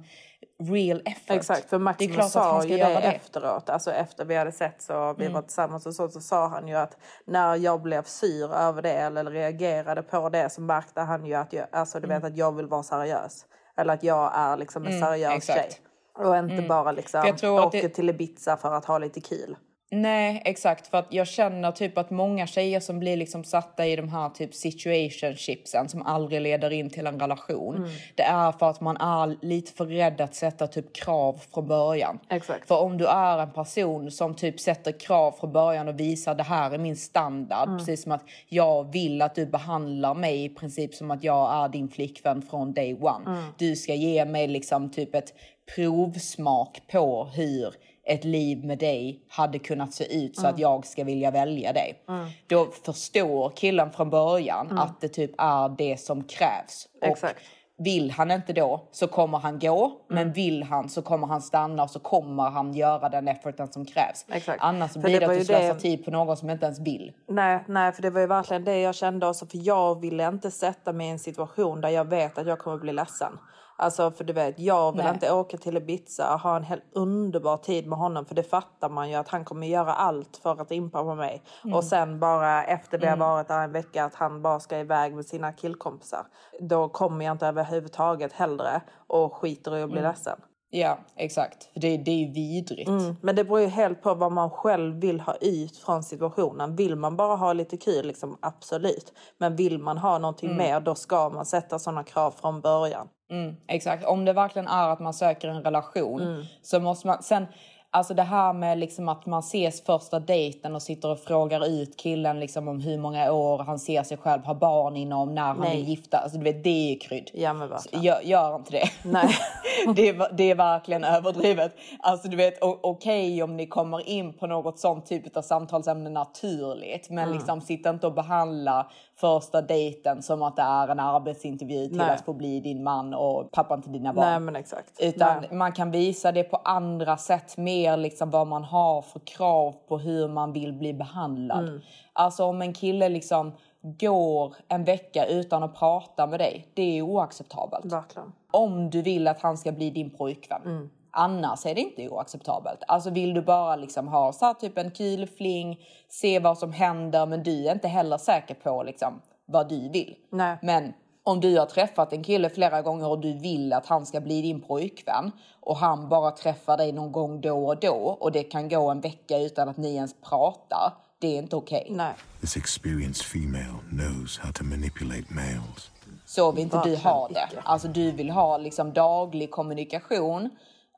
real 0.62 1.02
effort? 1.04 1.36
Exakt, 1.36 1.70
för 1.70 1.78
det 1.78 1.82
är 1.82 1.84
Maximus 1.84 2.14
klart 2.16 2.26
att 2.26 2.32
sa 2.32 2.64
ju 2.64 2.76
det, 2.76 2.84
det. 2.84 2.90
Mm. 2.90 3.02
efteråt. 3.16 3.70
Alltså 3.70 3.90
efter 3.92 4.24
vi 4.24 4.36
hade 4.36 4.52
sett 4.52 4.82
så 4.82 5.14
vi 5.18 5.28
var 5.28 5.42
tillsammans 5.42 5.86
och 5.86 5.94
så, 5.94 6.08
så 6.08 6.20
sa 6.20 6.46
han 6.48 6.68
ju 6.68 6.74
att 6.74 6.96
när 7.26 7.56
jag 7.56 7.82
blev 7.82 8.02
sur 8.02 8.54
över 8.54 8.82
det 8.82 8.92
eller 8.92 9.24
reagerade 9.24 10.02
på 10.02 10.28
det 10.28 10.50
så 10.50 10.60
märkte 10.60 11.00
han 11.00 11.26
ju 11.26 11.34
att 11.34 11.52
jag, 11.52 11.66
alltså, 11.72 12.00
du 12.00 12.08
vet, 12.08 12.24
att 12.24 12.36
jag 12.36 12.52
vill 12.56 12.66
vara 12.66 12.82
seriös. 12.82 13.46
Eller 13.76 13.94
att 13.94 14.02
jag 14.02 14.32
är 14.34 14.56
liksom 14.56 14.84
en 14.86 15.00
seriös 15.00 15.24
Mm. 15.26 15.36
exakt. 15.36 15.58
Mm. 15.58 15.70
tjej. 15.70 16.26
Och 16.26 16.36
inte 16.50 16.68
bara 16.68 16.92
liksom 16.92 17.20
åker 17.42 17.82
det- 17.82 17.88
till 17.88 18.10
Ibiza 18.10 18.56
för 18.56 18.72
att 18.74 18.84
ha 18.84 18.98
lite 18.98 19.20
kul. 19.20 19.56
Nej, 19.94 20.42
exakt. 20.44 20.86
För 20.86 20.98
att 20.98 21.06
jag 21.10 21.26
känner 21.26 21.72
typ 21.72 21.98
att 21.98 22.10
många 22.10 22.46
tjejer 22.46 22.80
som 22.80 22.98
blir 22.98 23.16
liksom 23.16 23.44
satta 23.44 23.86
i 23.86 23.96
de 23.96 24.08
här 24.08 24.28
typ 24.28 24.54
situationshipsen 24.54 25.88
som 25.88 26.02
aldrig 26.02 26.40
leder 26.40 26.70
in 26.70 26.90
till 26.90 27.06
en 27.06 27.20
relation. 27.20 27.76
Mm. 27.76 27.90
Det 28.14 28.22
är 28.22 28.52
för 28.52 28.70
att 28.70 28.80
man 28.80 28.96
är 28.96 29.44
lite 29.46 29.72
för 29.72 29.86
rädd 29.86 30.20
att 30.20 30.34
sätta 30.34 30.66
typ 30.66 30.96
krav 30.96 31.40
från 31.52 31.68
början. 31.68 32.18
Exakt. 32.28 32.68
För 32.68 32.78
om 32.78 32.98
du 32.98 33.06
är 33.06 33.38
en 33.38 33.52
person 33.52 34.10
som 34.10 34.34
typ 34.34 34.60
sätter 34.60 35.00
krav 35.00 35.32
från 35.32 35.52
början 35.52 35.88
och 35.88 36.00
visar 36.00 36.34
det 36.34 36.42
här 36.42 36.70
är 36.70 36.78
min 36.78 36.96
standard. 36.96 37.68
Mm. 37.68 37.78
Precis 37.78 38.02
som 38.02 38.12
att 38.12 38.24
jag 38.48 38.92
vill 38.92 39.22
att 39.22 39.34
du 39.34 39.46
behandlar 39.46 40.14
mig 40.14 40.44
i 40.44 40.48
princip 40.48 40.94
som 40.94 41.10
att 41.10 41.24
jag 41.24 41.64
är 41.64 41.68
din 41.68 41.88
flickvän 41.88 42.42
från 42.42 42.72
day 42.72 42.94
one. 42.94 43.24
Mm. 43.26 43.44
Du 43.58 43.76
ska 43.76 43.94
ge 43.94 44.24
mig 44.24 44.48
liksom 44.48 44.90
typ 44.90 45.14
ett 45.14 45.34
provsmak 45.74 46.80
på 46.92 47.24
hur 47.24 47.74
ett 48.06 48.24
liv 48.24 48.64
med 48.64 48.78
dig 48.78 49.20
hade 49.28 49.58
kunnat 49.58 49.92
se 49.94 50.04
ut 50.04 50.12
Mm. 50.14 50.34
så 50.34 50.46
att 50.46 50.58
jag 50.58 50.86
ska 50.86 51.04
vilja 51.04 51.30
välja 51.30 51.72
dig. 51.72 52.02
Då 52.46 52.66
förstår 52.84 53.50
killen 53.56 53.90
från 53.90 54.10
början 54.10 54.78
att 54.78 55.00
det 55.00 55.08
typ 55.08 55.30
är 55.38 55.68
det 55.78 56.00
som 56.00 56.24
krävs. 56.24 56.88
Och 56.96 57.02
Mm. 57.02 57.12
Exakt. 57.12 57.40
vill 57.78 58.10
han 58.10 58.30
inte 58.30 58.52
då 58.52 58.88
så 58.92 59.06
kommer 59.06 59.38
han 59.38 59.58
gå. 59.58 59.84
Mm. 59.86 59.96
Men 60.08 60.32
vill 60.32 60.62
han 60.62 60.88
så 60.88 61.02
kommer 61.02 61.26
han 61.26 61.42
stanna 61.42 61.82
och 61.82 61.90
så 61.90 61.98
kommer 61.98 62.50
han 62.50 62.74
göra 62.74 63.08
den 63.08 63.28
efforten 63.28 63.72
som 63.72 63.84
krävs. 63.84 64.26
Exakt. 64.32 64.58
Annars 64.62 64.92
För 64.92 65.00
blir 65.00 65.20
det 65.20 65.26
det, 65.26 65.32
att 65.32 65.38
du 65.38 65.44
slösar 65.44 65.74
det- 65.74 65.80
tid 65.80 66.04
på 66.04 66.10
någon 66.10 66.36
som 66.36 66.50
inte 66.50 66.64
ens 66.66 66.80
vill. 66.80 67.12
Nej, 67.28 67.64
nej, 67.68 67.92
för 67.92 68.02
det 68.02 68.10
var 68.10 68.20
ju 68.20 68.26
verkligen 68.26 68.64
det 68.64 68.78
jag 68.80 68.94
kände 68.94 69.26
också. 69.28 69.46
För 69.46 69.58
jag 69.62 70.00
ville 70.00 70.28
inte 70.28 70.50
sätta 70.50 70.92
mig 70.92 71.06
i 71.06 71.10
en 71.10 71.18
situation 71.18 71.80
där 71.80 71.88
jag 71.88 72.04
vet 72.04 72.38
att 72.38 72.46
jag 72.46 72.58
kommer 72.58 72.78
bli 72.78 72.92
ledsen. 72.92 73.32
Alltså 73.76 74.10
för 74.10 74.24
du 74.24 74.32
vet, 74.32 74.58
jag 74.58 74.92
vill 74.92 75.04
Nej. 75.04 75.14
inte 75.14 75.32
åka 75.32 75.56
till 75.56 75.76
Ibiza 75.76 76.34
och 76.34 76.40
ha 76.40 76.56
en 76.56 76.64
helt 76.64 76.84
underbar 76.92 77.56
tid 77.56 77.86
med 77.86 77.98
honom 77.98 78.24
för 78.26 78.34
det 78.34 78.42
fattar 78.42 78.88
man 78.88 79.10
ju 79.10 79.14
att 79.14 79.28
han 79.28 79.44
kommer 79.44 79.66
göra 79.66 79.94
allt 79.94 80.36
för 80.42 80.60
att 80.60 80.70
impa 80.70 81.02
på 81.02 81.14
mig. 81.14 81.42
Mm. 81.64 81.76
Och 81.76 81.84
sen 81.84 82.20
bara 82.20 82.64
efter 82.64 82.98
det 82.98 83.08
har 83.08 83.16
varit 83.16 83.48
där 83.48 83.64
en 83.64 83.72
vecka 83.72 84.04
att 84.04 84.14
han 84.14 84.42
bara 84.42 84.60
ska 84.60 84.78
iväg 84.78 85.14
med 85.14 85.26
sina 85.26 85.52
killkompisar. 85.52 86.26
Då 86.60 86.88
kommer 86.88 87.24
jag 87.24 87.32
inte 87.32 87.46
överhuvudtaget 87.46 88.32
hellre 88.32 88.80
och 89.06 89.34
skiter 89.36 89.76
i 89.76 89.82
att 89.82 89.90
bli 89.90 89.98
Mm. 89.98 90.10
ledsen. 90.10 90.38
Ja, 90.76 90.98
exakt. 91.16 91.64
För 91.72 91.80
det, 91.80 91.96
det 91.96 92.10
är 92.10 92.16
ju 92.16 92.32
vidrigt. 92.32 92.88
Mm. 92.88 93.16
Men 93.22 93.36
det 93.36 93.44
beror 93.44 93.60
ju 93.60 93.66
helt 93.66 94.02
på 94.02 94.14
vad 94.14 94.32
man 94.32 94.50
själv 94.50 95.00
vill 95.00 95.20
ha 95.20 95.34
ut 95.40 95.76
från 95.76 96.02
situationen. 96.02 96.76
Vill 96.76 96.96
man 96.96 97.16
bara 97.16 97.36
ha 97.36 97.52
lite 97.52 97.76
kul, 97.76 98.06
liksom, 98.06 98.38
absolut. 98.42 99.12
Men 99.38 99.56
vill 99.56 99.78
man 99.78 99.98
ha 99.98 100.18
någonting 100.18 100.50
Mm. 100.50 100.58
mer, 100.66 100.80
då 100.80 100.94
ska 100.94 101.28
man 101.28 101.46
sätta 101.46 101.78
sådana 101.78 102.04
krav 102.04 102.30
från 102.30 102.60
början. 102.60 103.08
Mm, 103.30 103.56
exakt. 103.68 104.04
Om 104.04 104.24
det 104.24 104.32
verkligen 104.32 104.68
är 104.68 104.88
att 104.88 105.00
man 105.00 105.14
söker 105.14 105.48
en 105.48 105.62
relation 105.62 106.20
Mm. 106.20 106.42
så 106.62 106.80
måste 106.80 107.06
man... 107.06 107.22
Sen, 107.22 107.46
alltså 107.94 108.14
det 108.14 108.22
här 108.22 108.52
med 108.52 108.78
liksom 108.78 109.08
att 109.08 109.26
man 109.26 109.40
ses 109.40 109.84
första 109.84 110.20
dejten 110.20 110.74
och 110.74 110.82
sitter 110.82 111.10
och 111.10 111.18
frågar 111.18 111.66
ut 111.66 111.96
killen 111.96 112.40
liksom 112.40 112.68
om 112.68 112.80
hur 112.80 112.98
många 112.98 113.32
år 113.32 113.58
han 113.58 113.78
ser 113.78 114.02
sig 114.02 114.16
själv 114.16 114.42
ha 114.44 114.54
barn 114.54 114.96
inom, 114.96 115.34
när 115.34 115.42
han 115.42 115.60
Nej. 115.60 115.76
vill 115.76 115.88
gifta. 115.88 116.18
Alltså 116.18 116.38
du 116.38 116.44
vet, 116.44 116.64
det 116.64 116.92
är 116.94 116.98
krydd. 117.00 117.30
Ja, 117.34 117.52
men 117.52 117.68
verkligen. 117.68 118.04
Gör, 118.04 118.20
gör 118.20 118.56
inte 118.56 118.70
det. 118.70 118.90
Nej. 119.04 119.28
det, 119.96 120.08
är, 120.08 120.32
det 120.36 120.50
är 120.50 120.54
verkligen 120.54 121.04
överdrivet. 121.04 121.76
Alltså 122.00 122.28
du 122.28 122.36
vet, 122.36 122.58
okej 122.60 123.42
om 123.42 123.56
ni 123.56 123.66
kommer 123.66 124.08
in 124.08 124.32
på 124.32 124.46
något 124.46 124.78
sånt 124.78 125.06
typ 125.06 125.36
av 125.36 125.42
samtalsämne 125.42 126.10
naturligt. 126.10 127.10
Men 127.10 127.24
Mm. 127.24 127.36
liksom 127.36 127.60
sitta 127.60 127.90
inte 127.90 128.06
och 128.06 128.14
behandla 128.14 128.86
första 129.16 129.62
dejten 129.62 130.22
som 130.22 130.42
att 130.42 130.56
det 130.56 130.62
är 130.62 130.88
en 130.88 131.00
arbetsintervju 131.00 131.88
till 131.88 131.96
Nej. 131.96 132.10
att 132.10 132.24
få 132.24 132.32
bli 132.32 132.60
din 132.60 132.82
man 132.82 133.14
och 133.14 133.52
pappan 133.52 133.82
till 133.82 133.92
dina 133.92 134.12
barn. 134.12 134.26
Nej, 134.26 134.40
men 134.40 134.56
exakt. 134.56 135.00
Utan 135.00 135.40
Nej. 135.40 135.52
man 135.52 135.72
kan 135.72 135.90
visa 135.90 136.32
det 136.32 136.44
på 136.44 136.56
andra 136.56 137.16
sätt, 137.16 137.56
mer 137.56 137.96
liksom 137.96 138.30
vad 138.30 138.46
man 138.46 138.64
har 138.64 139.02
för 139.02 139.20
krav 139.20 139.74
på 139.88 139.98
hur 139.98 140.28
man 140.28 140.52
vill 140.52 140.72
bli 140.72 140.94
behandlad. 140.94 141.68
Mm. 141.68 141.80
Alltså 142.12 142.44
om 142.44 142.62
en 142.62 142.72
kille 142.72 143.08
liksom 143.08 143.52
går 143.80 144.54
en 144.68 144.84
vecka 144.84 145.26
utan 145.26 145.62
att 145.62 145.74
prata 145.74 146.26
med 146.26 146.40
dig, 146.40 146.68
det 146.74 146.98
är 146.98 147.02
oacceptabelt. 147.02 147.92
Verkligen. 147.92 148.32
Om 148.50 148.90
du 148.90 149.02
vill 149.02 149.28
att 149.28 149.40
han 149.40 149.58
ska 149.58 149.72
bli 149.72 149.90
din 149.90 150.10
pojkvän. 150.10 150.62
Mm. 150.64 150.90
Annars 151.16 151.66
är 151.66 151.74
det 151.74 151.80
inte 151.80 152.08
oacceptabelt. 152.08 152.82
Alltså 152.88 153.10
vill 153.10 153.34
du 153.34 153.42
bara 153.42 153.76
liksom 153.76 154.08
ha 154.08 154.32
så 154.32 154.44
här, 154.44 154.54
typ 154.54 154.78
en 154.78 154.90
kul 154.90 155.26
fling, 155.26 155.80
se 156.08 156.38
vad 156.38 156.58
som 156.58 156.72
händer 156.72 157.26
men 157.26 157.42
du 157.42 157.68
är 157.68 157.72
inte 157.72 157.88
heller 157.88 158.18
säker 158.18 158.54
på 158.54 158.82
liksom, 158.82 159.20
vad 159.46 159.68
du 159.68 159.88
vill. 159.88 160.14
Nej. 160.30 160.58
Men 160.62 160.92
om 161.22 161.40
du 161.40 161.58
har 161.58 161.66
träffat 161.66 162.12
en 162.12 162.24
kille 162.24 162.50
flera 162.50 162.82
gånger 162.82 163.08
och 163.08 163.18
du 163.18 163.32
vill 163.32 163.72
att 163.72 163.86
han 163.86 164.06
ska 164.06 164.20
bli 164.20 164.42
din 164.42 164.60
pojkvän 164.60 165.32
och 165.60 165.76
han 165.76 166.08
bara 166.08 166.30
träffar 166.30 166.76
dig 166.76 166.92
någon 166.92 167.12
gång 167.12 167.40
då 167.40 167.66
och 167.66 167.80
då 167.80 168.16
och 168.20 168.32
det 168.32 168.42
kan 168.42 168.68
gå 168.68 168.90
en 168.90 169.00
vecka 169.00 169.38
utan 169.38 169.68
att 169.68 169.76
ni 169.76 169.94
ens 169.94 170.14
pratar. 170.20 170.92
Det 171.18 171.28
är 171.28 171.38
inte 171.38 171.56
okej. 171.56 171.86
Nej. 171.90 172.12
This 172.40 172.56
experienced 172.56 173.26
female 173.26 173.78
knows 173.90 174.38
how 174.38 174.52
to 174.52 174.64
manipulate 174.64 175.34
males. 175.34 175.90
Så 176.26 176.52
vill 176.52 176.62
inte 176.62 176.82
du 176.84 176.96
ha 176.96 177.28
det. 177.28 177.48
Alltså 177.62 177.88
du 177.88 178.10
vill 178.10 178.30
ha 178.30 178.58
liksom 178.58 178.92
daglig 178.92 179.50
kommunikation. 179.50 180.50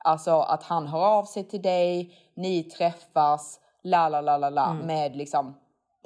Alltså 0.07 0.39
att 0.41 0.63
han 0.63 0.87
hör 0.87 0.99
av 1.05 1.25
sig 1.25 1.43
till 1.43 1.61
dig, 1.61 2.17
ni 2.35 2.63
träffas, 2.63 3.59
la 3.83 4.09
la 4.09 4.21
la 4.21 4.37
la 4.37 4.49
la 4.49 4.69
Mm. 4.69 4.87
med 4.87 5.15
liksom 5.15 5.55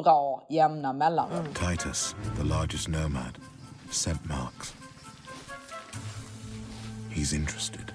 bra 0.04 0.44
jämna 0.50 0.94
mellanrum. 0.94 1.46
Titus, 1.54 2.16
the 2.38 2.44
largest 2.44 2.88
nomad, 2.88 3.38
scent 3.92 4.26
marks. 4.26 4.74
He's 7.16 7.36
interested. 7.36 7.91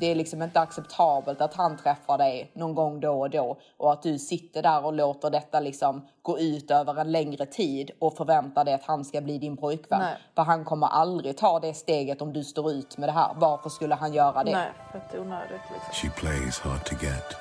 Det 0.00 0.06
är 0.06 0.14
liksom 0.14 0.42
inte 0.42 0.60
acceptabelt 0.60 1.40
att 1.40 1.54
han 1.54 1.76
träffar 1.76 2.18
dig 2.18 2.50
någon 2.54 2.74
gång 2.74 3.00
då 3.00 3.20
och 3.20 3.30
då 3.30 3.56
och 3.76 3.92
att 3.92 4.02
du 4.02 4.18
sitter 4.18 4.62
där 4.62 4.84
och 4.84 4.92
låter 4.92 5.30
detta 5.30 5.60
liksom 5.60 6.06
gå 6.22 6.38
ut 6.38 6.70
över 6.70 7.00
en 7.00 7.12
längre 7.12 7.46
tid 7.46 7.90
och 7.98 8.16
förväntar 8.16 8.64
dig 8.64 8.74
att 8.74 8.84
han 8.84 9.04
ska 9.04 9.20
bli 9.20 9.38
din 9.38 9.56
pojkvän. 9.56 10.00
Nej. 10.00 10.16
För 10.34 10.42
han 10.42 10.64
kommer 10.64 10.86
aldrig 10.86 11.36
ta 11.36 11.60
det 11.60 11.74
steget 11.74 12.22
om 12.22 12.32
du 12.32 12.44
står 12.44 12.72
ut 12.72 12.98
med 12.98 13.08
det 13.08 13.12
här. 13.12 13.30
Varför 13.36 13.70
skulle 13.70 13.94
han 13.94 14.12
göra 14.14 14.44
det? 14.44 14.52
Nej, 14.52 14.68
fett 14.92 15.20
onödigt 15.20 15.60
liksom. 15.72 15.92
She 15.92 16.20
plays 16.20 16.58
hard 16.60 16.84
to 16.84 16.94
get. 17.04 17.36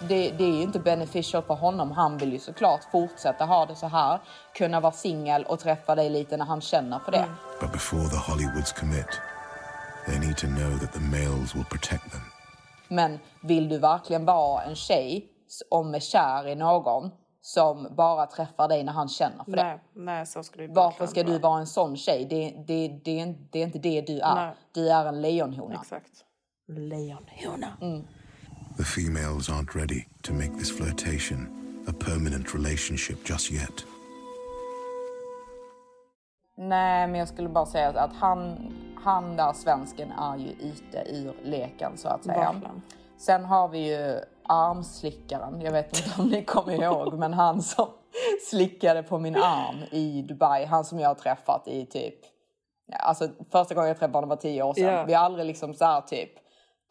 det, 0.00 0.30
det 0.30 0.44
är 0.44 0.56
ju 0.56 0.62
inte 0.62 0.78
beneficial 0.78 1.42
för 1.42 1.54
honom. 1.54 1.90
Han 1.92 2.18
vill 2.18 2.32
ju 2.32 2.38
såklart 2.38 2.80
fortsätta 2.92 3.44
ha 3.44 3.66
det 3.66 3.74
så 3.74 3.86
här. 3.86 4.18
Kunna 4.54 4.80
vara 4.80 4.92
singel 4.92 5.44
och 5.44 5.58
träffa 5.60 5.94
dig 5.94 6.10
lite 6.10 6.36
när 6.36 6.44
han 6.44 6.60
känner 6.60 6.98
för 6.98 7.12
det. 7.12 7.24
But 7.60 7.72
before 7.72 8.08
the 8.08 8.16
Hollywoods 8.16 8.72
commit, 8.72 9.20
they 10.06 10.18
need 10.18 10.36
to 10.36 10.46
know 10.46 10.78
that 10.78 10.92
the 10.92 11.00
males 11.00 11.54
will 11.54 11.64
protect 11.64 12.10
them. 12.12 12.20
Men 12.88 13.18
vill 13.42 13.68
du 13.68 13.78
verkligen 13.78 14.24
vara 14.24 14.62
en 14.62 14.74
tjej 14.74 15.28
som 15.48 15.94
är 15.94 16.00
kär 16.00 16.48
i 16.48 16.54
någon 16.54 17.10
som 17.40 17.88
bara 17.96 18.26
träffar 18.26 18.68
dig 18.68 18.84
när 18.84 18.92
han 18.92 19.08
känner 19.08 19.44
för 19.44 19.52
det? 19.52 19.62
Nej, 19.62 19.80
nej, 19.94 20.26
så 20.26 20.42
ska 20.42 20.56
det 20.60 20.68
Varför 20.68 21.06
ska 21.06 21.22
du 21.22 21.38
vara. 21.38 21.60
en 21.60 21.66
sån 21.66 21.96
tjej? 21.96 22.26
Det, 22.30 22.50
det, 22.66 22.88
det, 23.04 23.34
det 23.52 23.58
är 23.58 23.64
inte 23.66 23.78
det 23.78 24.00
du 24.00 24.20
är. 24.20 24.34
Nej. 24.34 24.54
Du 24.72 24.88
är 24.90 25.04
en 25.06 25.22
lejonhona. 25.22 25.74
Exakt. 25.74 26.12
Lejonhona. 26.68 27.76
The 28.76 28.84
females 28.84 29.48
aren't 29.48 29.74
ready 29.74 30.04
to 30.22 30.32
make 30.32 30.58
this 30.58 30.76
flirtation 30.76 31.48
a 31.88 31.92
permanent 31.92 32.54
relationship 32.54 33.30
just 33.30 33.50
yet. 33.52 33.84
Nej, 36.56 37.08
men 37.08 37.14
jag 37.14 37.28
skulle 37.28 37.48
bara 37.48 37.66
säga 37.66 37.88
att- 37.88 38.12
han, 38.16 38.72
han 39.04 39.36
där 39.36 39.52
svensken 39.52 40.12
är 40.12 40.36
ju 40.36 40.48
ute 40.50 41.04
ur 41.06 41.34
leken 41.42 41.96
så 41.96 42.08
att 42.08 42.24
säga. 42.24 42.52
Verkligen. 42.52 42.82
Sen 43.18 43.44
har 43.44 43.68
vi 43.68 43.78
ju 43.78 44.18
armslickaren. 44.48 45.60
Jag 45.60 45.72
vet 45.72 45.96
inte 45.96 46.22
om 46.22 46.28
ni 46.28 46.44
kommer 46.44 46.82
ihåg, 46.82 47.14
men 47.14 47.34
han 47.34 47.62
som 47.62 47.86
slickade 48.50 49.02
på 49.02 49.18
min 49.18 49.36
arm 49.36 49.76
i 49.90 50.22
Dubai. 50.22 50.64
Han 50.64 50.84
som 50.84 51.00
jag 51.00 51.08
har 51.08 51.14
träffat 51.14 51.68
i 51.68 51.86
typ... 51.86 52.14
Alltså 52.98 53.28
första 53.50 53.74
gången 53.74 53.88
jag 53.88 53.98
träffade 53.98 54.16
honom 54.16 54.28
var 54.28 54.36
tio 54.36 54.62
år 54.62 54.74
sedan. 54.74 54.94
Ja. 54.94 55.04
Vi 55.04 55.14
har 55.14 55.24
aldrig 55.24 55.46
liksom 55.46 55.74
så 55.74 55.84
här 55.84 56.00
typ 56.00 56.30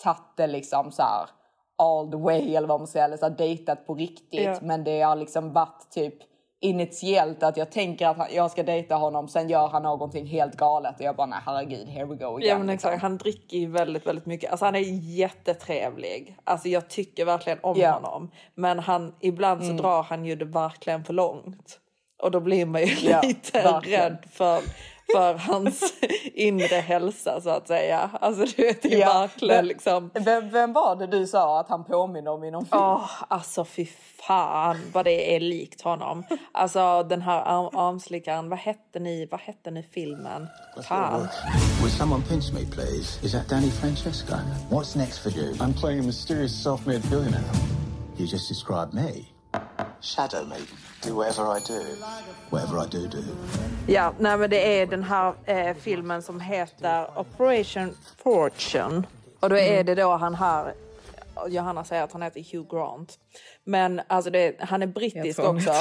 tagit 0.04 0.18
det 0.38 0.48
liksom 0.48 0.92
så 0.92 1.02
här 1.02 1.30
all 1.78 2.12
the 2.12 2.18
way 2.18 2.56
eller 2.56 2.68
vad 2.68 2.80
man 2.80 2.88
säger, 2.88 3.06
eller 3.06 3.18
så 3.18 3.26
här 3.26 3.38
dejtat 3.38 3.86
på 3.88 3.96
riktigt. 3.96 4.46
Ja. 4.46 4.58
Men 4.62 4.84
det 4.84 5.02
har 5.02 5.16
liksom 5.16 5.54
varit 5.54 5.90
typ 5.92 6.16
initiellt 6.64 7.44
att 7.44 7.58
jag 7.58 7.72
tänker 7.72 8.08
att 8.08 8.18
han, 8.18 8.28
jag 8.34 8.52
ska 8.52 8.64
dejta 8.64 8.96
honom, 8.96 9.28
sen 9.28 9.50
gör 9.50 9.68
han 9.68 9.84
någonting 9.84 10.26
helt 10.26 10.56
galet 10.58 10.96
och 11.00 11.02
jag 11.06 11.16
bara 11.16 11.28
nej 11.28 11.40
herregud, 11.46 11.88
here 11.90 12.06
we 12.06 12.16
go 12.16 12.26
again. 12.38 12.50
Ja 12.50 12.58
men 12.58 12.68
liksom. 12.68 12.90
exakt, 12.90 13.02
han 13.02 13.18
dricker 13.18 13.58
ju 13.58 13.68
väldigt, 13.72 14.08
väldigt 14.08 14.26
mycket. 14.26 14.52
Alltså 14.52 14.66
han 14.66 14.76
är 14.76 14.80
jättetrevlig. 15.18 16.38
Alltså 16.44 16.68
jag 16.70 16.90
tycker 16.90 17.26
verkligen 17.26 17.60
om 17.64 17.78
Ja. 17.80 17.92
honom. 17.92 18.32
Men 18.56 18.80
han, 18.80 19.16
ibland 19.20 19.62
så 19.62 19.70
Mm. 19.70 19.78
drar 19.82 20.04
han 20.04 20.26
ju 20.26 20.36
det 20.36 20.46
verkligen 20.46 21.04
för 21.04 21.14
långt. 21.14 21.80
Och 22.24 22.32
då 22.32 22.40
blir 22.40 22.66
man 22.66 22.82
ju 22.82 23.10
Ja, 23.10 23.22
lite 23.24 23.62
verkligen. 23.62 24.02
rädd 24.02 24.18
för, 24.32 24.60
för 25.14 25.34
hans 25.34 25.94
inre 26.34 26.76
hälsa 26.76 27.42
så 27.42 27.50
att 27.50 27.68
säga. 27.68 28.10
Alltså 28.22 28.46
du 28.56 28.64
vet, 28.64 28.82
det 28.82 28.94
är 28.94 29.00
Ja, 29.00 29.20
verkligen 29.20 29.68
liksom... 29.68 30.12
Vem, 30.14 30.50
vem 30.50 30.74
var 30.74 30.96
det 30.96 31.08
du 31.08 31.28
sa 31.28 31.60
att 31.60 31.70
han 31.70 31.84
påminner 31.84 32.32
om 32.32 32.44
i 32.44 32.52
någon 32.52 32.66
film? 32.66 32.82
Åh, 32.82 33.10
alltså 33.28 33.66
fy 33.66 33.88
fan 34.28 34.78
vad 34.94 35.06
det 35.06 35.36
är 35.36 35.40
likt 35.40 35.82
honom. 35.82 36.24
Alltså 36.52 37.04
den 37.04 37.22
här 37.22 37.42
arm, 37.42 37.70
armslickaren, 37.78 38.50
vad 38.50 38.60
hette 38.60 39.00
ni, 39.00 39.28
vad 39.32 39.40
hette 39.40 39.72
ni 39.72 39.84
filmen? 39.84 40.48
Fan. 40.88 41.28
Will 41.82 41.92
someone 41.92 42.24
pinch 42.30 42.54
me, 42.54 42.66
please? 42.66 43.26
Is 43.26 43.32
that 43.32 43.50
Danny 43.50 43.70
Francesco? 43.70 44.36
What's 44.70 44.96
next 44.98 45.20
for 45.24 45.30
you? 45.32 45.54
I'm 45.60 45.74
playing 45.74 46.00
a 46.00 46.04
mysterious 46.04 46.64
self-made 46.64 47.10
billionaire. 47.10 47.44
You 48.18 48.26
just 48.28 48.50
described 48.50 48.94
me. 48.94 49.33
Shadow 50.02 50.46
me. 50.48 50.56
Do 51.08 51.16
whatever 51.16 51.58
I 51.58 51.60
do. 51.68 51.80
Whatever 52.50 52.86
I 52.86 52.88
do, 52.90 53.08
do. 53.08 53.24
Ja, 53.88 54.14
nej 54.20 54.38
men 54.38 54.50
det 54.50 54.80
är 54.82 54.86
den 54.86 55.04
här 55.04 55.34
eh, 55.46 55.76
filmen 55.76 56.22
som 56.22 56.40
heter 56.40 57.20
Operation 57.20 57.98
Fortune. 58.24 59.04
Och 59.40 59.50
då 59.50 59.58
är 59.58 59.84
det 59.84 59.96
då 59.96 60.16
han 60.16 60.36
här, 60.36 60.74
Johanna 61.48 61.84
säger 61.84 62.04
att 62.04 62.12
han 62.12 62.22
heter 62.22 62.46
Hugh 62.52 62.70
Grant. 62.76 63.18
Men 63.64 64.02
alltså 64.08 64.32
det, 64.32 64.56
han 64.60 64.82
är 64.84 64.88
brittisk 64.88 65.40
också. 65.40 65.74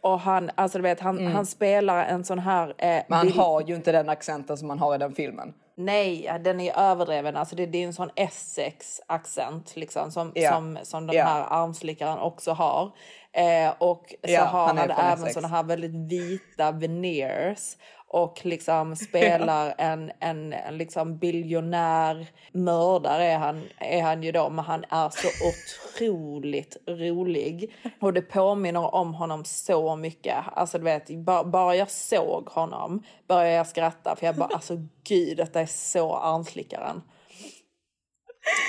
Och 0.00 0.20
han, 0.20 0.50
alltså 0.54 0.78
du 0.78 0.82
vet, 0.82 1.00
han, 1.00 1.26
han 1.26 1.46
spelar 1.46 2.04
en 2.04 2.24
sån 2.24 2.38
här... 2.38 2.68
Eh, 2.78 3.02
Men 3.08 3.18
han 3.18 3.32
har 3.32 3.60
ju 3.60 3.74
inte 3.74 3.92
den 3.92 4.08
accenten 4.08 4.56
som 4.56 4.68
man 4.68 4.78
har 4.78 4.94
i 4.94 4.98
den 4.98 5.14
filmen. 5.14 5.54
Nej, 5.84 6.38
den 6.44 6.60
är 6.60 6.78
överdriven. 6.78 7.36
Alltså 7.36 7.56
det, 7.56 7.66
det 7.66 7.78
är 7.82 7.86
en 7.86 7.92
sån 7.94 8.10
Essex-accent 8.16 9.76
liksom, 9.76 10.10
som, 10.12 10.32
Ja. 10.34 10.50
som, 10.52 10.78
som 10.82 11.06
den 11.06 11.16
Ja. 11.16 11.24
här 11.24 11.44
armslickaren 11.50 12.18
också 12.18 12.52
har. 12.52 12.90
Eh, 13.32 13.72
och 13.78 14.14
så 14.24 14.30
Ja, 14.30 14.44
har 14.44 14.66
han 14.66 14.78
han, 14.78 14.90
även 14.90 15.32
såna 15.32 15.48
här 15.48 15.62
väldigt 15.62 15.94
vita 16.12 16.72
veneers. 16.72 17.76
Och 18.12 18.40
liksom 18.44 18.96
spelar 19.08 19.74
en, 19.78 20.12
en, 20.20 20.52
en 20.52 20.78
liksom 20.78 21.18
biljonär 21.18 22.26
mördare 22.52 23.24
är 23.24 23.38
han, 23.38 23.62
är 23.78 24.02
han 24.02 24.22
ju 24.22 24.32
då, 24.32 24.50
men 24.50 24.64
han 24.64 24.84
är 24.90 25.08
så 25.10 25.28
otroligt 25.48 26.76
rolig. 26.86 27.72
Och 28.00 28.12
det 28.12 28.22
påminner 28.22 28.94
om 28.94 29.14
honom 29.14 29.44
så 29.44 29.96
mycket. 29.96 30.36
Alltså 30.52 30.78
du 30.78 30.84
vet, 30.84 31.10
bara, 31.24 31.44
bara 31.44 31.76
jag 31.76 31.90
såg 31.90 32.48
honom 32.48 33.02
började 33.28 33.54
jag 33.56 33.66
skratta 33.66 34.16
för 34.16 34.26
jag 34.26 34.36
bara, 34.36 34.54
alltså 34.54 34.76
gud, 35.08 35.36
detta 35.36 35.60
är 35.60 35.66
så 35.66 36.14
armslickaren. 36.16 37.02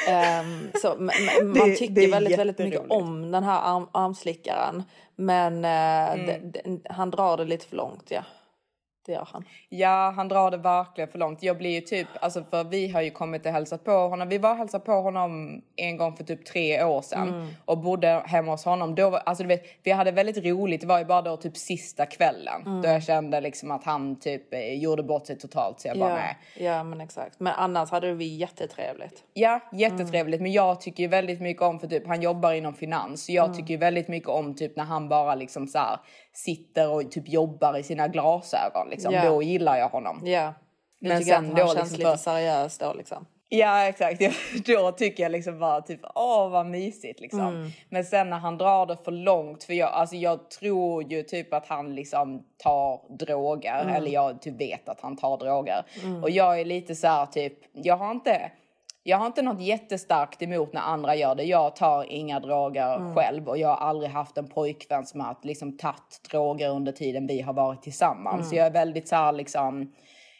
Um, 0.09 0.71
så, 0.81 0.95
man, 0.99 1.53
Det- 1.53 1.75
tycker 1.75 1.93
det 1.95 2.03
är 2.03 2.11
väldigt, 2.11 2.39
väldigt 2.39 2.57
mycket 2.57 2.89
om 2.91 3.31
den 3.31 3.43
här 3.43 3.61
arm, 3.75 3.87
armslickaren. 3.91 4.83
Men 5.15 5.65
eh, 5.65 6.13
Mm. 6.13 6.25
det- 6.25 6.61
det- 6.61 6.89
han 6.93 7.11
drar 7.11 7.37
det 7.37 7.45
lite 7.45 7.65
för 7.67 7.75
långt, 7.75 8.11
ja. 8.11 8.21
Det 9.05 9.11
gör 9.11 9.27
han. 9.31 9.45
Ja, 9.69 10.13
han 10.15 10.27
drar 10.27 10.51
det 10.51 10.57
verkligen 10.57 11.09
för 11.09 11.19
långt. 11.19 11.43
Jag 11.43 11.57
blir 11.57 11.69
ju 11.69 11.81
typ, 11.81 12.07
alltså 12.21 12.43
för 12.43 12.63
vi 12.63 12.87
har 12.89 13.01
ju 13.01 13.11
kommit 13.11 13.45
och 13.45 13.51
hälsat 13.51 13.83
på 13.83 13.91
honom. 13.91 14.29
Vi 14.29 14.37
var 14.37 14.51
och 14.51 14.57
hälsade 14.57 14.85
på 14.85 14.91
honom 14.91 15.61
en 15.75 15.97
gång 15.97 16.15
för 16.17 16.23
typ 16.23 16.45
tre 16.45 16.83
år 16.83 17.01
sedan 17.01 17.29
Mm. 17.29 17.47
och 17.65 17.77
bodde 17.77 18.23
hemma 18.25 18.51
hos 18.51 18.65
honom. 18.65 18.95
Då 18.95 19.15
alltså 19.17 19.43
du 19.43 19.47
vet, 19.47 19.63
vi 19.83 19.91
hade 19.91 20.11
väldigt 20.11 20.45
roligt. 20.45 20.81
Det 20.81 20.87
var 20.87 20.99
ju 20.99 21.05
bara 21.05 21.21
då 21.21 21.37
typ 21.37 21.57
sista 21.57 22.05
kvällen 22.05 22.61
Mm. 22.65 22.81
då 22.81 22.87
jag 22.89 23.03
kände 23.03 23.41
liksom 23.41 23.71
att 23.71 23.83
han 23.83 24.19
typ 24.19 24.53
eh, 24.53 24.73
gjorde 24.73 25.03
bort 25.03 25.27
sig 25.27 25.37
totalt 25.37 25.79
så 25.79 25.87
jag 25.87 25.97
bara 25.99 26.09
Ja, 26.09 26.15
nej. 26.15 26.37
ja, 26.65 26.83
men 26.83 27.01
exakt. 27.01 27.39
Men 27.39 27.53
annars 27.53 27.91
hade 27.91 28.13
vi 28.13 28.25
jättetrevligt. 28.35 29.23
Ja, 29.33 29.59
jättetrevligt. 29.71 30.41
Men 30.41 30.51
jag 30.51 30.81
tycker 30.81 31.03
ju 31.03 31.09
väldigt 31.09 31.41
mycket 31.41 31.63
om, 31.63 31.79
för 31.79 31.87
typ 31.87 32.07
han 32.07 32.21
jobbar 32.21 32.53
inom 32.53 32.73
finans. 32.73 33.25
Så 33.25 33.31
jag 33.31 33.45
Mm. 33.45 33.57
tycker 33.57 33.69
ju 33.73 33.77
väldigt 33.77 34.07
mycket 34.07 34.29
om 34.29 34.55
typ 34.55 34.75
när 34.75 34.83
han 34.83 35.09
bara 35.09 35.35
liksom 35.35 35.67
så 35.67 35.77
här 35.79 35.97
sitter 36.33 36.89
och 36.89 37.11
typ 37.11 37.29
jobbar 37.29 37.77
i 37.77 37.83
sina 37.83 38.07
glasögon 38.07 38.89
liksom. 38.89 39.13
Ja. 39.13 39.29
Då 39.29 39.41
gillar 39.41 39.77
jag 39.77 39.89
honom. 39.89 40.21
Ja. 40.23 40.53
Du 40.99 41.07
Men 41.09 41.17
tycker 41.17 41.33
sen 41.35 41.45
att 41.51 41.57
han 41.57 41.67
då 41.67 41.73
känns 41.73 41.91
liksom 41.91 42.11
lite 42.11 42.17
seriös 42.23 42.77
då 42.77 42.93
liksom. 42.93 43.25
Ja 43.53 43.87
exakt, 43.87 44.21
då 44.65 44.91
tycker 44.91 45.23
jag 45.23 45.31
liksom 45.31 45.59
bara 45.59 45.81
typ 45.81 45.99
åh 46.15 46.49
vad 46.49 46.65
mysigt 46.65 47.19
liksom. 47.19 47.39
Mm. 47.39 47.69
Men 47.89 48.03
sen 48.05 48.29
när 48.29 48.37
han 48.37 48.57
drar 48.57 48.85
det 48.85 48.97
för 48.97 49.11
långt, 49.11 49.63
för 49.63 49.73
jag, 49.73 49.89
alltså 49.89 50.15
jag 50.15 50.49
tror 50.49 51.03
ju 51.03 51.23
typ 51.23 51.53
att 51.53 51.67
han 51.67 51.95
liksom 51.95 52.43
tar 52.57 53.17
droger, 53.17 53.81
Mm. 53.81 53.95
eller 53.95 54.11
jag 54.11 54.41
typ 54.41 54.61
vet 54.61 54.89
att 54.89 55.01
han 55.01 55.17
tar 55.17 55.37
droger. 55.37 55.83
Mm. 56.03 56.23
Och 56.23 56.29
jag 56.29 56.59
är 56.59 56.65
lite 56.65 56.95
så 56.95 57.07
här 57.07 57.25
typ, 57.25 57.53
jag 57.73 57.97
har 57.97 58.11
inte 58.11 58.51
jag 59.03 59.17
har 59.17 59.25
inte 59.27 59.41
något 59.41 59.61
jättestarkt 59.61 60.41
emot 60.41 60.73
när 60.73 60.81
andra 60.81 61.15
gör 61.15 61.35
det. 61.35 61.43
Jag 61.43 61.75
tar 61.75 62.05
inga 62.11 62.39
droger 62.39 62.95
Mm. 62.95 63.15
själv 63.15 63.47
och 63.47 63.57
jag 63.57 63.67
har 63.67 63.75
aldrig 63.87 64.11
haft 64.11 64.37
en 64.37 64.47
pojkvän 64.47 65.05
som 65.05 65.19
har 65.21 65.37
liksom 65.43 65.77
tagit 65.77 66.29
droger 66.31 66.69
under 66.69 66.91
tiden 66.91 67.27
vi 67.27 67.41
har 67.41 67.53
varit 67.53 67.81
tillsammans. 67.83 68.33
Mm. 68.39 68.45
Så 68.49 68.55
jag 68.55 68.65
är 68.65 68.71
väldigt 68.71 69.07
så 69.07 69.15
här 69.15 69.31
liksom, 69.31 69.93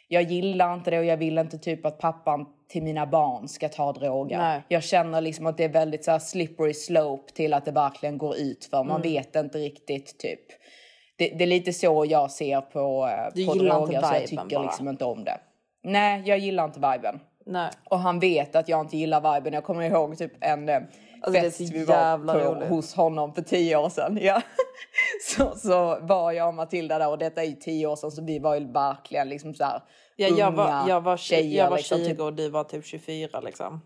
jag 0.08 0.22
gillar 0.22 0.74
inte 0.74 0.90
det 0.90 0.98
och 0.98 1.04
jag 1.04 1.16
vill 1.16 1.38
inte 1.38 1.58
typ 1.58 1.86
att 1.86 1.98
pappan 1.98 2.46
till 2.68 2.82
mina 2.82 3.06
barn 3.06 3.48
ska 3.48 3.68
ta 3.68 3.92
droger. 3.92 4.38
Nej. 4.38 4.62
Jag 4.68 4.82
känner 4.82 5.20
liksom 5.20 5.46
att 5.46 5.56
det 5.56 5.64
är 5.64 5.68
väldigt 5.72 6.04
så 6.04 6.10
här 6.10 6.18
slippery 6.18 6.74
slope 6.74 7.32
till 7.32 7.54
att 7.54 7.64
det 7.64 7.70
verkligen 7.72 8.18
går 8.18 8.36
ut 8.36 8.64
för 8.64 8.76
Man 8.84 8.90
Mm. 8.90 9.02
vet 9.02 9.36
inte 9.36 9.58
riktigt 9.58 10.18
typ. 10.18 10.40
Det, 11.16 11.28
det 11.28 11.44
är 11.44 11.48
lite 11.48 11.72
så 11.72 12.04
jag 12.08 12.30
ser 12.30 12.60
på, 12.60 13.06
eh, 13.08 13.32
Du 13.34 13.46
på 13.46 13.54
droger 13.54 14.00
så 14.02 14.14
jag 14.14 14.26
tycker 14.26 14.56
bara. 14.56 14.62
liksom 14.62 14.88
inte 14.88 15.04
om 15.04 15.24
det. 15.24 15.40
Nej, 15.84 16.22
jag 16.26 16.38
gillar 16.38 16.64
inte 16.64 16.80
viben. 16.92 17.20
Nej. 17.46 17.70
Och 17.90 17.98
han 17.98 18.20
vet 18.20 18.56
att 18.56 18.68
jag 18.68 18.80
inte 18.80 18.96
gillar 18.96 19.34
viben. 19.34 19.52
Jag 19.52 19.64
kommer 19.64 19.82
ihåg 19.82 20.18
typ 20.18 20.32
en 20.40 20.68
eh, 20.68 20.80
Alltså, 21.24 21.40
fest 21.40 21.60
vi 21.60 21.84
var 21.84 22.18
på 22.18 22.38
roligt. 22.38 22.68
hos 22.68 22.94
honom 22.94 23.34
för 23.34 23.42
tio 23.42 23.76
år 23.76 23.88
sedan. 23.88 24.18
Ja. 24.22 24.42
Så, 25.36 25.56
så 25.58 25.98
var 26.00 26.32
jag 26.32 26.48
och 26.48 26.54
Matilda 26.54 26.98
där 26.98 27.08
och 27.08 27.18
detta 27.18 27.42
är 27.42 27.46
ju 27.46 27.54
tio 27.54 27.86
år 27.86 27.96
sedan 27.96 28.10
så 28.10 28.22
vi 28.24 28.38
var 28.38 28.54
ju 28.54 28.72
verkligen 28.72 29.28
liksom 29.28 29.54
så 29.54 29.64
här 29.64 29.82
Ja, 30.16 30.28
jag, 30.28 30.50
var, 30.52 30.64
unga 30.64 30.84
jag, 30.88 31.00
var, 31.00 31.16
tjejer. 31.16 31.58
jag 31.58 31.70
var 31.70 31.76
liksom, 31.76 31.98
20 31.98 32.04
typ. 32.04 32.20
och 32.20 32.32
du 32.32 32.48
var 32.48 32.64
typ 32.64 32.84
24 32.86 33.40
liksom. 33.40 33.80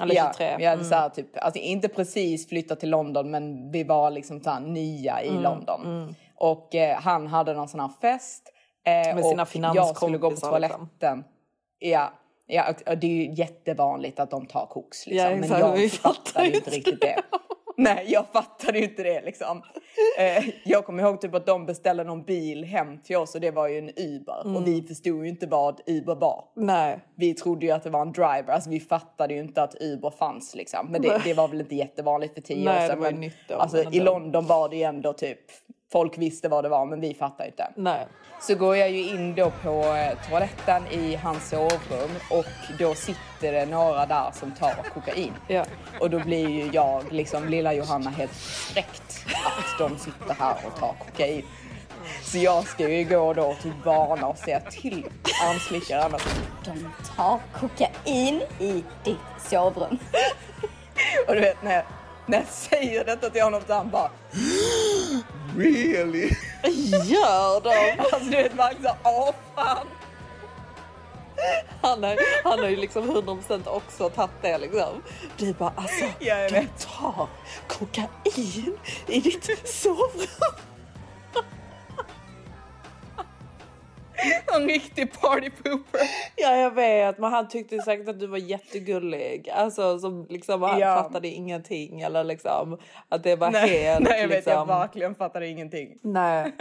Eller 0.00 0.14
ja, 0.14 0.24
23. 0.38 0.54
Vi 0.58 0.64
hade 0.64 0.74
Mm. 0.76 0.84
så 0.88 0.94
här, 0.94 1.08
typ, 1.08 1.26
alltså 1.44 1.60
inte 1.60 1.88
precis 1.88 2.48
flyttat 2.48 2.80
till 2.80 2.90
London 2.90 3.30
men 3.30 3.70
vi 3.70 3.84
var 3.84 4.10
liksom 4.10 4.40
så 4.40 4.50
här 4.50 4.60
nya 4.60 5.22
i 5.22 5.28
Mm, 5.28 5.42
London. 5.42 5.84
mm. 5.84 6.14
Och 6.36 6.74
eh, 6.74 6.96
han 7.00 7.26
hade 7.26 7.54
någon 7.54 7.68
sån 7.68 7.80
här 7.80 7.90
fest. 8.00 8.52
Eh, 8.86 9.14
Med 9.14 9.48
sina 9.48 9.70
och 9.70 9.76
jag 9.76 9.96
skulle 9.96 10.18
gå 10.18 10.30
på 10.30 10.36
finanskompisar, 10.36 10.58
liksom. 10.60 10.88
toaletten. 10.88 11.24
Ja, 11.78 12.12
ja 12.46 12.74
det 13.00 13.06
är 13.06 13.10
ju 13.10 13.32
jättevanligt 13.34 14.20
att 14.20 14.30
de 14.30 14.46
tar 14.46 14.66
koks 14.66 15.06
liksom. 15.06 15.30
Ja, 15.30 15.36
men 15.36 15.80
jag 15.80 15.90
fattar 15.90 16.44
ju 16.44 16.52
inte 16.52 16.70
riktigt 16.70 17.00
det. 17.00 17.22
Nej, 17.78 18.04
jag 18.08 18.26
fattade 18.32 18.78
ju 18.78 18.84
inte 18.84 19.02
det 19.02 19.20
liksom. 19.20 19.62
Eh, 20.18 20.44
jag 20.64 20.84
kommer 20.84 21.02
ihåg 21.02 21.20
typ 21.20 21.34
att 21.34 21.46
de 21.46 21.66
beställde 21.66 22.04
någon 22.04 22.22
bil 22.22 22.64
hem 22.64 22.98
till 22.98 23.16
oss 23.16 23.34
och 23.34 23.40
det 23.40 23.50
var 23.50 23.68
ju 23.68 23.78
en 23.78 23.90
Uber. 23.96 24.40
Mm. 24.44 24.56
Och 24.56 24.66
vi 24.66 24.82
förstod 24.82 25.24
ju 25.24 25.28
inte 25.28 25.46
vad 25.46 25.80
Uber 25.86 26.14
var. 26.14 26.44
Nej. 26.54 26.98
Vi 27.14 27.34
trodde 27.34 27.66
ju 27.66 27.72
att 27.72 27.82
det 27.82 27.90
var 27.90 28.02
en 28.02 28.12
driver, 28.12 28.48
alltså 28.48 28.70
vi 28.70 28.80
fattade 28.80 29.34
ju 29.34 29.40
inte 29.40 29.62
att 29.62 29.74
Uber 29.80 30.10
fanns 30.10 30.54
liksom. 30.54 30.86
Men 30.90 31.02
det, 31.02 31.20
det 31.24 31.34
var 31.34 31.48
väl 31.48 31.60
inte 31.60 31.74
jättevanligt 31.74 32.34
för 32.34 32.40
tio 32.40 32.64
Nej, 32.64 32.76
år 32.76 32.80
det 32.80 32.86
sedan. 32.86 33.00
var 33.00 33.06
ju 33.06 33.12
men 33.12 33.20
nytt 33.20 33.36
då, 33.48 33.54
alltså, 33.54 33.82
I. 33.92 34.00
London 34.00 34.46
var 34.46 34.68
det 34.68 34.76
ju 34.76 34.82
ändå 34.82 35.12
typ, 35.12 35.40
folk 35.92 36.18
visste 36.18 36.48
vad 36.48 36.64
det 36.64 36.68
var 36.68 36.86
men 36.86 37.00
vi 37.00 37.14
fattade 37.14 37.48
inte. 37.48 37.72
Nej. 37.76 38.06
Så 38.40 38.54
går 38.54 38.76
jag 38.76 38.90
ju 38.90 39.08
in 39.08 39.34
då 39.34 39.52
på 39.62 39.82
eh, 39.82 40.28
toaletten 40.28 40.86
i 40.86 41.16
hans 41.16 41.48
sovrum 41.48 42.10
och 42.30 42.78
då 42.78 42.94
sitter 42.94 43.52
det 43.52 43.66
några 43.66 44.06
där 44.06 44.30
som 44.32 44.52
tar 44.52 44.74
kokain. 44.94 45.32
Ja. 45.48 45.64
Och 46.00 46.10
då 46.10 46.20
blir 46.20 46.48
ju 46.48 46.70
jag, 46.72 47.12
liksom 47.12 47.48
lilla 47.48 47.72
Johanna, 47.72 48.10
helt 48.10 48.32
förskräckt 48.32 49.26
att 49.26 49.78
de 49.78 49.98
sitter 49.98 50.34
här 50.34 50.56
och 50.66 50.80
tar 50.80 50.94
kokain. 51.06 51.44
Så 52.22 52.38
jag 52.38 52.66
ska 52.66 52.88
ju 52.88 53.04
gå 53.04 53.34
då 53.34 53.54
typ 53.62 53.84
varna 53.84 54.26
och 54.26 54.38
säga 54.38 54.60
till 54.60 55.06
armslickaren 55.44 56.14
att 56.14 56.40
De 56.64 56.90
tar 57.16 57.40
kokain 57.60 58.42
i 58.58 58.84
ditt 59.04 59.50
sovrum. 59.50 59.98
Och 61.28 61.34
du 61.34 61.40
vet 61.40 61.62
när 61.62 61.74
jag, 61.74 61.84
när 62.26 62.38
jag 62.38 62.46
säger 62.46 63.04
detta 63.04 63.30
till 63.30 63.42
honom 63.42 63.60
så 63.66 63.74
han 63.74 63.90
bara 63.90 64.10
Really? 65.56 66.30
Gör 67.04 67.60
de? 67.60 67.98
Alltså 68.02 68.18
du 68.30 68.30
vet 68.36 68.54
verkligen 68.54 68.82
såhär, 68.82 68.98
åh 69.04 69.34
fan. 69.54 69.86
Han, 71.82 72.04
är, 72.04 72.18
han 72.44 72.58
har 72.58 72.68
ju 72.68 72.76
liksom 72.76 73.10
100% 73.10 73.68
också 73.68 74.08
tagit 74.10 74.30
det 74.42 74.58
liksom. 74.58 75.02
Du 75.36 75.52
bara 75.52 75.72
alltså, 75.76 76.04
Ja, 76.18 76.34
vet. 76.36 76.88
tar 76.88 77.28
kokain 77.68 78.78
i 79.06 79.20
ditt 79.20 79.68
sovrum. 79.68 80.26
En 84.56 84.68
riktig 84.68 85.20
party 85.20 85.50
pooper. 85.50 86.00
Ja 86.36 86.56
jag 86.56 86.70
vet 86.70 87.18
men 87.18 87.32
han 87.32 87.48
tyckte 87.48 87.78
säkert 87.78 88.08
att 88.08 88.20
du 88.20 88.26
var 88.26 88.38
jättegullig. 88.38 89.50
Alltså 89.54 89.98
som 89.98 90.26
liksom 90.30 90.62
han 90.62 90.78
Ja. 90.80 90.96
fattade 91.02 91.28
ingenting 91.28 92.00
eller 92.00 92.24
liksom 92.24 92.78
att 93.08 93.22
det 93.22 93.36
var 93.36 93.50
Nej, 93.50 93.68
helt 93.82 94.00
nej 94.08 94.20
jag 94.20 94.28
vet, 94.28 94.36
liksom. 94.36 94.52
jag 94.52 94.66
verkligen 94.66 95.14
fattade 95.14 95.48
ingenting. 95.48 95.98
Nej. 96.02 96.52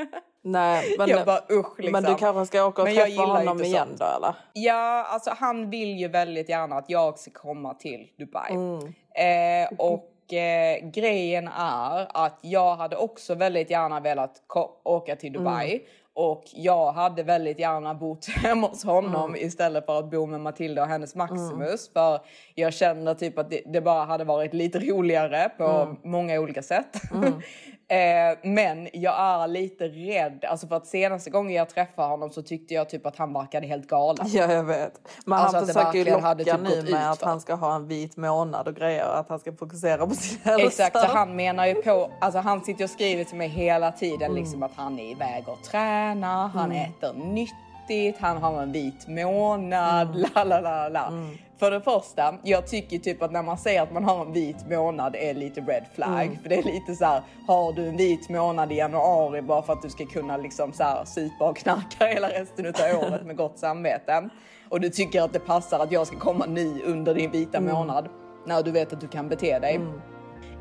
Nej 0.42 0.96
men, 0.98 1.10
jag 1.10 1.26
bara 1.26 1.40
usch 1.52 1.80
liksom. 1.80 1.92
men 1.92 2.04
du 2.04 2.16
kanske 2.16 2.46
ska 2.46 2.66
åka 2.66 2.82
och 2.82 2.88
Men 2.88 2.96
träffa 2.96 3.22
honom 3.22 3.62
igen 3.64 3.88
sånt. 3.88 4.00
då 4.00 4.06
eller? 4.18 4.36
Ja, 4.54 5.04
alltså 5.10 5.32
han 5.38 5.70
vill 5.70 5.98
ju 6.00 6.08
väldigt 6.08 6.50
gärna 6.50 6.76
att 6.76 6.90
jag 6.90 7.20
ska 7.20 7.32
komma 7.32 7.74
till 7.74 8.08
Dubai. 8.20 8.52
Mm. 8.52 8.94
Eh, 9.16 9.70
och 9.78 10.34
eh, 10.34 10.90
grejen 10.90 11.48
är 11.58 12.08
att 12.26 12.40
jag 12.42 12.76
hade 12.76 12.96
också 12.96 13.36
väldigt 13.36 13.70
gärna 13.70 14.00
velat 14.00 14.42
åka 14.84 15.16
till 15.16 15.34
Dubai. 15.34 15.72
Mm. 15.74 15.86
Och 16.16 16.44
jag 16.54 16.92
hade 16.92 17.24
väldigt 17.24 17.60
gärna 17.60 17.94
bott 17.94 18.26
hemma 18.30 18.68
hos 18.68 18.84
honom 18.84 19.30
Mm. 19.30 19.46
istället 19.48 19.86
för 19.86 20.00
att 20.00 20.12
bo 20.12 20.26
med 20.26 20.42
Matilda 20.42 20.82
och 20.82 20.88
hennes 20.88 21.16
Maximus. 21.16 21.90
För 21.94 22.20
jag 22.56 22.74
känner 22.74 23.14
typ 23.14 23.38
att 23.38 23.50
det, 23.50 23.62
det 23.66 23.82
bara 23.82 24.06
hade 24.06 24.24
varit 24.24 24.54
lite 24.54 24.80
roligare 24.80 25.50
på 25.58 25.64
Mm. 25.64 25.96
många 26.04 26.40
olika 26.40 26.62
sätt. 26.64 27.02
Eh, 27.88 28.38
men 28.44 28.90
jag 28.94 29.20
är 29.20 29.48
lite 29.48 29.84
rädd, 29.88 30.46
alltså 30.46 30.68
för 30.68 30.76
att 30.76 30.88
senaste 30.88 31.30
gången 31.30 31.54
jag 31.54 31.70
träffade 31.70 32.08
honom 32.08 32.30
så 32.30 32.42
tyckte 32.42 32.74
jag 32.74 32.90
typ 32.90 33.06
att 33.06 33.18
han 33.18 33.34
verkade 33.34 33.68
helt 33.68 33.88
galen. 33.88 34.26
Ja 34.30 34.52
jag 34.54 34.64
vet. 34.64 35.02
Men 35.26 35.40
Alltså 35.40 35.58
han 35.58 35.68
försöker 35.68 36.00
ju 36.00 36.06
locka 36.06 36.36
typ 36.36 36.60
nu 36.62 36.84
med 36.84 36.84
ut 36.84 36.94
att 36.94 37.22
han 37.22 37.42
ska 37.42 37.54
ha 37.56 37.76
en 37.76 37.88
vit 37.88 38.18
månad 38.18 38.68
och 38.68 38.76
grejer. 38.76 39.06
Att 39.06 39.30
han 39.30 39.40
ska 39.40 39.54
fokusera 39.54 40.08
på 40.08 40.14
sin 40.16 40.40
hälsa. 40.44 40.66
Exakt, 40.68 41.00
så 41.00 41.06
han 41.18 41.36
menar 41.36 41.66
ju 41.66 41.76
på, 41.76 42.12
alltså 42.22 42.40
han 42.40 42.62
sitter 42.64 42.84
och 42.84 42.90
skriver 42.90 43.24
till 43.24 43.38
mig 43.38 43.48
hela 43.48 43.92
tiden 43.92 44.22
Mm. 44.22 44.36
liksom 44.36 44.64
att 44.64 44.72
han 44.76 45.00
är 45.00 45.12
iväg 45.12 45.44
och 45.50 45.64
tränar, 45.64 46.48
han 46.48 46.72
Mm. 46.72 46.92
äter 46.92 47.14
nyttigt, 47.14 48.22
han 48.22 48.38
har 48.38 48.62
en 48.62 48.72
vit 48.72 49.08
månad, 49.08 50.10
Mm. 50.16 50.26
la 50.36 50.44
la 50.44 50.60
la 50.60 50.90
la. 50.90 51.12
För 51.58 51.72
det 51.72 51.82
första, 51.82 52.36
jag 52.44 52.68
tycker 52.68 52.98
typ 52.98 53.22
att 53.22 53.32
när 53.32 53.44
man 53.44 53.58
säger 53.58 53.82
att 53.82 53.94
man 53.94 54.04
har 54.04 54.26
en 54.26 54.34
vit 54.34 54.70
månad 54.70 55.16
är 55.16 55.34
lite 55.34 55.62
red 55.62 55.86
flag. 55.96 56.26
Mm. 56.26 56.38
För 56.42 56.50
det 56.50 56.56
är 56.56 56.64
lite 56.64 56.96
så 56.96 57.06
här, 57.06 57.22
har 57.48 57.74
du 57.74 57.88
en 57.88 57.98
vit 57.98 58.30
månad 58.30 58.72
i 58.72 58.76
januari 58.76 59.42
bara 59.42 59.62
för 59.62 59.74
att 59.74 59.82
du 59.82 59.90
ska 59.90 60.06
kunna 60.06 60.38
liksom 60.38 60.74
så 60.74 60.84
här 60.84 61.06
supa 61.06 61.50
och 61.50 61.58
knarka 61.58 62.06
hela 62.06 62.30
resten 62.30 62.66
utav 62.66 62.86
året 63.04 63.26
med 63.26 63.38
gott 63.38 63.60
samvete. 63.60 64.30
Och 64.70 64.82
du 64.82 64.90
tycker 64.90 65.22
att 65.22 65.34
det 65.34 65.40
passar 65.40 65.80
att 65.80 65.92
jag 65.92 66.08
ska 66.08 66.18
komma 66.20 66.46
ny 66.46 66.82
under 66.84 67.16
din 67.16 67.32
vita 67.32 67.58
Mm. 67.58 67.74
månad 67.74 68.10
när 68.48 68.64
du 68.64 68.72
vet 68.72 68.94
att 68.94 69.02
du 69.02 69.08
kan 69.08 69.30
bete 69.30 69.60
dig. 69.60 69.80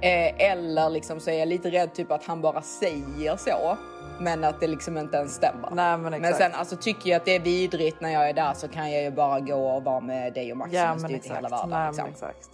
Eh, 0.01 0.51
eller 0.51 0.91
liksom 0.91 1.21
så 1.21 1.31
är 1.31 1.39
jag 1.39 1.49
lite 1.49 1.71
rädd 1.71 1.95
typ 1.95 2.11
att 2.13 2.25
han 2.25 2.41
bara 2.41 2.63
säger 2.63 3.37
så. 3.37 3.77
Men 4.19 4.45
att 4.45 4.61
det 4.61 4.67
liksom 4.67 4.99
inte 4.99 5.17
ens 5.17 5.35
stämmer. 5.35 5.69
Nej, 5.73 5.99
men, 5.99 6.21
Men 6.23 6.35
sen 6.35 6.53
alltså, 6.55 6.77
tycker 6.77 7.11
jag 7.11 7.17
att 7.17 7.25
det 7.25 7.35
är 7.37 7.41
vidrigt 7.41 8.01
när 8.01 8.11
jag 8.11 8.29
är 8.29 8.33
där 8.33 8.53
så 8.55 8.69
kan 8.69 8.93
jag 8.93 9.03
ju 9.03 9.11
bara 9.11 9.41
gå 9.41 9.55
och 9.71 9.85
vara 9.85 10.01
med 10.01 10.33
dig 10.33 10.53
och 10.53 10.59
Maximus. 10.59 10.81
Ja 10.83 10.87
det 10.87 10.91
är 10.99 11.03
men 11.03 11.11
inte 11.11 11.17
exakt. 11.17 11.37
hela 11.39 11.49
världen. 11.49 11.71
Nej, 11.71 11.87
liksom. 11.89 12.07
exakt. 12.09 12.49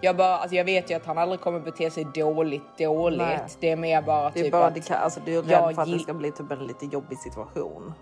Jag, 0.00 0.16
bara, 0.16 0.36
alltså, 0.38 0.56
jag 0.56 0.64
vet 0.64 0.90
ju 0.90 0.94
att 0.94 1.06
han 1.06 1.18
aldrig 1.18 1.40
kommer 1.40 1.60
bete 1.60 1.90
sig 1.90 2.04
dåligt 2.14 2.78
dåligt. 2.78 3.18
Nej. 3.20 3.38
Det 3.60 3.70
är 3.70 3.76
mer 3.76 4.02
bara 4.02 4.30
Det 4.30 4.40
är 4.40 4.42
typ 4.44 4.52
bara 4.52 4.66
att 4.66 4.74
det 4.74 4.80
kan, 4.80 4.96
alltså, 5.02 5.20
du 5.24 5.38
är 5.38 5.42
rädd 5.42 5.50
jag 5.52 5.74
för 5.74 5.82
att 5.82 5.90
det 5.92 5.98
ska 5.98 6.14
bli 6.14 6.32
typ 6.32 6.50
en 6.50 6.66
lite 6.66 6.86
jobbig 6.86 7.18
situation. 7.18 7.94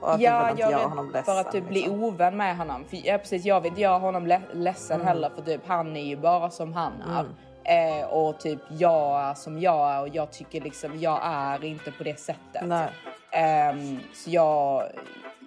Och 0.00 0.14
att 0.14 0.20
Ja, 0.20 0.50
jag 0.56 0.72
är 0.72 0.76
honom 0.88 1.06
rädd 1.06 1.12
ledsen. 1.12 1.34
för 1.34 1.40
att 1.40 1.52
typ 1.52 1.68
bli 1.68 1.80
liksom. 1.80 2.04
ovän 2.04 2.36
med 2.36 2.56
honom. 2.56 2.84
För, 2.90 2.98
ja, 3.04 3.18
precis, 3.18 3.44
jag 3.44 3.60
vill 3.60 3.68
inte 3.70 3.80
göra 3.80 3.98
honom 3.98 4.26
le- 4.26 4.40
ledsen 4.52 4.94
Mm. 4.96 5.06
heller 5.06 5.30
för 5.36 5.42
typ 5.42 5.60
han 5.66 5.96
är 5.96 6.04
ju 6.04 6.16
bara 6.16 6.50
som 6.50 6.72
han 6.72 6.92
är. 7.16 7.24
Eh, 7.68 8.04
och 8.06 8.40
typ 8.40 8.58
jag 8.68 9.20
är 9.20 9.34
som 9.34 9.60
jag 9.60 9.92
är 9.92 10.00
och 10.00 10.08
jag 10.08 10.32
tycker 10.32 10.60
liksom 10.60 11.00
jag 11.00 11.20
är 11.24 11.64
inte 11.64 11.92
på 11.92 12.04
det 12.04 12.20
sättet. 12.20 12.62
Nej. 12.62 12.88
Ehm, 13.32 13.98
så 14.14 14.30
jag, 14.30 14.82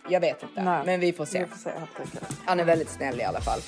jag 0.09 0.19
vet 0.19 0.43
inte. 0.43 0.63
Nej. 0.63 0.81
Men 0.85 0.99
vi 0.99 1.13
får 1.13 1.25
se. 1.25 1.39
Vi 1.39 1.45
får 1.45 1.57
se. 1.57 1.69
Han 2.45 2.59
är 2.59 2.65
väldigt 2.65 2.89
snäll 2.89 3.19
i 3.19 3.23
alla 3.23 3.41
fall. 3.41 3.59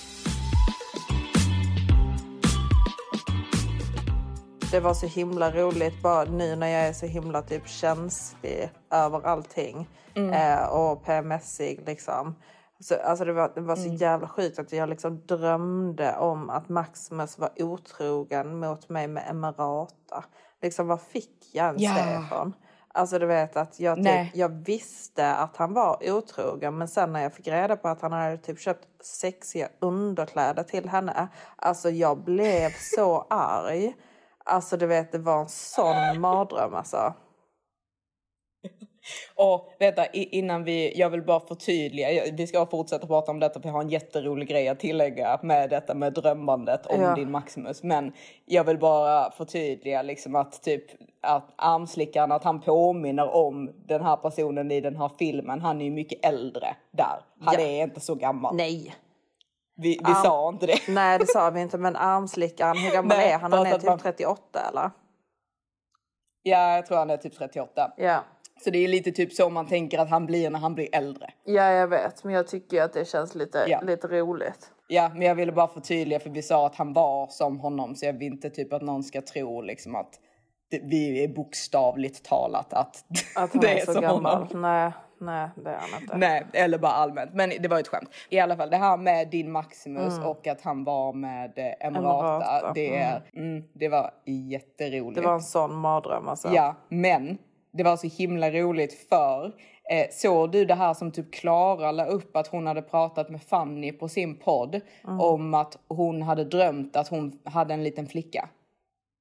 Det 4.72 4.80
var 4.80 4.94
så 4.94 5.08
himla 5.08 5.52
roligt 5.52 6.02
bara 6.02 6.24
nu 6.24 6.56
när 6.56 6.68
jag 6.68 6.82
är 6.88 6.94
så 6.94 7.06
himla 7.06 7.42
typ 7.42 7.68
känslig 7.68 8.70
över 8.92 9.28
allting 9.28 9.88
Mm. 10.16 10.34
eh, 10.34 10.64
och 10.66 11.06
PMSig 11.06 11.84
liksom. 11.86 12.36
Så, 12.82 12.96
alltså 13.02 13.26
det 13.26 13.34
var, 13.34 13.52
det 13.56 13.62
var 13.62 13.76
så 13.76 13.86
Mm. 13.86 13.96
jävla 13.96 14.28
sjukt 14.28 14.60
att 14.60 14.72
jag 14.72 14.90
liksom 14.90 15.22
drömde 15.26 16.18
om 16.18 16.50
att 16.50 16.70
Maximus 16.70 17.38
var 17.38 17.50
otrogen 17.64 18.60
mot 18.60 18.90
mig 18.90 19.08
med 19.08 19.24
Emerata. 19.30 20.24
Liksom 20.62 20.88
vad 20.88 21.02
fick 21.02 21.50
jag 21.54 21.66
ens 21.66 21.82
Ja. 21.82 21.94
det 22.06 22.26
ifrån? 22.26 22.54
Alltså 22.94 23.20
du 23.20 23.26
vet 23.26 23.58
att 23.58 23.80
jag, 23.80 23.98
typ, 23.98 24.36
jag 24.36 24.50
visste 24.50 25.36
att 25.36 25.58
han 25.58 25.74
var 25.74 26.12
otrogen 26.12 26.78
men 26.78 26.88
sen 26.88 27.14
när 27.14 27.22
jag 27.24 27.34
fick 27.34 27.48
reda 27.48 27.76
på 27.78 27.88
att 27.88 28.02
han 28.02 28.12
hade 28.12 28.38
typ 28.38 28.60
köpt 28.60 28.88
sexiga 29.06 29.70
underkläder 29.80 30.64
till 30.64 30.90
henne. 30.90 31.28
Alltså 31.56 31.90
jag 31.90 32.18
blev 32.18 32.70
så 32.96 33.26
arg. 33.30 33.96
Alltså 34.46 34.78
du 34.78 34.86
vet 34.86 35.12
det 35.12 35.18
var 35.18 35.40
en 35.40 35.50
sån 35.50 36.20
mardröm 36.22 36.74
alltså. 36.74 37.14
Och 39.36 39.74
vänta, 39.80 40.06
innan 40.06 40.64
vi, 40.64 41.00
jag 41.00 41.10
vill 41.10 41.22
bara 41.24 41.40
förtydliga, 41.40 42.24
vi 42.34 42.48
ska 42.48 42.66
fortsätta 42.66 43.08
prata 43.08 43.32
om 43.32 43.40
detta 43.40 43.60
för 43.62 43.70
jag 43.70 43.74
har 43.74 43.82
en 43.82 43.90
jätterolig 43.90 44.48
grej 44.48 44.68
att 44.68 44.80
tillägga 44.80 45.40
med 45.44 45.70
detta 45.70 45.94
med 45.94 46.14
drömmandet 46.14 46.86
om 46.86 47.02
Ja. 47.02 47.16
din 47.16 47.32
Maximus. 47.32 47.84
Men 47.84 48.14
jag 48.46 48.64
vill 48.64 48.78
bara 48.78 49.32
förtydliga 49.32 50.02
liksom 50.02 50.36
att 50.36 50.64
typ 50.64 50.84
att 51.22 51.54
armslickaren, 51.56 52.32
att 52.32 52.44
han 52.44 52.62
påminner 52.62 53.36
om 53.36 53.72
den 53.88 54.04
här 54.04 54.18
personen 54.18 54.72
i 54.72 54.82
den 54.82 54.96
här 54.96 55.12
filmen. 55.20 55.62
Han 55.62 55.82
är 55.82 55.86
ju 55.86 55.92
mycket 55.92 56.26
äldre 56.26 56.76
där. 56.92 57.20
Han 57.42 57.54
Ja. 57.54 57.60
är 57.60 57.84
inte 57.84 58.00
så 58.00 58.16
gammal. 58.16 58.56
Nej. 58.56 58.96
Vi, 59.76 59.90
vi 59.90 59.98
Arm- 60.12 60.24
sa 60.24 60.50
inte 60.50 60.66
det. 60.66 60.78
Nej 60.90 61.20
det 61.20 61.28
sa 61.28 61.50
vi 61.50 61.62
inte 61.62 61.78
men 61.78 61.96
armslickaren, 61.96 62.78
hur 62.78 62.92
gammal 62.92 63.18
Nej, 63.18 63.32
är 63.32 63.38
han? 63.40 63.54
Han 63.54 63.66
är 63.68 63.72
typ 63.78 63.84
man- 63.84 64.00
38 64.00 64.60
eller? 64.72 64.92
Ja, 66.44 66.76
jag 66.76 66.86
tror 66.86 66.98
han 66.98 67.10
är 67.10 67.18
typ 67.18 67.38
38. 67.38 67.92
Ja. 67.98 68.20
Så 68.64 68.70
det 68.70 68.78
är 68.84 68.88
lite 68.88 69.12
typ 69.12 69.34
så 69.34 69.50
man 69.50 69.68
tänker 69.68 70.00
att 70.00 70.10
han 70.10 70.26
blir 70.26 70.50
när 70.50 70.60
han 70.60 70.76
blir 70.76 70.88
äldre. 70.96 71.30
Ja 71.46 71.72
jag 71.72 71.88
vet 71.88 72.24
men 72.24 72.34
jag 72.34 72.48
tycker 72.48 72.82
att 72.84 72.94
det 72.94 73.06
känns 73.06 73.36
lite, 73.36 73.66
Ja. 73.68 73.82
lite 73.82 74.08
roligt. 74.08 74.72
Ja, 74.88 75.10
men 75.14 75.22
jag 75.22 75.36
ville 75.36 75.52
bara 75.52 75.68
förtydliga 75.68 76.20
för 76.20 76.30
vi 76.30 76.42
sa 76.42 76.66
att 76.66 76.76
han 76.76 76.94
var 76.94 77.28
som 77.28 77.60
honom 77.60 77.96
så 77.96 78.06
jag 78.06 78.14
vill 78.14 78.34
inte 78.34 78.50
typ 78.50 78.74
att 78.74 78.82
någon 78.82 79.04
ska 79.04 79.22
tro 79.22 79.62
liksom 79.62 79.96
att 79.96 80.10
det, 80.72 80.80
vi 80.84 81.24
är 81.24 81.28
bokstavligt 81.28 82.26
talat 82.26 82.74
att, 82.74 83.06
Att 83.36 83.52
han 83.54 83.62
det 83.62 83.80
är 83.82 83.86
så 83.86 83.94
som 83.94 84.02
gammal. 84.02 84.34
honom. 84.48 84.62
Nej, 84.62 84.92
nej 85.20 85.50
det 85.56 85.70
är 85.70 85.78
han 85.92 86.02
inte. 86.02 86.18
Nej, 86.18 86.46
eller 86.54 86.78
bara 86.78 86.92
allmänt. 86.92 87.34
Men 87.34 87.50
det 87.60 87.68
var 87.68 87.80
ett 87.80 87.88
skämt. 87.88 88.10
I 88.30 88.40
alla 88.40 88.56
fall 88.58 88.70
det 88.70 88.78
här 88.78 88.98
med 88.98 89.30
din 89.30 89.52
Maximus 89.52 90.14
Mm. 90.18 90.28
och 90.30 90.48
att 90.48 90.62
han 90.62 90.84
var 90.84 91.14
med 91.14 91.52
Emirata. 91.80 92.46
Emirata, 92.46 92.74
Det, 92.74 92.96
är, 92.98 93.22
mm, 93.36 93.64
det 93.74 93.90
var 93.90 94.12
jätteroligt. 94.26 95.22
Det 95.22 95.28
var 95.28 95.34
en 95.34 95.42
sån 95.42 95.76
mardröm 95.76 96.28
alltså. 96.28 96.50
Ja, 96.54 96.76
men 96.90 97.38
det 97.72 97.84
var 97.84 97.98
så 97.98 98.08
himla 98.08 98.52
roligt 98.52 98.94
för 99.10 99.46
eh, 99.92 100.08
såg 100.12 100.52
du 100.52 100.66
det 100.66 100.76
här 100.76 100.94
som 100.94 101.12
typ 101.12 101.34
Klara 101.34 101.92
la 101.92 102.06
upp 102.06 102.36
att 102.36 102.48
hon 102.48 102.68
hade 102.68 102.82
pratat 102.82 103.30
med 103.30 103.44
Fanny 103.44 103.92
på 103.92 104.08
sin 104.08 104.36
podd 104.36 104.82
Mm. 105.04 105.20
om 105.20 105.54
att 105.54 105.78
hon 105.88 106.22
hade 106.22 106.44
drömt 106.44 106.96
att 106.96 107.08
hon 107.08 107.40
hade 107.44 107.74
en 107.74 107.84
liten 107.84 108.08
flicka. 108.08 108.50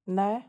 Nej. 0.06 0.42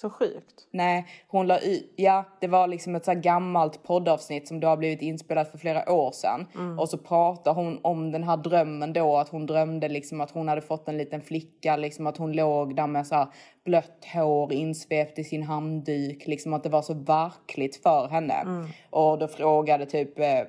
Så 0.00 0.10
sjukt. 0.10 0.68
Nej, 0.70 1.06
hon 1.28 1.46
la 1.46 1.58
ut, 1.58 1.92
ja 1.96 2.24
det 2.40 2.46
var 2.46 2.66
liksom 2.66 2.94
ett 2.94 3.04
så 3.04 3.14
gammalt 3.14 3.82
poddavsnitt 3.82 4.48
som 4.48 4.60
då 4.60 4.68
har 4.68 4.76
blivit 4.76 5.02
inspelat 5.02 5.50
för 5.50 5.58
flera 5.58 5.92
år 5.92 6.12
sedan. 6.12 6.46
Mm. 6.54 6.78
Och 6.78 6.88
så 6.88 6.98
pratar 6.98 7.54
hon 7.54 7.80
om 7.82 8.12
den 8.12 8.24
här 8.24 8.36
drömmen 8.36 8.92
då, 8.92 9.16
att 9.16 9.28
hon 9.28 9.46
drömde 9.46 9.88
liksom 9.88 10.20
att 10.20 10.30
hon 10.30 10.48
hade 10.48 10.60
fått 10.60 10.88
en 10.88 10.96
liten 10.96 11.20
flicka, 11.20 11.76
liksom 11.76 12.06
att 12.06 12.16
hon 12.16 12.32
låg 12.32 12.76
där 12.76 12.86
med 12.86 13.06
så 13.06 13.14
här 13.14 13.26
blött 13.64 14.04
hår 14.14 14.52
insvept 14.52 15.18
i 15.18 15.24
sin 15.24 15.42
handduk, 15.42 16.26
liksom 16.26 16.54
att 16.54 16.62
det 16.62 16.68
var 16.68 16.82
så 16.82 16.94
verkligt 16.94 17.82
för 17.82 18.08
henne. 18.08 18.34
Mm. 18.34 18.66
Och 18.90 19.18
då 19.18 19.28
frågade 19.28 19.86
typ 19.86 20.18
eh, 20.18 20.40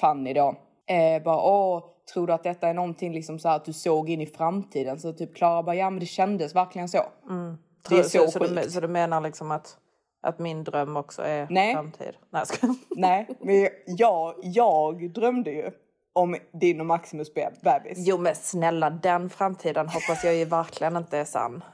Fanny 0.00 0.32
då, 0.32 0.54
eh, 0.86 1.22
bara 1.22 1.42
åh, 1.42 1.84
tror 2.14 2.26
du 2.26 2.32
att 2.32 2.44
detta 2.44 2.68
är 2.68 2.74
någonting 2.74 3.12
liksom 3.12 3.38
så 3.38 3.48
här 3.48 3.56
att 3.56 3.64
du 3.64 3.72
såg 3.72 4.10
in 4.10 4.20
i 4.20 4.26
framtiden? 4.26 4.98
Så 4.98 5.12
typ 5.12 5.36
Klara 5.36 5.62
bara, 5.62 5.76
ja 5.76 5.90
men 5.90 6.00
det 6.00 6.06
kändes 6.06 6.54
verkligen 6.54 6.88
så. 6.88 7.02
Mm. 7.30 7.56
Det 7.88 7.98
är 7.98 8.02
så, 8.02 8.08
så 8.08 8.30
så, 8.30 8.38
du, 8.38 8.70
så 8.70 8.80
du 8.80 8.88
menar 8.88 9.20
liksom 9.20 9.50
att, 9.50 9.76
att 10.22 10.38
min 10.38 10.64
dröm 10.64 10.96
också 10.96 11.22
är 11.22 11.46
Nej. 11.50 11.74
framtid? 11.74 12.16
Nej, 12.30 12.46
skojar. 12.46 12.76
Nej, 12.90 13.28
men 13.40 13.68
jag, 13.86 14.34
jag 14.42 15.10
drömde 15.10 15.50
ju 15.50 15.70
om 16.12 16.36
din 16.52 16.80
och 16.80 16.86
Maximus 16.86 17.34
be- 17.34 17.52
bebis. 17.62 17.98
Jo 17.98 18.18
men 18.18 18.34
snälla 18.34 18.90
den 18.90 19.30
framtiden 19.30 19.88
hoppas 19.88 20.24
jag 20.24 20.34
ju 20.34 20.44
verkligen 20.44 20.96
inte 20.96 21.18
är 21.18 21.24
sann. 21.24 21.64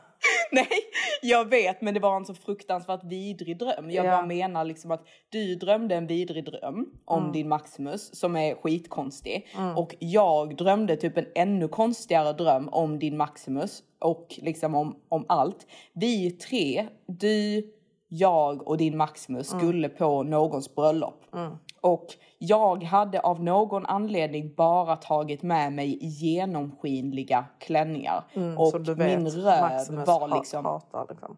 Nej, 0.52 0.68
jag 1.22 1.50
vet, 1.50 1.80
men 1.80 1.94
det 1.94 2.00
var 2.00 2.16
en 2.16 2.24
så 2.24 2.34
fruktansvärt 2.34 3.04
vidrig 3.04 3.58
dröm. 3.58 3.90
Jag 3.90 4.06
Ja. 4.06 4.10
bara 4.10 4.26
menar 4.26 4.64
liksom 4.64 4.90
att 4.90 5.06
du 5.28 5.54
drömde 5.54 5.94
en 5.94 6.06
vidrig 6.06 6.44
dröm 6.44 6.86
om 7.04 7.20
Mm. 7.20 7.32
din 7.32 7.48
Maximus 7.48 8.16
som 8.20 8.36
är 8.36 8.54
skitkonstig. 8.54 9.46
Mm. 9.56 9.76
Och 9.78 9.94
jag 9.98 10.56
drömde 10.56 10.96
typ 10.96 11.16
en 11.18 11.26
ännu 11.34 11.68
konstigare 11.68 12.32
dröm 12.32 12.68
om 12.68 12.98
din 12.98 13.16
Maximus 13.16 13.82
och 13.98 14.34
liksom 14.42 14.74
om, 14.74 14.96
om 15.08 15.24
allt. 15.28 15.66
Vi 15.92 16.30
tre, 16.30 16.86
du, 17.06 17.62
jag 18.08 18.68
och 18.68 18.76
din 18.76 18.96
Maximus 18.96 19.52
Mm. 19.52 19.60
skulle 19.64 19.88
på 19.88 20.22
någons 20.22 20.74
bröllop. 20.74 21.24
Mm. 21.34 21.52
Och 21.86 22.06
jag 22.38 22.82
hade 22.84 23.20
av 23.20 23.42
någon 23.42 23.86
anledning 23.86 24.54
bara 24.54 24.96
tagit 24.96 25.42
med 25.42 25.72
mig 25.72 25.98
genomskinliga 26.00 27.44
klänningar. 27.60 28.24
Mm, 28.34 28.58
och 28.58 28.88
vet, 28.88 28.98
min 28.98 29.28
röv 29.28 29.60
Maximus 29.60 30.06
var 30.06 30.28
liksom... 30.38 30.64
hatar 30.64 31.06
liksom. 31.08 31.36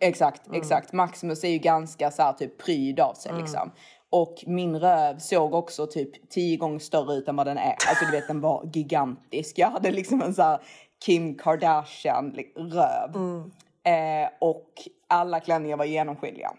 Exakt, 0.00 0.46
Mm. 0.46 0.60
exakt. 0.60 0.92
Maximus 0.92 1.44
är 1.44 1.48
ju 1.48 1.58
ganska 1.58 2.10
så 2.10 2.22
här, 2.22 2.32
typ 2.32 2.58
pryd 2.64 3.00
av 3.00 3.14
sig 3.14 3.30
Mm. 3.30 3.42
liksom. 3.42 3.70
Och 4.10 4.34
min 4.46 4.80
röv 4.80 5.18
såg 5.18 5.54
också 5.54 5.86
typ 5.86 6.30
tio 6.30 6.56
gånger 6.56 6.78
större 6.78 7.14
ut 7.14 7.28
än 7.28 7.36
vad 7.36 7.46
den 7.46 7.58
är. 7.58 7.74
Alltså 7.88 8.04
du 8.04 8.10
vet 8.10 8.28
den 8.28 8.40
var 8.40 8.70
gigantisk. 8.72 9.58
Jag 9.58 9.70
hade 9.70 9.90
liksom 9.90 10.22
en 10.22 10.34
så 10.34 10.42
här 10.42 10.58
Kim 11.04 11.34
Kardashian 11.38 12.36
röv. 12.56 13.16
Mm. 13.16 13.50
Eh, 13.84 14.30
och 14.40 14.72
alla 15.08 15.40
klänningar 15.40 15.76
var 15.76 15.84
genomskinliga. 15.84 16.50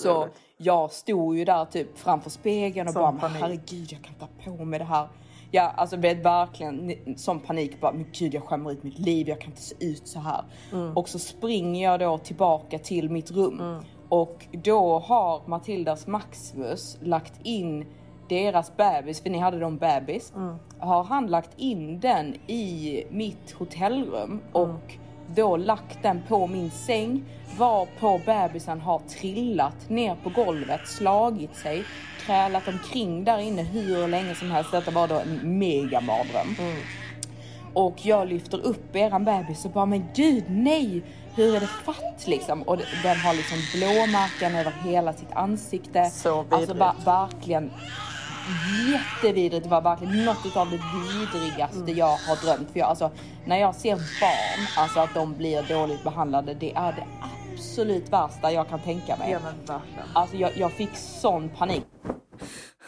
Så 0.00 0.28
jag 0.56 0.90
stod 0.92 1.36
ju 1.36 1.44
där 1.44 1.64
typ 1.64 1.98
framför 1.98 2.30
spegeln 2.30 2.88
och 2.88 2.92
Sån 2.94 3.02
bara, 3.02 3.12
panik. 3.12 3.42
herregud 3.42 3.92
jag 3.92 4.02
kan 4.02 4.14
ha 4.20 4.28
på 4.56 4.64
mig 4.64 4.78
det 4.78 4.84
här. 4.84 5.08
Ja, 5.50 5.62
alltså 5.76 5.96
vet 5.96 6.24
verkligen 6.24 6.92
sån 7.16 7.40
panik 7.40 7.80
bara, 7.80 7.92
men 7.92 8.06
gud 8.12 8.34
jag 8.34 8.42
skämmer 8.42 8.72
ut 8.72 8.82
mitt 8.82 8.98
liv, 8.98 9.28
jag 9.28 9.40
kan 9.40 9.50
inte 9.50 9.62
se 9.62 9.74
ut 9.80 10.08
så 10.08 10.18
här. 10.20 10.44
Mm. 10.72 10.96
Och 10.96 11.08
så 11.08 11.18
springer 11.18 11.84
jag 11.90 12.00
då 12.00 12.18
tillbaka 12.18 12.78
till 12.78 13.10
mitt 13.10 13.30
rum 13.30 13.80
och 14.08 14.46
då 14.52 14.98
har 14.98 15.42
Matildas 15.46 16.06
Maximus 16.06 16.98
lagt 17.02 17.40
in 17.42 17.86
deras 18.28 18.76
bebis, 18.76 19.20
för 19.22 19.30
ni 19.30 19.38
hade 19.38 19.58
då 19.58 19.66
en 19.66 19.78
bebis, 19.78 20.32
Mm. 20.36 20.56
har 20.78 21.04
han 21.04 21.26
lagt 21.26 21.50
in 21.58 22.00
den 22.00 22.34
i 22.46 23.04
mitt 23.10 23.52
hotellrum 23.52 24.40
och 24.52 24.98
då 25.34 25.56
lagt 25.56 26.02
den 26.02 26.22
på 26.28 26.46
min 26.46 26.70
säng 26.70 27.24
var 27.58 27.86
på 28.00 28.20
bebisen 28.26 28.80
har 28.80 28.98
trillat 28.98 29.88
ner 29.90 30.16
på 30.22 30.30
golvet, 30.30 30.88
slagit 30.88 31.56
sig, 31.56 31.84
krälat 32.26 32.68
omkring 32.68 33.24
där 33.24 33.38
inne 33.38 33.62
hur 33.62 34.08
länge 34.08 34.34
som 34.34 34.50
helst. 34.50 34.72
Detta 34.72 34.90
var 34.90 35.08
då 35.08 35.14
en 35.14 35.58
mega 35.58 36.00
mardröm. 36.00 36.56
Och 37.72 38.06
jag 38.06 38.28
lyfter 38.28 38.66
upp 38.66 38.96
eran 38.96 39.24
bebis 39.24 39.64
och 39.64 39.70
bara 39.70 39.86
men 39.86 40.04
gud 40.14 40.44
nej! 40.48 41.02
Hur 41.36 41.56
är 41.56 41.60
det 41.60 41.66
fatt 41.66 42.26
liksom? 42.26 42.62
Och 42.62 42.76
den 43.02 43.16
har 43.16 43.34
liksom 43.34 43.58
blåmärken 43.74 44.54
över 44.54 44.72
hela 44.84 45.12
sitt 45.12 45.32
ansikte. 45.32 46.04
Så 46.04 46.44
Alltså 46.50 46.74
bara, 46.74 46.94
verkligen 47.04 47.70
jättevidrigt. 48.92 49.64
Det 49.64 49.70
var 49.70 49.80
verkligen 49.80 50.24
något 50.24 50.56
av 50.56 50.70
det 50.70 50.80
vidrigaste 50.94 51.78
Mm. 51.78 51.96
jag 51.96 52.06
har 52.16 52.44
drömt. 52.46 52.70
För 52.70 52.78
jag, 52.78 52.88
alltså, 52.88 53.10
när 53.46 53.56
jag 53.56 53.74
ser 53.74 53.94
barn, 53.96 54.66
alltså 54.76 55.00
att 55.00 55.14
de 55.14 55.34
blir 55.34 55.62
dåligt 55.62 56.04
behandlade, 56.04 56.54
det 56.54 56.72
är 56.74 56.92
det 56.92 57.06
absolut 57.54 58.08
värsta 58.12 58.52
jag 58.52 58.68
kan 58.68 58.80
tänka 58.80 59.16
mig. 59.16 59.30
Ja 59.30 59.38
men. 59.66 59.80
Alltså 60.12 60.36
jag, 60.36 60.56
jag 60.56 60.72
fick 60.72 60.96
sån 60.96 61.48
panik. 61.48 61.84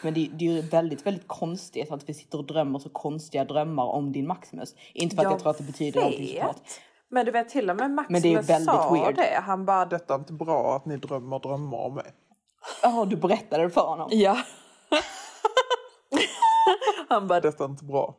Men 0.02 0.14
det, 0.14 0.28
det 0.32 0.44
är 0.48 0.52
ju 0.52 0.60
väldigt, 0.60 1.06
väldigt 1.06 1.28
konstigt 1.28 1.92
att 1.92 2.08
vi 2.08 2.14
sitter 2.14 2.38
och 2.38 2.44
drömmer 2.46 2.78
så 2.78 2.88
konstiga 2.88 3.44
drömmar 3.44 3.84
om 3.84 4.12
din 4.12 4.26
Maximus. 4.26 4.74
Inte 4.94 5.16
för 5.16 5.22
att 5.22 5.30
jag, 5.30 5.40
tror 5.40 5.50
att 5.50 5.58
det 5.58 5.64
betyder 5.64 6.00
någonting 6.00 6.26
såklart. 6.28 6.56
Men 7.10 7.26
du 7.26 7.32
vet 7.32 7.48
till 7.48 7.70
och 7.70 7.76
med 7.76 7.90
Maximus 7.90 8.22
det 8.22 8.28
är 8.28 8.30
ju 8.30 8.40
väldigt 8.40 8.74
sa 8.74 8.94
weird. 8.94 9.16
det. 9.16 9.40
Han 9.42 9.64
bara, 9.64 9.86
Detta 9.86 10.14
är 10.14 10.18
inte 10.18 10.32
bra 10.32 10.76
att 10.76 10.86
ni 10.86 10.96
drömmer 10.96 11.38
drömmar 11.38 11.78
om 11.78 11.94
mig. 11.94 12.04
Ja, 12.82 13.04
du 13.04 13.16
berättade 13.16 13.62
det 13.62 13.70
för 13.70 13.80
honom. 13.80 14.08
ja. 14.12 14.36
han 17.08 17.26
bara, 17.26 17.40
Detta 17.40 17.64
är 17.64 17.68
inte 17.68 17.84
bra. 17.84 18.14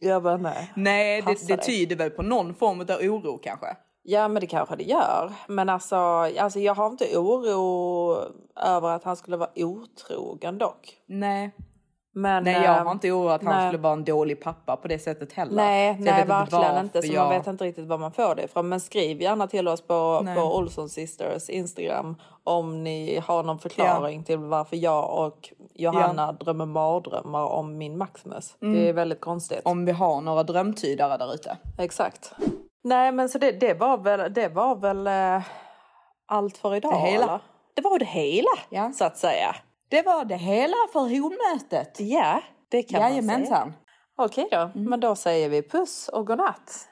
jag 0.00 0.22
bara 0.22 0.36
nej. 0.36 0.72
Nej, 0.76 1.22
det, 1.22 1.48
det 1.48 1.56
tyder 1.56 1.96
väl 1.96 2.10
på 2.10 2.22
någon 2.22 2.54
form 2.54 2.80
av 2.80 2.90
oro 2.90 3.38
kanske. 3.42 3.66
Ja 4.02 4.28
men 4.28 4.40
det 4.40 4.46
kanske 4.46 4.76
det 4.76 4.84
gör. 4.84 5.32
Men 5.48 5.68
alltså, 5.68 5.96
alltså 5.96 6.58
jag 6.58 6.74
har 6.74 6.86
inte 6.86 7.16
oro 7.18 8.16
över 8.56 8.88
att 8.88 9.04
han 9.04 9.16
skulle 9.16 9.36
vara 9.36 9.50
otrogen 9.56 10.58
dock. 10.58 10.98
Nej. 11.06 11.50
Men, 12.14 12.44
Nej, 12.44 12.62
jag 12.64 12.84
har 12.84 12.92
inte 12.92 13.12
oro 13.12 13.28
att 13.28 13.42
han 13.44 13.54
nej. 13.56 13.68
skulle 13.68 13.82
vara 13.82 13.92
en 13.92 14.04
dålig 14.04 14.40
pappa 14.42 14.76
på 14.76 14.88
det 14.88 14.98
sättet 14.98 15.32
heller. 15.32 15.56
Nej, 15.56 15.94
Så 15.96 16.00
nej 16.02 16.24
verkligen 16.26 16.62
varför 16.62 16.80
inte. 16.80 17.02
Så 17.02 17.12
jag... 17.12 17.22
man 17.28 17.38
vet 17.38 17.46
inte 17.46 17.64
riktigt 17.64 17.86
var 17.86 17.98
man 17.98 18.12
får 18.12 18.34
det 18.34 18.42
ifrån. 18.42 18.68
Men 18.68 18.80
skriv 18.80 19.22
gärna 19.22 19.46
till 19.46 19.68
oss 19.68 19.80
på, 19.80 20.20
Nej. 20.24 20.36
på 20.36 20.56
Olsson 20.56 20.88
Sisters 20.88 21.48
Instagram 21.48 22.16
om 22.44 22.84
ni 22.84 23.22
har 23.26 23.42
någon 23.42 23.58
förklaring 23.58 24.24
till 24.24 24.38
varför 24.38 24.76
jag 24.76 25.26
och 25.26 25.52
Johanna 25.74 26.32
drömmer 26.32 26.66
mardrömmar 26.66 27.44
om 27.44 27.78
min 27.78 27.98
Maximus. 27.98 28.56
Det 28.60 28.88
är 28.88 28.92
väldigt 28.92 29.20
konstigt. 29.20 29.58
Mm. 29.66 29.78
Om 29.78 29.84
vi 29.84 29.92
har 29.92 30.20
några 30.20 30.42
drömtydare 30.42 31.16
där 31.16 31.34
ute. 31.34 31.56
Exakt. 31.78 32.32
Nej 32.84 33.12
men 33.12 33.28
så 33.28 33.38
det, 33.38 33.52
det 33.52 33.74
var 33.74 33.98
väl, 33.98 34.32
det 34.34 34.48
var 34.48 34.76
väl 34.76 35.06
eh, 35.06 35.42
allt 36.26 36.58
för 36.58 36.74
idag 36.74 36.92
Det 36.92 36.98
hela. 37.10 37.24
eller? 37.24 37.40
Det 37.74 37.82
var 37.82 37.98
det 37.98 38.04
hela 38.04 38.50
Ja. 38.70 38.92
så 38.94 39.04
att 39.04 39.16
säga. 39.16 39.54
Det 39.88 40.02
var 40.02 40.24
det 40.24 40.36
hela 40.36 40.76
för 40.92 41.00
honmötet. 41.00 42.00
Ja, 42.00 42.42
det 42.68 42.82
kan 42.82 43.00
man 43.00 43.08
säga. 43.10 43.20
Jajamensan. 43.20 43.72
Okej 44.16 44.48
då, 44.50 44.70
men 44.74 45.00
då 45.00 45.14
säger 45.16 45.48
vi 45.48 45.62
puss 45.62 46.08
och 46.12 46.26
godnatt. 46.26 46.88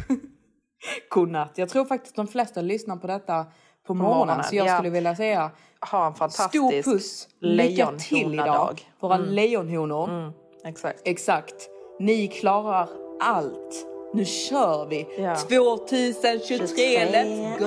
Godnatt. 1.10 1.58
Jag 1.58 1.68
tror 1.68 1.84
faktiskt 1.84 2.16
de 2.16 2.26
flesta 2.26 2.60
lyssnar 2.60 2.96
på 2.96 3.06
detta 3.06 3.46
på 3.86 3.94
morgonen. 3.94 4.18
morgonen, 4.26 4.44
Så 4.44 4.56
jag 4.56 4.66
ja. 4.66 4.74
skulle 4.76 4.90
vilja 4.90 5.16
säga 5.16 5.50
Ha 5.90 6.06
en 6.06 6.12
stor 6.14 6.18
fantastisk 6.18 6.84
puss. 6.84 7.28
Lycka 7.40 7.92
till 7.98 8.34
idag. 8.34 8.80
Våra 9.00 9.14
Mm. 9.14 9.28
lejonhonor. 9.28 10.08
Mm, 10.08 10.32
exakt. 10.64 11.02
Exakt. 11.04 11.68
Ni 12.00 12.28
klarar 12.28 12.88
allt. 13.20 13.86
Nu 14.14 14.24
kör 14.24 14.86
vi. 14.86 15.06
Ja. 15.18 15.36
2023, 15.36 17.06
let's 17.06 17.58
go! 17.58 17.66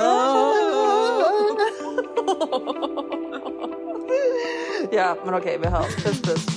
ja, 4.91 5.15
men 5.25 5.33
okej, 5.33 5.57
vi 5.61 5.67
hörs. 5.67 5.95
Puss, 5.95 6.21
puss. 6.21 6.56